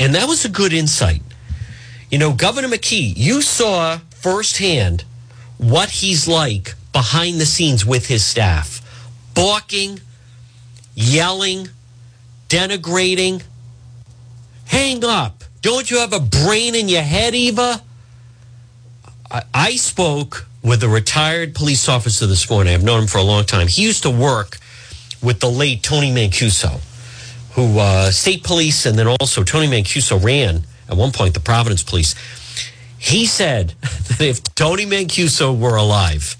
And 0.00 0.16
that 0.16 0.26
was 0.26 0.44
a 0.44 0.48
good 0.48 0.72
insight. 0.72 1.22
You 2.10 2.18
know, 2.18 2.32
Governor 2.32 2.66
McKee, 2.66 3.12
you 3.16 3.40
saw 3.40 3.98
firsthand 4.16 5.04
what 5.58 5.90
he's 5.90 6.26
like 6.26 6.74
behind 6.92 7.40
the 7.40 7.46
scenes 7.46 7.86
with 7.86 8.08
his 8.08 8.24
staff, 8.24 8.82
balking, 9.32 10.00
yelling, 10.96 11.68
denigrating. 12.48 13.44
Hang 14.64 15.04
up. 15.04 15.44
Don't 15.62 15.88
you 15.88 15.98
have 15.98 16.12
a 16.12 16.20
brain 16.20 16.74
in 16.74 16.88
your 16.88 17.02
head, 17.02 17.34
Eva? 17.34 17.82
I, 19.52 19.76
spoke 19.76 20.46
with 20.62 20.82
a 20.82 20.88
retired 20.88 21.54
police 21.54 21.88
officer 21.88 22.26
this 22.26 22.48
morning. 22.48 22.72
I've 22.72 22.84
known 22.84 23.02
him 23.02 23.06
for 23.08 23.18
a 23.18 23.22
long 23.22 23.44
time. 23.44 23.66
He 23.66 23.82
used 23.82 24.02
to 24.04 24.10
work 24.10 24.58
with 25.22 25.40
the 25.40 25.50
late 25.50 25.82
Tony 25.82 26.12
Mancuso, 26.12 26.80
who 27.54 27.78
uh, 27.78 28.10
state 28.10 28.44
police 28.44 28.86
and 28.86 28.98
then 28.98 29.08
also 29.20 29.42
Tony 29.42 29.66
Mancuso 29.66 30.22
ran 30.22 30.62
at 30.88 30.96
one 30.96 31.10
point 31.10 31.34
the 31.34 31.40
Providence 31.40 31.82
police. 31.82 32.14
He 32.98 33.26
said 33.26 33.70
that 33.80 34.20
if 34.20 34.42
Tony 34.54 34.86
Mancuso 34.86 35.58
were 35.58 35.76
alive, 35.76 36.36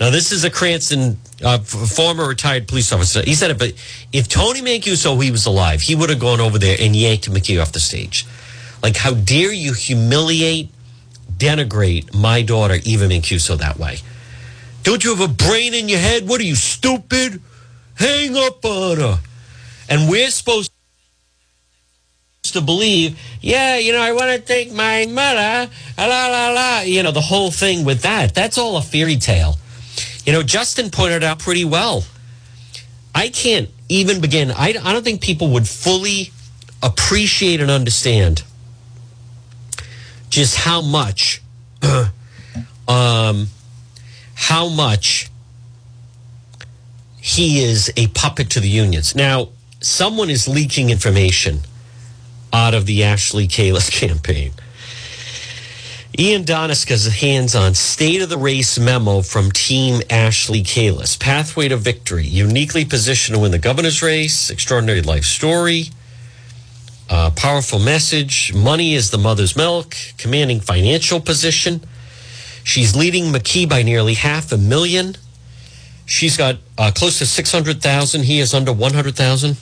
now 0.00 0.10
this 0.10 0.32
is 0.32 0.44
a 0.44 0.50
Cranston 0.50 1.18
uh, 1.44 1.58
former 1.58 2.26
retired 2.26 2.68
police 2.68 2.92
officer. 2.92 3.22
He 3.22 3.34
said 3.34 3.50
it, 3.50 3.58
but 3.58 3.72
if 4.12 4.28
Tony 4.28 4.60
Mancuso 4.60 5.22
he 5.22 5.30
was 5.30 5.46
alive, 5.46 5.80
he 5.82 5.94
would 5.94 6.10
have 6.10 6.18
gone 6.18 6.40
over 6.40 6.58
there 6.58 6.76
and 6.80 6.94
yanked 6.96 7.30
McKee 7.30 7.60
off 7.60 7.72
the 7.72 7.80
stage. 7.80 8.26
Like, 8.82 8.96
how 8.96 9.14
dare 9.14 9.52
you 9.52 9.72
humiliate, 9.72 10.70
denigrate 11.36 12.14
my 12.14 12.42
daughter, 12.42 12.78
Eva 12.84 13.06
Mancuso, 13.06 13.58
that 13.58 13.78
way? 13.78 13.98
Don't 14.82 15.04
you 15.04 15.14
have 15.14 15.30
a 15.30 15.32
brain 15.32 15.74
in 15.74 15.88
your 15.88 15.98
head? 15.98 16.28
What 16.28 16.40
are 16.40 16.44
you, 16.44 16.54
stupid? 16.54 17.42
Hang 17.96 18.36
up 18.36 18.64
on 18.64 18.98
her. 18.98 19.18
And 19.88 20.08
we're 20.08 20.30
supposed 20.30 20.70
to 22.44 22.60
believe, 22.60 23.18
yeah, 23.40 23.76
you 23.76 23.92
know, 23.92 24.00
I 24.00 24.12
want 24.12 24.30
to 24.30 24.38
take 24.40 24.72
my 24.72 25.06
mother, 25.06 25.70
la 25.98 26.06
la 26.06 26.50
la. 26.50 26.80
You 26.80 27.02
know, 27.02 27.10
the 27.10 27.20
whole 27.20 27.50
thing 27.50 27.84
with 27.84 28.02
that. 28.02 28.34
That's 28.34 28.56
all 28.56 28.76
a 28.76 28.82
fairy 28.82 29.16
tale. 29.16 29.56
You 30.28 30.34
know, 30.34 30.42
Justin 30.42 30.90
pointed 30.90 31.24
out 31.24 31.38
pretty 31.38 31.64
well. 31.64 32.04
I 33.14 33.30
can't 33.30 33.70
even 33.88 34.20
begin. 34.20 34.50
I, 34.50 34.74
I 34.78 34.92
don't 34.92 35.02
think 35.02 35.22
people 35.22 35.48
would 35.54 35.66
fully 35.66 36.32
appreciate 36.82 37.62
and 37.62 37.70
understand 37.70 38.42
just 40.28 40.54
how 40.54 40.82
much, 40.82 41.40
um, 42.86 43.46
how 44.34 44.68
much 44.68 45.30
he 47.16 47.62
is 47.64 47.90
a 47.96 48.08
puppet 48.08 48.50
to 48.50 48.60
the 48.60 48.68
unions. 48.68 49.14
Now, 49.14 49.48
someone 49.80 50.28
is 50.28 50.46
leaking 50.46 50.90
information 50.90 51.60
out 52.52 52.74
of 52.74 52.84
the 52.84 53.02
Ashley 53.02 53.48
Kalus 53.48 53.90
campaign. 53.98 54.52
Ian 56.20 56.42
Donnis 56.42 56.88
has 56.88 57.06
hands 57.06 57.54
on 57.54 57.74
state 57.74 58.22
of 58.22 58.28
the 58.28 58.38
race 58.38 58.76
memo 58.76 59.22
from 59.22 59.52
Team 59.52 60.02
Ashley 60.10 60.64
Kalus. 60.64 61.16
Pathway 61.16 61.68
to 61.68 61.76
victory, 61.76 62.26
uniquely 62.26 62.84
positioned 62.84 63.36
to 63.36 63.40
win 63.40 63.52
the 63.52 63.58
governor's 63.60 64.02
race, 64.02 64.50
extraordinary 64.50 65.00
life 65.00 65.22
story, 65.22 65.90
uh, 67.08 67.30
powerful 67.36 67.78
message. 67.78 68.52
Money 68.52 68.96
is 68.96 69.12
the 69.12 69.16
mother's 69.16 69.54
milk, 69.54 69.94
commanding 70.16 70.58
financial 70.58 71.20
position. 71.20 71.82
She's 72.64 72.96
leading 72.96 73.26
McKee 73.26 73.68
by 73.68 73.84
nearly 73.84 74.14
half 74.14 74.50
a 74.50 74.58
million. 74.58 75.14
She's 76.04 76.36
got 76.36 76.56
uh, 76.76 76.90
close 76.92 77.18
to 77.18 77.26
600,000. 77.26 78.24
He 78.24 78.40
is 78.40 78.54
under 78.54 78.72
100,000. 78.72 79.56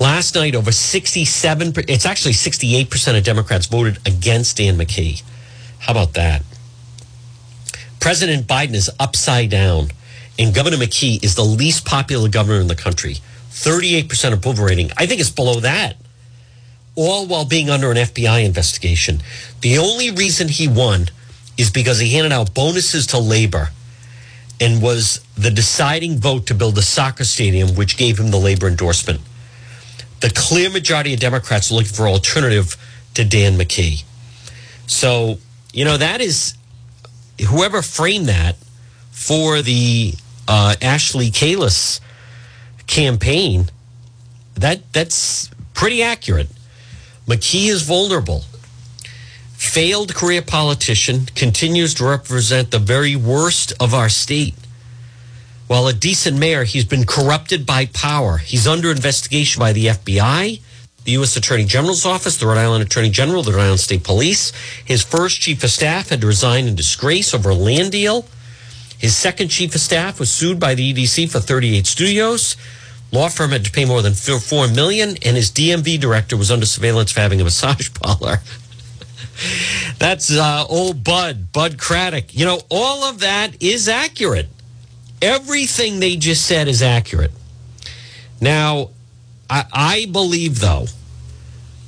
Last 0.00 0.34
night, 0.34 0.54
over 0.54 0.72
67, 0.72 1.72
it's 1.88 2.04
actually 2.04 2.32
68% 2.32 3.16
of 3.16 3.24
Democrats 3.24 3.66
voted 3.66 3.98
against 4.06 4.56
Dan 4.56 4.76
McKee. 4.76 5.22
How 5.78 5.92
about 5.92 6.14
that? 6.14 6.42
President 8.00 8.46
Biden 8.46 8.74
is 8.74 8.90
upside 8.98 9.50
down, 9.50 9.88
and 10.38 10.54
Governor 10.54 10.78
McKee 10.78 11.22
is 11.22 11.36
the 11.36 11.44
least 11.44 11.84
popular 11.86 12.28
governor 12.28 12.60
in 12.60 12.66
the 12.66 12.74
country. 12.74 13.16
38% 13.50 14.32
approval 14.32 14.64
rating. 14.64 14.90
I 14.96 15.06
think 15.06 15.20
it's 15.20 15.30
below 15.30 15.60
that. 15.60 15.96
All 16.96 17.26
while 17.26 17.44
being 17.44 17.70
under 17.70 17.90
an 17.90 17.96
FBI 17.96 18.44
investigation. 18.44 19.20
The 19.60 19.78
only 19.78 20.10
reason 20.10 20.48
he 20.48 20.66
won 20.68 21.06
is 21.56 21.70
because 21.70 22.00
he 22.00 22.12
handed 22.12 22.32
out 22.32 22.52
bonuses 22.52 23.06
to 23.08 23.18
labor 23.18 23.70
and 24.60 24.82
was 24.82 25.24
the 25.36 25.50
deciding 25.50 26.18
vote 26.18 26.46
to 26.46 26.54
build 26.54 26.76
a 26.78 26.82
soccer 26.82 27.24
stadium, 27.24 27.74
which 27.76 27.96
gave 27.96 28.18
him 28.18 28.30
the 28.30 28.38
labor 28.38 28.66
endorsement. 28.66 29.20
The 30.20 30.30
clear 30.34 30.70
majority 30.70 31.14
of 31.14 31.20
Democrats 31.20 31.70
are 31.70 31.74
looking 31.74 31.92
for 31.92 32.08
alternative 32.08 32.76
to 33.14 33.24
Dan 33.24 33.58
McKee. 33.58 34.04
So, 34.86 35.38
you 35.72 35.84
know, 35.84 35.96
that 35.96 36.20
is 36.20 36.54
whoever 37.48 37.82
framed 37.82 38.26
that 38.26 38.56
for 39.10 39.62
the 39.62 40.14
uh, 40.48 40.76
Ashley 40.80 41.30
Kalus 41.30 42.00
campaign, 42.86 43.70
that 44.54 44.92
that's 44.92 45.50
pretty 45.72 46.02
accurate. 46.02 46.48
McKee 47.26 47.68
is 47.68 47.82
vulnerable. 47.82 48.44
Failed 49.54 50.14
career 50.14 50.42
politician 50.42 51.26
continues 51.34 51.94
to 51.94 52.04
represent 52.04 52.70
the 52.70 52.78
very 52.78 53.16
worst 53.16 53.72
of 53.80 53.94
our 53.94 54.08
state. 54.08 54.54
While 55.66 55.86
a 55.86 55.94
decent 55.94 56.38
mayor, 56.38 56.64
he's 56.64 56.84
been 56.84 57.06
corrupted 57.06 57.64
by 57.64 57.86
power. 57.86 58.36
He's 58.36 58.66
under 58.66 58.90
investigation 58.90 59.60
by 59.60 59.72
the 59.72 59.86
FBI, 59.86 60.60
the 61.04 61.12
U.S. 61.12 61.36
Attorney 61.36 61.64
General's 61.64 62.04
office, 62.04 62.36
the 62.36 62.46
Rhode 62.46 62.58
Island 62.58 62.84
Attorney 62.84 63.10
General, 63.10 63.42
the 63.42 63.52
Rhode 63.52 63.62
Island 63.62 63.80
State 63.80 64.04
Police. 64.04 64.52
His 64.84 65.02
first 65.02 65.40
chief 65.40 65.64
of 65.64 65.70
staff 65.70 66.10
had 66.10 66.22
resigned 66.22 66.68
in 66.68 66.74
disgrace 66.74 67.32
over 67.32 67.50
a 67.50 67.54
land 67.54 67.92
deal. 67.92 68.26
His 68.98 69.16
second 69.16 69.48
chief 69.48 69.74
of 69.74 69.80
staff 69.80 70.20
was 70.20 70.30
sued 70.30 70.60
by 70.60 70.74
the 70.74 70.92
EDC 70.92 71.30
for 71.30 71.40
38 71.40 71.86
studios. 71.86 72.56
Law 73.10 73.28
firm 73.28 73.50
had 73.50 73.64
to 73.64 73.70
pay 73.70 73.84
more 73.84 74.02
than 74.02 74.12
four 74.12 74.68
million, 74.68 75.10
and 75.24 75.36
his 75.36 75.50
DMV 75.50 75.98
director 76.00 76.36
was 76.36 76.50
under 76.50 76.66
surveillance 76.66 77.12
for 77.12 77.20
having 77.20 77.40
a 77.40 77.44
massage 77.44 77.92
parlor. 77.94 78.40
That's 79.98 80.30
uh, 80.30 80.64
old 80.68 81.04
Bud, 81.04 81.52
Bud 81.52 81.78
Craddock. 81.78 82.34
You 82.34 82.44
know, 82.44 82.60
all 82.70 83.04
of 83.04 83.20
that 83.20 83.62
is 83.62 83.88
accurate. 83.88 84.48
Everything 85.24 86.00
they 86.00 86.16
just 86.16 86.44
said 86.44 86.68
is 86.68 86.82
accurate. 86.82 87.30
Now, 88.42 88.90
I, 89.48 89.64
I 89.72 90.06
believe, 90.12 90.60
though, 90.60 90.84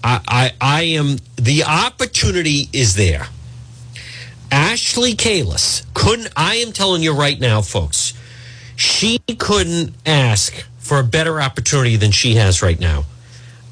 I, 0.03 0.20
I, 0.26 0.53
I 0.59 0.82
am, 0.82 1.18
the 1.37 1.64
opportunity 1.64 2.70
is 2.72 2.95
there. 2.95 3.26
Ashley 4.51 5.14
Kalus 5.14 5.84
couldn't, 5.93 6.32
I 6.34 6.57
am 6.57 6.72
telling 6.72 7.03
you 7.03 7.12
right 7.12 7.39
now, 7.39 7.61
folks, 7.61 8.14
she 8.74 9.18
couldn't 9.18 9.95
ask 10.07 10.64
for 10.78 10.99
a 10.99 11.05
better 11.05 11.39
opportunity 11.39 11.97
than 11.97 12.12
she 12.12 12.37
has 12.37 12.62
right 12.62 12.80
now. 12.80 13.05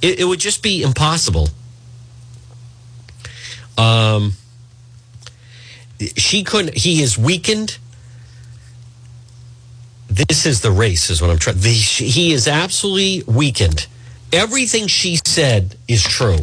It, 0.03 0.21
it 0.21 0.25
would 0.25 0.41
just 0.41 0.63
be 0.63 0.83
impossible. 0.83 1.49
Um, 3.79 4.35
she 6.17 6.45
couldn't, 6.45 6.77
he 6.77 7.03
is 7.03 7.17
weakened. 7.17 7.79
This 10.15 10.47
is 10.47 10.61
the 10.61 10.71
race, 10.71 11.11
is 11.11 11.21
what 11.21 11.31
I'm 11.31 11.39
trying. 11.39 11.59
He 11.59 12.33
is 12.33 12.47
absolutely 12.47 13.25
weakened. 13.27 13.89
Everything 14.33 14.87
she 14.87 15.17
said 15.17 15.75
is 15.89 16.05
true, 16.05 16.39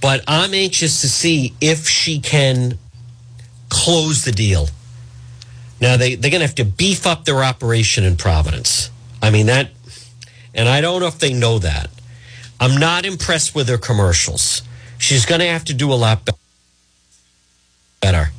but 0.00 0.24
I'm 0.26 0.52
anxious 0.52 1.00
to 1.02 1.08
see 1.08 1.54
if 1.60 1.88
she 1.88 2.18
can 2.18 2.78
close 3.68 4.24
the 4.24 4.32
deal. 4.32 4.68
Now 5.80 5.96
they 5.96 6.16
they're 6.16 6.32
going 6.32 6.40
to 6.40 6.46
have 6.46 6.56
to 6.56 6.64
beef 6.64 7.06
up 7.06 7.24
their 7.24 7.44
operation 7.44 8.02
in 8.02 8.16
Providence. 8.16 8.90
I 9.22 9.30
mean 9.30 9.46
that, 9.46 9.70
and 10.52 10.68
I 10.68 10.80
don't 10.80 11.00
know 11.00 11.06
if 11.06 11.20
they 11.20 11.32
know 11.32 11.60
that. 11.60 11.88
I'm 12.58 12.80
not 12.80 13.06
impressed 13.06 13.54
with 13.54 13.68
her 13.68 13.78
commercials. 13.78 14.62
She's 14.98 15.24
going 15.24 15.40
to 15.40 15.46
have 15.46 15.64
to 15.66 15.74
do 15.74 15.92
a 15.92 15.94
lot 15.94 16.28
better. 18.00 18.30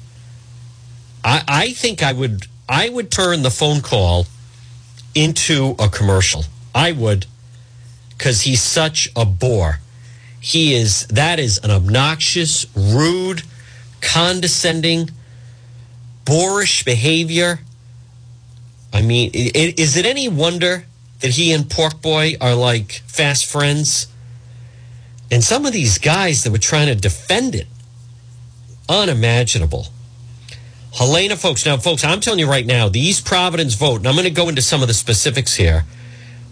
I 1.24 1.44
I 1.48 1.72
think 1.72 2.04
I 2.04 2.12
would 2.12 2.48
I 2.68 2.90
would 2.90 3.12
turn 3.12 3.44
the 3.44 3.52
phone 3.52 3.82
call 3.82 4.26
into 5.16 5.76
a 5.80 5.90
commercial. 5.90 6.46
I 6.74 6.92
would, 6.92 7.26
because 8.10 8.42
he's 8.42 8.62
such 8.62 9.10
a 9.16 9.26
bore. 9.26 9.80
He 10.40 10.74
is, 10.74 11.08
that 11.08 11.40
is 11.40 11.60
an 11.64 11.72
obnoxious, 11.72 12.66
rude, 12.76 13.44
condescending, 14.02 15.10
boorish 16.26 16.84
behavior. 16.84 17.60
I 18.92 19.02
mean, 19.02 19.32
is 19.34 19.98
it 19.98 20.06
any 20.06 20.28
wonder 20.30 20.86
that 21.20 21.32
he 21.32 21.54
and 21.54 21.70
Pork 21.70 22.02
Boy 22.02 22.36
are 22.42 22.56
like 22.56 23.04
fast 23.08 23.46
friends? 23.46 24.08
And 25.32 25.44
some 25.44 25.66
of 25.66 25.74
these 25.74 25.98
guys 25.98 26.44
that 26.44 26.52
were 26.52 26.58
trying 26.58 26.88
to 26.88 26.96
defend 26.96 27.56
it, 27.56 27.68
unimaginable. 28.90 29.88
Helena, 30.98 31.36
folks. 31.36 31.66
Now, 31.66 31.78
folks, 31.78 32.04
I'm 32.04 32.20
telling 32.20 32.40
you 32.40 32.48
right 32.48 32.66
now, 32.66 32.88
the 32.88 33.00
East 33.00 33.26
Providence 33.26 33.74
vote, 33.74 33.98
and 33.98 34.08
I'm 34.08 34.14
going 34.14 34.26
to 34.26 34.30
go 34.30 34.48
into 34.48 34.62
some 34.62 34.82
of 34.82 34.88
the 34.88 34.94
specifics 34.94 35.56
here, 35.56 35.86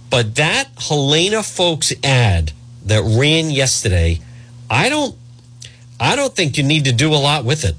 but 0.09 0.35
that 0.35 0.67
Helena 0.79 1.43
Foulkes 1.43 1.93
ad 2.03 2.51
that 2.85 3.03
ran 3.03 3.51
yesterday, 3.51 4.19
I 4.69 4.89
don't, 4.89 5.15
I 5.99 6.15
don't 6.15 6.35
think 6.35 6.57
you 6.57 6.63
need 6.63 6.85
to 6.85 6.91
do 6.91 7.13
a 7.13 7.15
lot 7.17 7.45
with 7.45 7.63
it. 7.63 7.75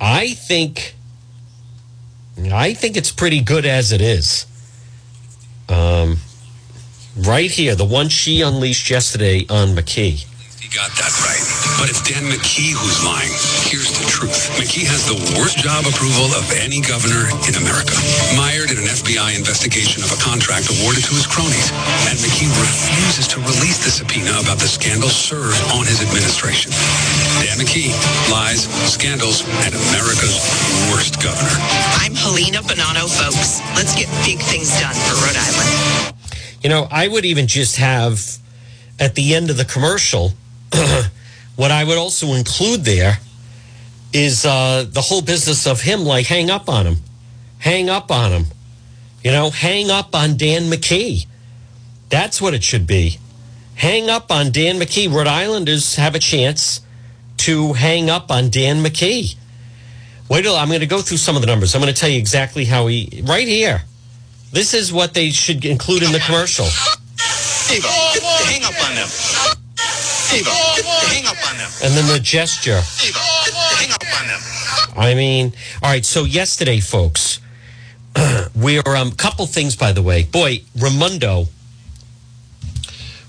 I 0.00 0.30
think, 0.30 0.96
I 2.52 2.74
think 2.74 2.96
it's 2.96 3.12
pretty 3.12 3.40
good 3.40 3.64
as 3.64 3.92
it 3.92 4.00
is. 4.00 4.44
Um, 5.68 6.16
right 7.16 7.50
here, 7.50 7.76
the 7.76 7.84
one 7.84 8.08
she 8.08 8.40
unleashed 8.40 8.90
yesterday 8.90 9.46
on 9.48 9.68
McKee. 9.68 10.26
He 10.60 10.68
got 10.74 10.90
that 10.90 11.12
right. 11.24 11.67
But 11.78 11.86
it's 11.86 12.02
Dan 12.02 12.26
McKee 12.26 12.74
who's 12.74 12.98
lying. 13.06 13.30
Here's 13.70 13.94
the 13.94 14.02
truth. 14.10 14.50
McKee 14.58 14.82
has 14.90 15.06
the 15.06 15.14
worst 15.38 15.62
job 15.62 15.86
approval 15.86 16.26
of 16.34 16.42
any 16.58 16.82
governor 16.82 17.30
in 17.46 17.54
America. 17.54 17.94
Mired 18.34 18.74
in 18.74 18.82
an 18.82 18.90
FBI 18.90 19.38
investigation 19.38 20.02
of 20.02 20.10
a 20.10 20.18
contract 20.18 20.66
awarded 20.74 21.06
to 21.06 21.14
his 21.14 21.30
cronies. 21.30 21.70
And 22.10 22.18
McKee 22.18 22.50
refuses 22.50 23.30
to 23.30 23.38
release 23.38 23.78
the 23.78 23.94
subpoena 23.94 24.34
about 24.42 24.58
the 24.58 24.66
scandal 24.66 25.06
served 25.06 25.62
on 25.78 25.86
his 25.86 26.02
administration. 26.02 26.74
Dan 27.46 27.62
McKee, 27.62 27.94
lies, 28.26 28.66
scandals, 28.90 29.46
and 29.62 29.70
America's 29.70 30.34
worst 30.90 31.22
governor. 31.22 31.54
I'm 32.02 32.18
Helena 32.18 32.58
Buonanno 32.66 33.06
Foulkes. 33.06 33.62
Let's 33.78 33.94
get 33.94 34.10
big 34.26 34.42
things 34.50 34.74
done 34.82 34.98
for 35.06 35.14
Rhode 35.22 35.38
Island. 35.38 35.70
You 36.58 36.74
know, 36.74 36.90
I 36.90 37.06
would 37.06 37.22
even 37.22 37.46
just 37.46 37.78
have 37.78 38.42
at 38.98 39.14
the 39.14 39.38
end 39.38 39.46
of 39.50 39.56
the 39.56 39.64
commercial 39.64 40.34
what 41.58 41.72
I 41.72 41.82
would 41.82 41.98
also 41.98 42.34
include 42.34 42.84
there 42.84 43.18
is 44.12 44.46
uh, 44.46 44.86
the 44.88 45.00
whole 45.00 45.22
business 45.22 45.66
of 45.66 45.80
him 45.80 46.04
like 46.04 46.26
hang 46.26 46.50
up 46.50 46.68
on 46.68 46.86
him, 46.86 46.98
hang 47.58 47.90
up 47.90 48.12
on 48.12 48.30
him, 48.30 48.44
you 49.24 49.32
know, 49.32 49.50
hang 49.50 49.90
up 49.90 50.14
on 50.14 50.36
Dan 50.36 50.70
McKee. 50.70 51.26
That's 52.10 52.40
what 52.40 52.54
it 52.54 52.62
should 52.62 52.86
be. 52.86 53.18
Hang 53.74 54.08
up 54.08 54.30
on 54.30 54.52
Dan 54.52 54.78
McKee. 54.78 55.12
Rhode 55.12 55.26
Islanders 55.26 55.96
have 55.96 56.14
a 56.14 56.20
chance 56.20 56.80
to 57.38 57.72
hang 57.72 58.08
up 58.08 58.30
on 58.30 58.50
Dan 58.50 58.80
McKee. 58.84 59.34
Wait 60.30 60.42
till 60.42 60.54
I'm 60.54 60.68
going 60.68 60.78
to 60.78 60.86
go 60.86 61.00
through 61.00 61.16
some 61.16 61.34
of 61.34 61.42
the 61.42 61.48
numbers. 61.48 61.74
I'm 61.74 61.80
going 61.80 61.92
to 61.92 62.00
tell 62.00 62.08
you 62.08 62.18
exactly 62.18 62.66
how 62.66 62.86
he, 62.86 63.24
right 63.26 63.48
here. 63.48 63.82
This 64.52 64.74
is 64.74 64.92
what 64.92 65.12
they 65.12 65.30
should 65.30 65.64
include 65.64 66.04
in 66.04 66.12
the 66.12 66.20
commercial. 66.20 66.66
Hang 67.66 68.62
up 68.62 68.88
on 68.88 68.94
them. 68.94 69.57
Ava, 70.32 70.50
hang 70.50 71.26
up 71.26 71.50
on 71.50 71.56
them. 71.56 71.70
And 71.82 71.94
then 71.94 72.06
the 72.12 72.20
gesture. 72.20 72.72
Ava, 72.72 73.18
hang 73.18 73.92
up 73.92 74.02
on 74.20 74.26
them. 74.28 74.40
I 74.96 75.14
mean, 75.14 75.52
all 75.82 75.90
right. 75.90 76.04
So 76.04 76.24
yesterday, 76.24 76.80
folks, 76.80 77.40
we're 78.54 78.82
um 78.86 79.12
couple 79.12 79.46
things. 79.46 79.76
By 79.76 79.92
the 79.92 80.02
way, 80.02 80.24
boy, 80.24 80.62
Raimondo, 80.76 81.46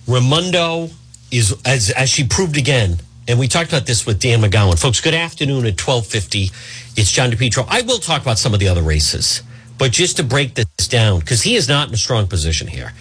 Raimondo 0.08 0.90
is 1.32 1.56
as 1.66 1.92
as 1.92 2.10
she 2.10 2.26
proved 2.26 2.58
again. 2.58 2.98
And 3.28 3.38
we 3.38 3.48
talked 3.48 3.70
about 3.70 3.86
this 3.86 4.08
with 4.08 4.20
Dan 4.20 4.42
McGowan. 4.42 4.80
Folks, 4.80 5.02
good 5.02 5.14
afternoon 5.14 5.68
at 5.68 5.80
1250. 5.80 6.50
It's 7.00 7.12
John 7.12 7.30
DePetro. 7.30 7.64
I 7.70 7.82
will 7.82 8.00
talk 8.00 8.24
about 8.24 8.40
some 8.40 8.56
of 8.56 8.60
the 8.60 8.68
other 8.68 8.82
races, 8.82 9.44
but 9.78 9.92
just 9.92 10.18
to 10.18 10.24
break 10.24 10.56
this 10.56 10.88
down, 10.88 11.20
because 11.20 11.44
he 11.44 11.56
is 11.56 11.70
not 11.70 11.90
in 11.90 11.94
a 11.94 11.98
strong 11.98 12.26
position 12.26 12.68
here. 12.68 12.92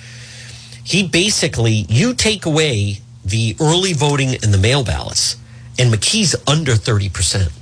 He 0.85 1.09
basically, 1.09 1.87
you 1.89 2.13
take 2.13 2.45
away 2.45 3.01
the 3.29 3.57
early 3.61 3.93
voting 3.93 4.35
and 4.35 4.53
the 4.53 4.59
mail 4.59 4.85
ballots, 4.85 5.37
and 5.79 5.93
McKee's 5.93 6.35
under 6.47 6.73
30%. 6.73 7.53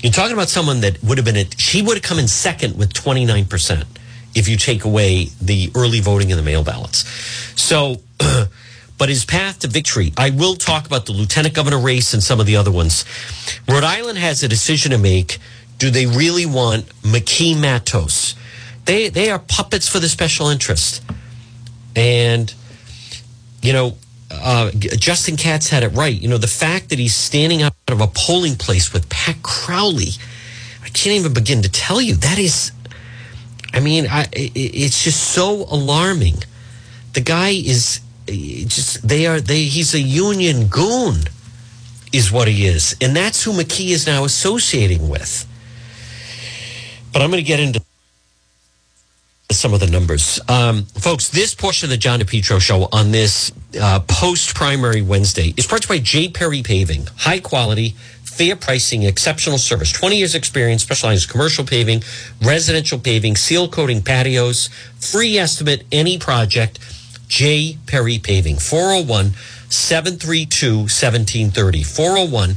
You're 0.00 0.12
talking 0.12 0.32
about 0.32 0.48
someone 0.48 0.80
that 0.82 1.02
would 1.02 1.18
have 1.18 1.24
been, 1.24 1.36
a, 1.36 1.46
she 1.56 1.82
would 1.82 1.96
have 1.96 2.04
come 2.04 2.18
in 2.18 2.28
second 2.28 2.78
with 2.78 2.92
29% 2.92 3.84
if 4.34 4.48
you 4.48 4.56
take 4.56 4.84
away 4.84 5.26
the 5.40 5.70
early 5.74 6.00
voting 6.00 6.30
and 6.30 6.38
the 6.38 6.44
mail 6.44 6.62
ballots. 6.62 6.98
So, 7.60 7.96
but 8.98 9.08
his 9.08 9.24
path 9.24 9.60
to 9.60 9.68
victory, 9.68 10.12
I 10.16 10.30
will 10.30 10.54
talk 10.54 10.86
about 10.86 11.06
the 11.06 11.12
lieutenant 11.12 11.54
governor 11.54 11.78
race 11.78 12.14
and 12.14 12.22
some 12.22 12.38
of 12.38 12.46
the 12.46 12.56
other 12.56 12.70
ones. 12.70 13.04
Rhode 13.68 13.84
Island 13.84 14.18
has 14.18 14.42
a 14.42 14.48
decision 14.48 14.92
to 14.92 14.98
make. 14.98 15.38
Do 15.78 15.90
they 15.90 16.06
really 16.06 16.46
want 16.46 16.86
McKee 17.02 17.60
Matos? 17.60 18.34
They, 18.84 19.08
they 19.08 19.30
are 19.30 19.38
puppets 19.38 19.88
for 19.88 19.98
the 19.98 20.08
special 20.08 20.48
interest. 20.48 21.02
And, 21.96 22.52
you 23.62 23.72
know, 23.72 23.96
uh, 24.30 24.70
Justin 24.72 25.36
Katz 25.36 25.68
had 25.68 25.82
it 25.82 25.88
right. 25.88 26.14
You 26.14 26.28
know, 26.28 26.38
the 26.38 26.46
fact 26.46 26.90
that 26.90 26.98
he's 26.98 27.14
standing 27.14 27.62
out 27.62 27.72
of 27.88 28.00
a 28.00 28.06
polling 28.06 28.56
place 28.56 28.92
with 28.92 29.08
Pat 29.08 29.42
Crowley, 29.42 30.10
I 30.82 30.88
can't 30.88 31.16
even 31.16 31.32
begin 31.32 31.62
to 31.62 31.70
tell 31.70 32.00
you. 32.00 32.14
That 32.14 32.38
is, 32.38 32.72
I 33.72 33.80
mean, 33.80 34.06
I, 34.10 34.26
it's 34.32 35.04
just 35.04 35.32
so 35.32 35.64
alarming. 35.70 36.36
The 37.14 37.20
guy 37.20 37.50
is 37.50 38.00
just, 38.26 39.06
they 39.06 39.26
are, 39.26 39.40
they, 39.40 39.62
he's 39.64 39.94
a 39.94 40.00
union 40.00 40.68
goon, 40.68 41.24
is 42.12 42.30
what 42.30 42.48
he 42.48 42.66
is. 42.66 42.96
And 43.00 43.16
that's 43.16 43.42
who 43.42 43.52
McKee 43.52 43.90
is 43.90 44.06
now 44.06 44.24
associating 44.24 45.08
with. 45.08 45.46
But 47.12 47.22
I'm 47.22 47.30
going 47.30 47.42
to 47.42 47.46
get 47.46 47.60
into 47.60 47.80
some 49.50 49.72
of 49.72 49.80
the 49.80 49.86
numbers. 49.86 50.40
Um, 50.48 50.84
folks, 50.84 51.30
this 51.30 51.54
portion 51.54 51.86
of 51.86 51.90
the 51.90 51.96
John 51.96 52.20
DePetro 52.20 52.60
show 52.60 52.86
on 52.92 53.12
this 53.12 53.50
uh, 53.80 54.00
post 54.00 54.54
primary 54.54 55.00
Wednesday 55.00 55.54
is 55.56 55.66
brought 55.66 55.82
to 55.82 55.94
you 55.94 56.00
by 56.00 56.04
J. 56.04 56.28
Perry 56.28 56.62
Paving. 56.62 57.06
High 57.16 57.40
quality, 57.40 57.94
fair 58.24 58.56
pricing, 58.56 59.04
exceptional 59.04 59.56
service. 59.56 59.90
20 59.90 60.16
years 60.16 60.34
experience, 60.34 60.82
specializes 60.82 61.24
in 61.24 61.30
commercial 61.30 61.64
paving, 61.64 62.02
residential 62.42 62.98
paving, 62.98 63.36
seal 63.36 63.68
coating 63.68 64.02
patios, 64.02 64.68
free 65.00 65.38
estimate, 65.38 65.84
any 65.90 66.18
project. 66.18 66.78
J. 67.28 67.78
Perry 67.86 68.18
Paving, 68.18 68.58
401 68.58 69.32
732 69.70 70.76
1730. 70.78 71.82
401 71.82 72.56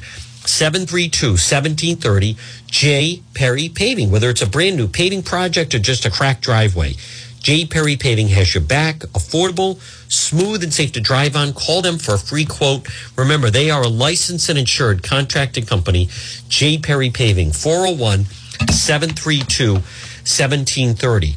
732 0.52 1.28
1730. 1.30 2.36
J. 2.68 3.24
Perry 3.34 3.70
Paving, 3.70 4.12
whether 4.12 4.30
it's 4.30 4.42
a 4.42 4.48
brand 4.48 4.76
new 4.76 4.88
paving 4.88 5.24
project 5.24 5.74
or 5.74 5.80
just 5.80 6.06
a 6.06 6.12
cracked 6.12 6.42
driveway. 6.42 6.96
J. 7.40 7.66
Perry 7.66 7.96
Paving 7.96 8.28
has 8.28 8.54
your 8.54 8.62
back, 8.62 9.00
affordable, 9.00 9.80
smooth, 10.12 10.62
and 10.62 10.74
safe 10.74 10.92
to 10.92 11.02
drive 11.02 11.36
on. 11.36 11.54
Call 11.54 11.82
them 11.82 11.98
for 11.98 12.14
a 12.16 12.20
free 12.20 12.46
quote. 12.46 12.88
Remember, 13.18 13.50
they 13.50 13.72
are 13.72 13.82
a 13.82 13.88
licensed 13.88 14.50
and 14.50 14.60
insured 14.60 15.02
contracting 15.02 15.66
company. 15.66 16.10
J. 16.50 16.78
Perry 16.78 17.10
Paving, 17.10 17.54
401 17.54 18.26
732 18.72 19.74
1730. 19.74 21.36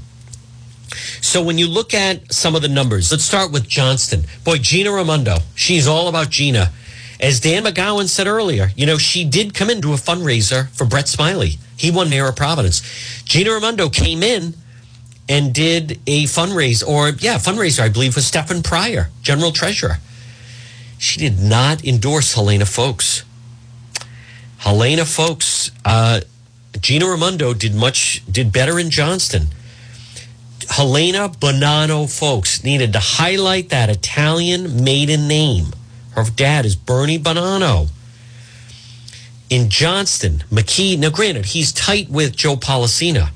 So 1.22 1.42
when 1.42 1.56
you 1.56 1.68
look 1.68 1.94
at 1.94 2.32
some 2.32 2.54
of 2.54 2.62
the 2.62 2.68
numbers, 2.68 3.10
let's 3.10 3.24
start 3.24 3.50
with 3.50 3.66
Johnston. 3.66 4.24
Boy, 4.44 4.58
Gina 4.58 4.92
Raimondo, 4.92 5.38
she's 5.54 5.86
all 5.86 6.08
about 6.08 6.30
Gina. 6.30 6.70
As 7.20 7.40
Dan 7.40 7.64
McGowan 7.64 8.08
said 8.08 8.26
earlier, 8.26 8.70
you 8.76 8.86
know, 8.86 8.98
she 8.98 9.24
did 9.24 9.54
come 9.54 9.70
into 9.70 9.92
a 9.92 9.96
fundraiser 9.96 10.68
for 10.70 10.84
Brett 10.84 11.08
Smiley. 11.08 11.58
He 11.76 11.90
won 11.90 12.10
Mayor 12.10 12.28
of 12.28 12.36
Providence. 12.36 12.82
Gina 13.24 13.50
Raimondo 13.50 13.88
came 13.88 14.22
in 14.22 14.54
and 15.28 15.54
did 15.54 16.00
a 16.06 16.24
fundraiser, 16.24 16.86
or 16.86 17.10
yeah, 17.10 17.38
fundraiser, 17.38 17.80
I 17.80 17.88
believe, 17.88 18.14
with 18.14 18.24
Stefan 18.24 18.62
Pryor, 18.62 19.10
General 19.22 19.52
Treasurer. 19.52 19.98
She 20.98 21.18
did 21.18 21.40
not 21.40 21.84
endorse 21.84 22.34
Helena 22.34 22.66
Foulkes. 22.66 23.24
Helena 24.58 25.04
Foulkes, 25.04 25.70
uh, 25.84 26.20
Gina 26.80 27.06
Raimondo 27.06 27.54
did 27.54 27.74
much, 27.74 28.22
did 28.30 28.52
better 28.52 28.78
in 28.78 28.90
Johnston. 28.90 29.48
Helena 30.68 31.28
Buonanno 31.28 32.06
Foulkes 32.06 32.64
needed 32.64 32.92
to 32.94 32.98
highlight 33.00 33.68
that 33.68 33.90
Italian 33.90 34.82
maiden 34.82 35.28
name. 35.28 35.66
Her 36.14 36.24
dad 36.24 36.64
is 36.64 36.76
Bernie 36.76 37.18
Buonanno. 37.18 37.88
In 39.50 39.68
Johnston, 39.68 40.44
McKee, 40.50 40.98
now 40.98 41.10
granted, 41.10 41.46
he's 41.46 41.72
tight 41.72 42.08
with 42.08 42.34
Joe 42.34 42.56
Polisena, 42.56 43.30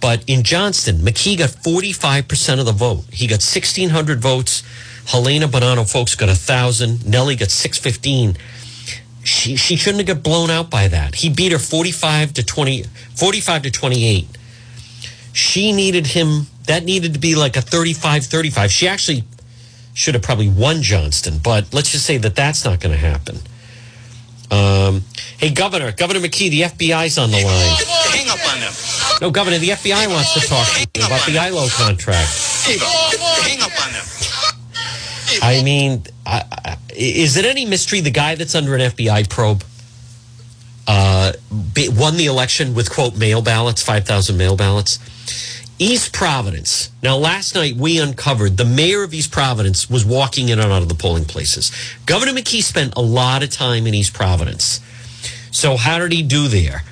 but 0.00 0.24
in 0.26 0.42
Johnston, 0.42 0.96
McKee 0.96 1.38
got 1.38 1.50
45% 1.50 2.60
of 2.60 2.66
the 2.66 2.72
vote. 2.72 3.04
He 3.10 3.26
got 3.26 3.40
1,600 3.40 4.20
votes. 4.20 4.62
Helena 5.06 5.46
Buonanno 5.46 5.90
Foulkes 5.90 6.14
got 6.14 6.28
1,000. 6.28 7.06
Nellie 7.06 7.36
got 7.36 7.50
615. 7.50 8.36
She, 9.22 9.56
she 9.56 9.76
shouldn't 9.76 10.06
have 10.06 10.16
got 10.16 10.22
blown 10.22 10.50
out 10.50 10.68
by 10.68 10.88
that. 10.88 11.14
He 11.14 11.30
beat 11.30 11.52
her 11.52 11.58
45 11.58 12.34
to 12.34 12.44
20, 12.44 12.82
45 13.14 13.62
to 13.62 13.70
28. 13.70 14.26
She 15.32 15.72
needed 15.72 16.08
him, 16.08 16.46
that 16.66 16.84
needed 16.84 17.14
to 17.14 17.18
be 17.18 17.34
like 17.34 17.56
a 17.56 17.62
35 17.62 18.26
35. 18.26 18.70
She 18.70 18.86
actually 18.86 19.24
should 19.94 20.14
have 20.14 20.22
probably 20.22 20.48
won 20.48 20.82
Johnston, 20.82 21.38
but 21.42 21.72
let's 21.72 21.92
just 21.92 22.04
say 22.04 22.18
that 22.18 22.34
that's 22.34 22.64
not 22.64 22.80
going 22.80 22.92
to 22.92 22.98
happen. 22.98 23.38
Um, 24.50 25.02
hey, 25.38 25.50
Governor, 25.50 25.92
Governor 25.92 26.20
McKee, 26.20 26.50
the 26.50 26.62
FBI's 26.62 27.16
on 27.16 27.30
the 27.30 27.42
line. 27.42 27.76
Hang 28.10 28.28
up 28.28 28.52
on 28.52 28.60
them. 28.60 28.72
No, 29.22 29.30
Governor, 29.30 29.58
the 29.58 29.70
FBI 29.70 30.08
wants 30.08 30.34
to 30.34 30.40
talk 30.40 30.66
to 30.68 31.00
you 31.00 31.06
about 31.06 31.24
the 31.26 31.38
ILO 31.38 31.66
contract. 31.68 32.30
Hang 32.66 33.62
up 33.62 33.86
on 33.86 33.92
them. 33.92 34.04
I 35.42 35.62
mean, 35.62 36.02
I, 36.26 36.44
I, 36.50 36.76
is 36.94 37.36
it 37.36 37.44
any 37.44 37.64
mystery 37.64 38.00
the 38.00 38.10
guy 38.10 38.34
that's 38.34 38.54
under 38.54 38.74
an 38.74 38.80
FBI 38.80 39.28
probe 39.28 39.64
uh, 40.86 41.32
won 41.90 42.16
the 42.16 42.26
election 42.26 42.74
with, 42.74 42.90
quote, 42.90 43.16
mail 43.16 43.42
ballots, 43.42 43.82
5,000 43.82 44.36
mail 44.36 44.56
ballots? 44.56 44.98
East 45.78 46.12
Providence. 46.12 46.90
Now, 47.02 47.16
last 47.16 47.54
night 47.54 47.74
we 47.74 47.98
uncovered 47.98 48.56
the 48.56 48.64
mayor 48.64 49.02
of 49.02 49.12
East 49.12 49.32
Providence 49.32 49.90
was 49.90 50.04
walking 50.04 50.48
in 50.48 50.60
and 50.60 50.70
out 50.70 50.82
of 50.82 50.88
the 50.88 50.94
polling 50.94 51.24
places. 51.24 51.72
Governor 52.06 52.32
McKee 52.32 52.62
spent 52.62 52.94
a 52.96 53.02
lot 53.02 53.42
of 53.42 53.50
time 53.50 53.86
in 53.86 53.94
East 53.94 54.14
Providence. 54.14 54.80
So, 55.50 55.76
how 55.76 55.98
did 55.98 56.12
he 56.12 56.22
do 56.22 56.46
there? 56.46 56.82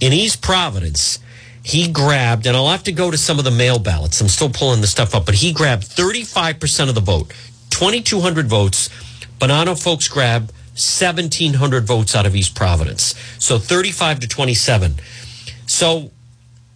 In 0.00 0.14
East 0.14 0.40
Providence, 0.40 1.18
he 1.62 1.86
grabbed, 1.92 2.46
and 2.46 2.56
I'll 2.56 2.68
have 2.68 2.84
to 2.84 2.92
go 2.92 3.10
to 3.10 3.18
some 3.18 3.38
of 3.38 3.44
the 3.44 3.50
mail 3.50 3.78
ballots. 3.78 4.20
I'm 4.22 4.28
still 4.28 4.48
pulling 4.48 4.80
the 4.80 4.86
stuff 4.86 5.14
up, 5.14 5.26
but 5.26 5.34
he 5.34 5.52
grabbed 5.52 5.84
35% 5.84 6.88
of 6.88 6.94
the 6.94 7.00
vote, 7.02 7.32
2,200 7.68 8.46
votes. 8.46 8.88
Buonanno 9.38 9.80
Foulkes 9.80 10.08
grabbed 10.08 10.52
1,700 10.72 11.84
votes 11.84 12.16
out 12.16 12.24
of 12.24 12.34
East 12.34 12.54
Providence. 12.54 13.14
So 13.38 13.58
35 13.58 14.20
to 14.20 14.28
27. 14.28 14.94
So 15.66 16.10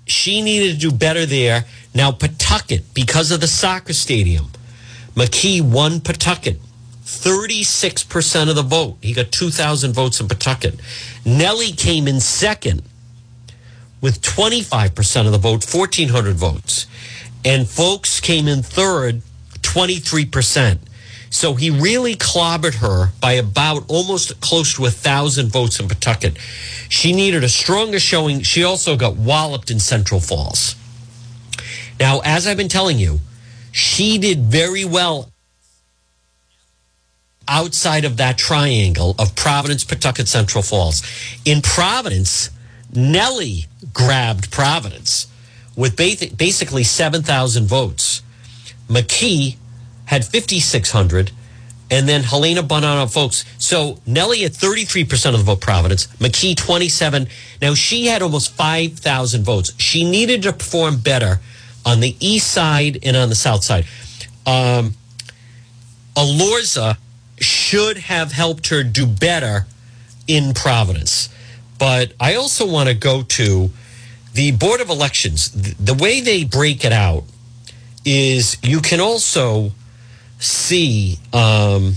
she 0.07 0.43
needed 0.43 0.75
to 0.75 0.91
do 0.91 0.93
better 0.93 1.27
there. 1.27 1.65
Now, 1.95 2.13
Pawtucket, 2.13 2.93
because 2.95 3.31
of 3.31 3.41
the 3.41 3.47
soccer 3.47 3.93
stadium, 3.93 4.51
McKee 5.15 5.63
won 5.63 6.01
Pawtucket. 6.01 6.59
36% 7.05 8.49
of 8.49 8.57
the 8.57 8.63
vote. 8.63 8.97
He 9.01 9.13
got 9.13 9.31
2,000 9.31 9.93
votes 9.93 10.21
in 10.21 10.29
Pawtucket. 10.29 10.81
Nellie 11.25 11.73
came 11.73 12.09
in 12.09 12.21
second 12.21 12.83
with 14.01 14.21
25% 14.21 15.27
of 15.27 15.33
the 15.33 15.39
vote, 15.39 15.65
1,400 15.65 16.35
votes. 16.35 16.87
And 17.45 17.67
Foulkes 17.67 18.21
came 18.21 18.49
in 18.49 18.63
third, 18.63 19.23
23%. 19.61 20.79
So 21.35 21.55
he 21.55 21.69
really 21.69 22.15
clobbered 22.15 22.77
her 22.77 23.11
by 23.21 23.33
about 23.33 23.87
almost 23.89 24.41
close 24.41 24.75
to 24.75 24.83
a 24.83 24.95
1,000 24.95 25.49
votes 25.51 25.81
in 25.81 25.89
Pawtucket. 25.89 26.39
She 26.89 27.13
needed 27.13 27.43
a 27.43 27.49
stronger 27.49 27.99
showing. 27.99 28.43
She 28.43 28.63
also 28.63 28.97
got 28.97 29.17
walloped 29.17 29.69
in 29.69 29.81
Central 29.81 30.21
Falls. 30.21 30.77
Now, 31.99 32.21
as 32.25 32.47
I've 32.47 32.57
been 32.57 32.69
telling 32.69 33.01
you, 33.01 33.19
she 33.73 34.17
did 34.17 34.45
very 34.45 34.85
well 34.85 35.29
outside 37.49 38.05
of 38.05 38.17
that 38.19 38.39
triangle 38.39 39.17
of 39.19 39.35
Providence, 39.35 39.83
Pawtucket, 39.83 40.29
Central 40.29 40.63
Falls. 40.63 41.03
In 41.45 41.63
Providence, 41.63 42.49
Nellie 42.95 43.67
grabbed 43.93 44.53
Providence 44.53 45.27
with 45.77 45.97
basically 45.97 46.85
7,000 46.85 47.67
votes. 47.67 48.23
McKee 48.89 49.57
had 50.07 50.25
5,600, 50.25 51.31
and 51.91 52.09
then 52.09 52.23
Helena 52.23 52.63
Buonanno 52.63 53.13
Foulkes. 53.13 53.45
So 53.59 53.99
Nellie 54.07 54.43
had 54.43 54.53
33% 54.53 55.33
of 55.33 55.39
the 55.39 55.45
vote, 55.45 55.61
Providence. 55.61 56.07
McKee, 56.19 56.57
27. 56.57 57.29
Now 57.61 57.75
she 57.75 58.07
had 58.07 58.23
almost 58.23 58.53
5,000 58.53 59.45
votes. 59.45 59.73
She 59.79 60.09
needed 60.09 60.43
to 60.43 60.53
perform 60.53 60.99
better 60.99 61.41
on 61.85 62.01
the 62.01 62.17
east 62.21 62.51
side 62.51 62.99
and 63.03 63.17
on 63.17 63.29
the 63.29 63.35
south 63.35 63.63
side. 63.63 63.85
Um, 64.47 64.95
Elorza 66.17 66.97
should 67.39 67.99
have 67.99 68.33
helped 68.33 68.69
her 68.69 68.83
do 68.83 69.07
better 69.07 69.67
in 70.27 70.55
Providence. 70.55 71.29
But 71.79 72.13
I 72.21 72.35
also 72.37 72.67
want 72.67 72.89
to 72.89 72.95
go 72.95 73.23
to 73.23 73.71
the 74.33 74.53
Board 74.53 74.81
of 74.81 74.91
Elections. 74.91 75.51
The 75.51 75.95
way 75.95 76.21
they 76.21 76.45
break 76.45 76.85
it 76.85 76.93
out 76.93 77.25
is 78.05 78.57
you 78.63 78.81
can 78.81 79.01
also 79.01 79.73
see, 80.45 81.19
um, 81.33 81.95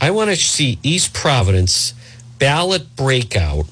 I 0.00 0.10
want 0.10 0.30
to 0.30 0.36
see 0.36 0.78
East 0.82 1.12
Providence 1.12 1.94
ballot 2.38 2.96
breakout. 2.96 3.66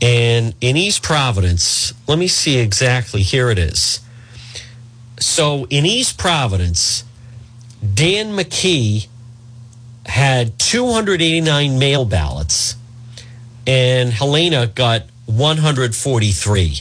And 0.00 0.54
in 0.60 0.76
East 0.76 1.02
Providence, 1.02 1.92
let 2.06 2.18
me 2.18 2.28
see 2.28 2.58
exactly. 2.58 3.22
Here 3.22 3.50
it 3.50 3.58
is. 3.58 4.00
So 5.18 5.66
in 5.70 5.84
East 5.84 6.18
Providence, 6.18 7.04
Dan 7.82 8.36
McKee 8.36 9.08
had 10.06 10.58
289 10.58 11.78
mail 11.78 12.04
ballots, 12.04 12.76
and 13.66 14.10
Helena 14.10 14.66
got 14.68 15.02
143. 15.26 16.80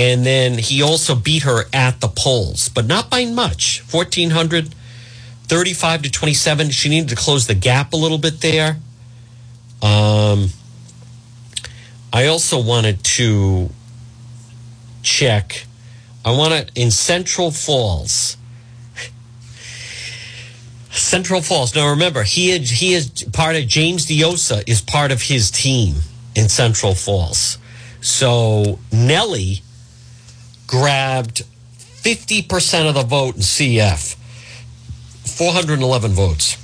And 0.00 0.24
then 0.24 0.56
he 0.56 0.80
also 0.80 1.14
beat 1.14 1.42
her 1.42 1.64
at 1.74 2.00
the 2.00 2.08
polls, 2.08 2.70
but 2.70 2.86
not 2.86 3.10
by 3.10 3.26
much 3.26 3.82
1,400, 3.90 4.74
35 5.42 6.02
to 6.02 6.10
27. 6.10 6.70
She 6.70 6.88
needed 6.88 7.10
to 7.10 7.16
close 7.16 7.46
the 7.46 7.54
gap 7.54 7.92
a 7.92 7.96
little 7.96 8.16
bit 8.16 8.40
there. 8.40 8.78
Um, 9.82 10.48
I 12.14 12.28
also 12.28 12.62
wanted 12.62 13.04
to 13.04 13.68
check. 15.02 15.66
I 16.24 16.30
want 16.30 16.54
to, 16.54 16.80
in 16.80 16.90
Central 16.90 17.50
Falls, 17.50 18.38
Central 20.90 21.42
Falls. 21.42 21.74
Now 21.74 21.90
remember, 21.90 22.22
he 22.22 22.56
he 22.58 22.94
is 22.94 23.10
part 23.34 23.54
of 23.54 23.66
James 23.66 24.06
Diossa 24.06 24.64
is 24.66 24.80
part 24.80 25.12
of 25.12 25.20
his 25.20 25.50
team 25.50 25.96
in 26.34 26.48
Central 26.48 26.94
Falls. 26.94 27.58
So 28.00 28.78
Nellie 28.90 29.62
grabbed 30.70 31.42
50% 31.76 32.88
of 32.88 32.94
the 32.94 33.02
vote 33.02 33.34
in 33.34 33.40
CF, 33.40 34.14
411 35.26 36.12
votes. 36.12 36.56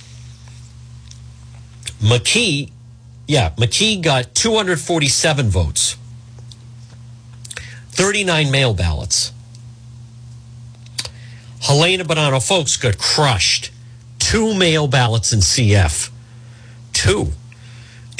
McKee, 2.00 2.70
yeah, 3.26 3.50
McKee 3.56 4.00
got 4.00 4.32
247 4.32 5.48
votes, 5.48 5.96
39 7.90 8.50
mail 8.52 8.74
ballots. 8.74 9.32
Helena 11.62 12.04
Buonanno 12.04 12.46
Foulkes 12.46 12.76
got 12.76 12.98
crushed. 12.98 13.72
Two 14.20 14.54
mail 14.54 14.86
ballots 14.86 15.32
in 15.32 15.40
CF. 15.40 16.10
Two. 16.92 17.32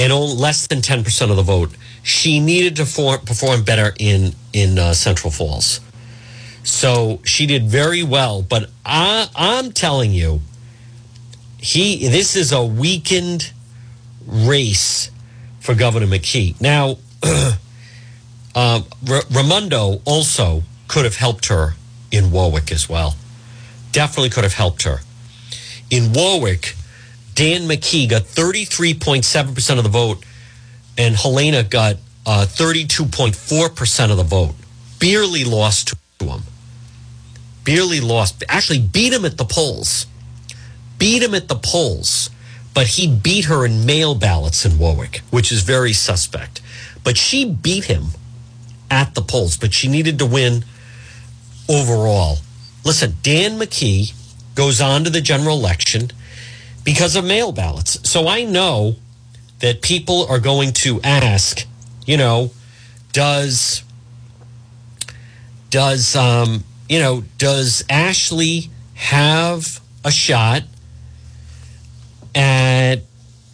And 0.01 0.13
only 0.13 0.35
less 0.35 0.67
than 0.67 0.81
10% 0.81 1.31
of 1.31 1.37
the 1.37 1.43
vote. 1.43 1.71
She 2.07 2.39
needed 2.39 2.77
to 2.77 2.87
for, 2.87 3.19
perform 3.19 3.65
better 3.65 3.93
in, 3.99 4.33
in 4.53 4.79
uh, 4.79 4.95
Central 4.95 5.33
Falls. 5.33 5.81
So 6.63 7.19
she 7.25 7.47
did 7.47 7.65
very 7.65 8.05
well. 8.05 8.43
But 8.43 8.71
I, 8.85 9.29
I'm 9.35 9.73
telling 9.73 10.13
you, 10.13 10.41
he 11.59 12.07
this 12.07 12.37
is 12.37 12.53
a 12.53 12.65
weakened 12.65 13.51
race 14.25 15.11
for 15.59 15.75
Governor 15.75 16.07
McKee. 16.07 16.61
Now, 16.61 16.99
uh, 18.55 18.83
Raimondo 19.29 20.01
also 20.05 20.63
could 20.87 21.05
have 21.05 21.17
helped 21.17 21.47
her 21.47 21.75
in 22.13 22.31
Warwick 22.31 22.71
as 22.71 22.89
well. 22.89 23.17
Definitely 23.91 24.31
could 24.31 24.45
have 24.45 24.55
helped 24.55 24.85
her. 24.85 24.99
In 25.91 26.13
Warwick, 26.13 26.77
Dan 27.35 27.63
McKee 27.63 28.09
got 28.09 28.23
33.7% 28.23 29.79
of 29.79 29.83
the 29.83 29.91
vote, 29.91 30.25
and 30.99 31.15
Helena 31.15 31.63
got 31.63 31.97
uh, 32.25 32.47
32.4% 32.49 34.11
of 34.11 34.17
the 34.17 34.23
vote. 34.23 34.55
Barely 34.99 35.45
lost 35.45 35.95
to 36.19 36.25
him. 36.27 36.43
Barely 37.65 38.01
lost. 38.01 38.43
Actually, 38.49 38.81
beat 38.81 39.13
him 39.13 39.25
at 39.25 39.37
the 39.37 39.45
polls. 39.45 40.07
Beat 40.99 41.23
him 41.23 41.35
at 41.35 41.49
the 41.49 41.57
polls. 41.57 42.31
But 42.75 42.89
he 42.89 43.07
beat 43.07 43.47
her 43.47 43.65
in 43.65 43.87
mail 43.87 44.15
ballots 44.15 44.65
in 44.65 44.79
Warwick, 44.79 45.23
which 45.31 45.51
is 45.51 45.63
very 45.63 45.93
suspect. 45.93 46.61
But 47.05 47.17
she 47.17 47.45
beat 47.45 47.85
him 47.85 48.09
at 48.91 49.15
the 49.15 49.23
polls, 49.23 49.57
but 49.57 49.73
she 49.73 49.89
needed 49.89 50.19
to 50.19 50.27
win 50.27 50.65
overall. 51.69 52.39
Listen, 52.85 53.17
Dan 53.23 53.59
McKee 53.59 54.13
goes 54.55 54.81
on 54.81 55.05
to 55.05 55.11
the 55.11 55.21
general 55.21 55.59
election 55.59 56.11
because 56.85 57.17
of 57.17 57.25
mail 57.25 57.53
ballots. 57.53 58.09
So 58.09 58.29
I 58.29 58.45
know 58.45 58.97
that 59.61 59.83
people 59.83 60.27
are 60.29 60.39
going 60.39 60.73
to 60.73 61.01
ask, 61.03 61.67
you 62.07 62.17
know, 62.17 62.51
does 63.13 63.83
does 65.71 66.15
um, 66.17 66.65
you 66.89 66.99
know, 66.99 67.25
does 67.39 67.85
Ashley 67.89 68.71
have 68.95 69.81
a 70.05 70.11
shot 70.11 70.63
at 72.35 72.97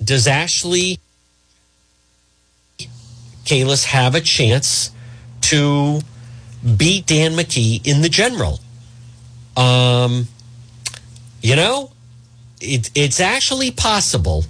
does 0.03 0.27
Ashley 0.27 0.99
Kalus 3.45 3.85
have 3.85 4.15
a 4.15 4.21
chance 4.21 4.91
to 5.43 6.01
beat 6.77 7.07
Dan 7.07 7.33
McKee 7.33 7.87
in 7.87 8.03
the 8.03 8.09
general? 8.09 8.61
Um, 9.57 10.29
you 11.41 11.57
know, 11.57 11.91
it, 12.61 12.91
it's 12.95 13.21
actually 13.21 13.71
possible, 13.71 14.45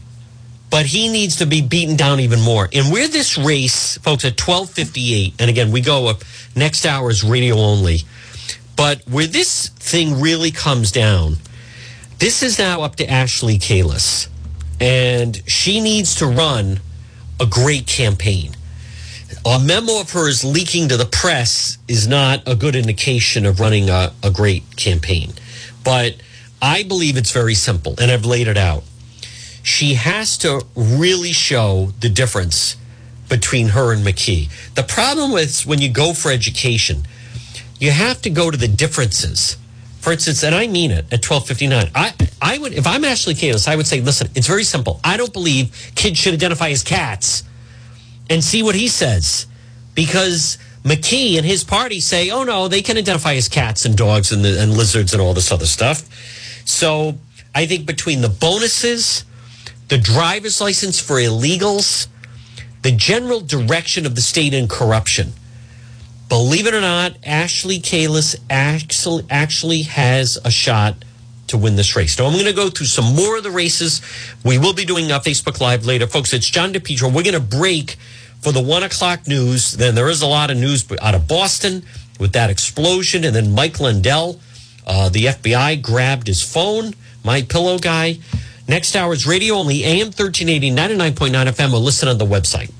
but 0.72 0.86
he 0.86 1.08
needs 1.08 1.36
to 1.36 1.46
be 1.46 1.60
beaten 1.60 1.96
down 1.96 2.18
even 2.18 2.40
more. 2.40 2.66
And 2.72 2.90
where 2.90 3.06
this 3.06 3.36
race, 3.36 3.98
folks, 3.98 4.24
at 4.24 4.38
twelve 4.38 4.70
fifty 4.70 5.14
eight, 5.14 5.34
and 5.38 5.50
again, 5.50 5.70
we 5.70 5.82
go 5.82 6.06
up 6.08 6.24
next 6.56 6.86
hour 6.86 7.10
is 7.10 7.22
radio 7.22 7.56
only. 7.56 7.98
But 8.74 9.02
where 9.06 9.26
this 9.26 9.68
thing 9.68 10.18
really 10.18 10.50
comes 10.50 10.90
down, 10.90 11.36
this 12.18 12.42
is 12.42 12.58
now 12.58 12.80
up 12.80 12.96
to 12.96 13.06
Ashley 13.06 13.58
Kalus, 13.58 14.28
and 14.80 15.42
she 15.46 15.78
needs 15.80 16.16
to 16.16 16.26
run 16.26 16.80
a 17.38 17.44
great 17.44 17.86
campaign. 17.86 18.52
A 19.44 19.58
memo 19.58 20.00
of 20.00 20.10
hers 20.10 20.42
leaking 20.42 20.88
to 20.88 20.96
the 20.96 21.04
press 21.04 21.76
is 21.86 22.08
not 22.08 22.42
a 22.46 22.56
good 22.56 22.76
indication 22.76 23.44
of 23.44 23.60
running 23.60 23.90
a, 23.90 24.12
a 24.22 24.30
great 24.30 24.76
campaign. 24.76 25.32
But 25.84 26.16
I 26.62 26.82
believe 26.84 27.18
it's 27.18 27.32
very 27.32 27.54
simple, 27.54 27.94
and 28.00 28.10
I've 28.10 28.24
laid 28.24 28.48
it 28.48 28.56
out. 28.56 28.84
She 29.62 29.94
has 29.94 30.36
to 30.38 30.64
really 30.74 31.32
show 31.32 31.92
the 32.00 32.08
difference 32.08 32.76
between 33.28 33.68
her 33.68 33.92
and 33.92 34.04
McKee. 34.04 34.50
The 34.74 34.82
problem 34.82 35.32
with 35.32 35.64
when 35.64 35.80
you 35.80 35.90
go 35.90 36.12
for 36.12 36.30
education, 36.30 37.06
you 37.78 37.90
have 37.90 38.20
to 38.22 38.30
go 38.30 38.50
to 38.50 38.56
the 38.56 38.68
differences. 38.68 39.56
For 40.00 40.12
instance, 40.12 40.42
and 40.42 40.54
I 40.54 40.66
mean 40.66 40.90
it 40.90 41.06
at 41.12 41.24
1259. 41.24 41.90
I, 41.94 42.12
I 42.42 42.58
would, 42.58 42.74
if 42.74 42.86
I'm 42.86 43.04
Ashley 43.04 43.34
Kalus, 43.34 43.68
I 43.68 43.76
would 43.76 43.86
say, 43.86 44.00
listen, 44.00 44.28
it's 44.34 44.48
very 44.48 44.64
simple. 44.64 45.00
I 45.04 45.16
don't 45.16 45.32
believe 45.32 45.92
kids 45.94 46.18
should 46.18 46.34
identify 46.34 46.70
as 46.70 46.82
cats 46.82 47.44
and 48.28 48.42
see 48.42 48.62
what 48.62 48.74
he 48.74 48.88
says. 48.88 49.46
Because 49.94 50.58
McKee 50.84 51.36
and 51.36 51.46
his 51.46 51.62
party 51.62 52.00
say, 52.00 52.30
oh 52.30 52.44
no, 52.44 52.66
they 52.66 52.82
can 52.82 52.98
identify 52.98 53.34
as 53.34 53.48
cats 53.48 53.84
and 53.84 53.96
dogs 53.96 54.32
and, 54.32 54.44
the, 54.44 54.60
and 54.60 54.76
lizards 54.76 55.12
and 55.12 55.22
all 55.22 55.34
this 55.34 55.52
other 55.52 55.66
stuff. 55.66 56.02
So 56.66 57.16
I 57.54 57.66
think 57.66 57.86
between 57.86 58.20
the 58.20 58.28
bonuses, 58.28 59.24
the 59.92 59.98
driver's 59.98 60.58
license 60.58 60.98
for 60.98 61.16
illegals, 61.16 62.06
the 62.80 62.92
general 62.92 63.42
direction 63.42 64.06
of 64.06 64.14
the 64.14 64.22
state 64.22 64.54
in 64.54 64.66
corruption, 64.66 65.34
believe 66.30 66.66
it 66.66 66.72
or 66.72 66.80
not, 66.80 67.14
Ashley 67.26 67.78
Kalus 67.78 68.34
actually, 68.48 69.26
actually 69.28 69.82
has 69.82 70.38
a 70.46 70.50
shot 70.50 71.04
to 71.48 71.58
win 71.58 71.76
this 71.76 71.94
race. 71.94 72.18
Now, 72.18 72.24
I'm 72.24 72.32
going 72.32 72.46
to 72.46 72.54
go 72.54 72.70
through 72.70 72.86
some 72.86 73.14
more 73.14 73.36
of 73.36 73.42
the 73.42 73.50
races. 73.50 74.00
We 74.42 74.56
will 74.56 74.72
be 74.72 74.86
doing 74.86 75.10
a 75.10 75.20
Facebook 75.20 75.60
Live 75.60 75.84
later. 75.84 76.06
Folks, 76.06 76.32
it's 76.32 76.48
John 76.48 76.72
DePetro. 76.72 77.14
We're 77.14 77.22
going 77.22 77.34
to 77.34 77.40
break 77.40 77.96
for 78.40 78.50
the 78.50 78.62
one 78.62 78.84
o'clock 78.84 79.28
news. 79.28 79.72
Then 79.72 79.94
there 79.94 80.08
is 80.08 80.22
a 80.22 80.26
lot 80.26 80.50
of 80.50 80.56
news 80.56 80.90
out 81.02 81.14
of 81.14 81.28
Boston 81.28 81.82
with 82.18 82.32
that 82.32 82.48
explosion. 82.48 83.24
And 83.24 83.36
then 83.36 83.52
Mike 83.52 83.78
Lindell, 83.78 84.40
uh, 84.86 85.10
the 85.10 85.26
FBI 85.26 85.82
grabbed 85.82 86.28
his 86.28 86.40
phone, 86.40 86.94
my 87.22 87.42
pillow 87.42 87.78
guy. 87.78 88.20
Next 88.68 88.96
hour 88.96 89.12
is 89.12 89.26
radio 89.26 89.54
only 89.54 89.84
AM 89.84 90.06
1380, 90.06 90.70
99.9 90.70 91.46
FM. 91.46 91.72
We'll 91.72 91.80
listen 91.80 92.08
on 92.08 92.18
the 92.18 92.26
website. 92.26 92.72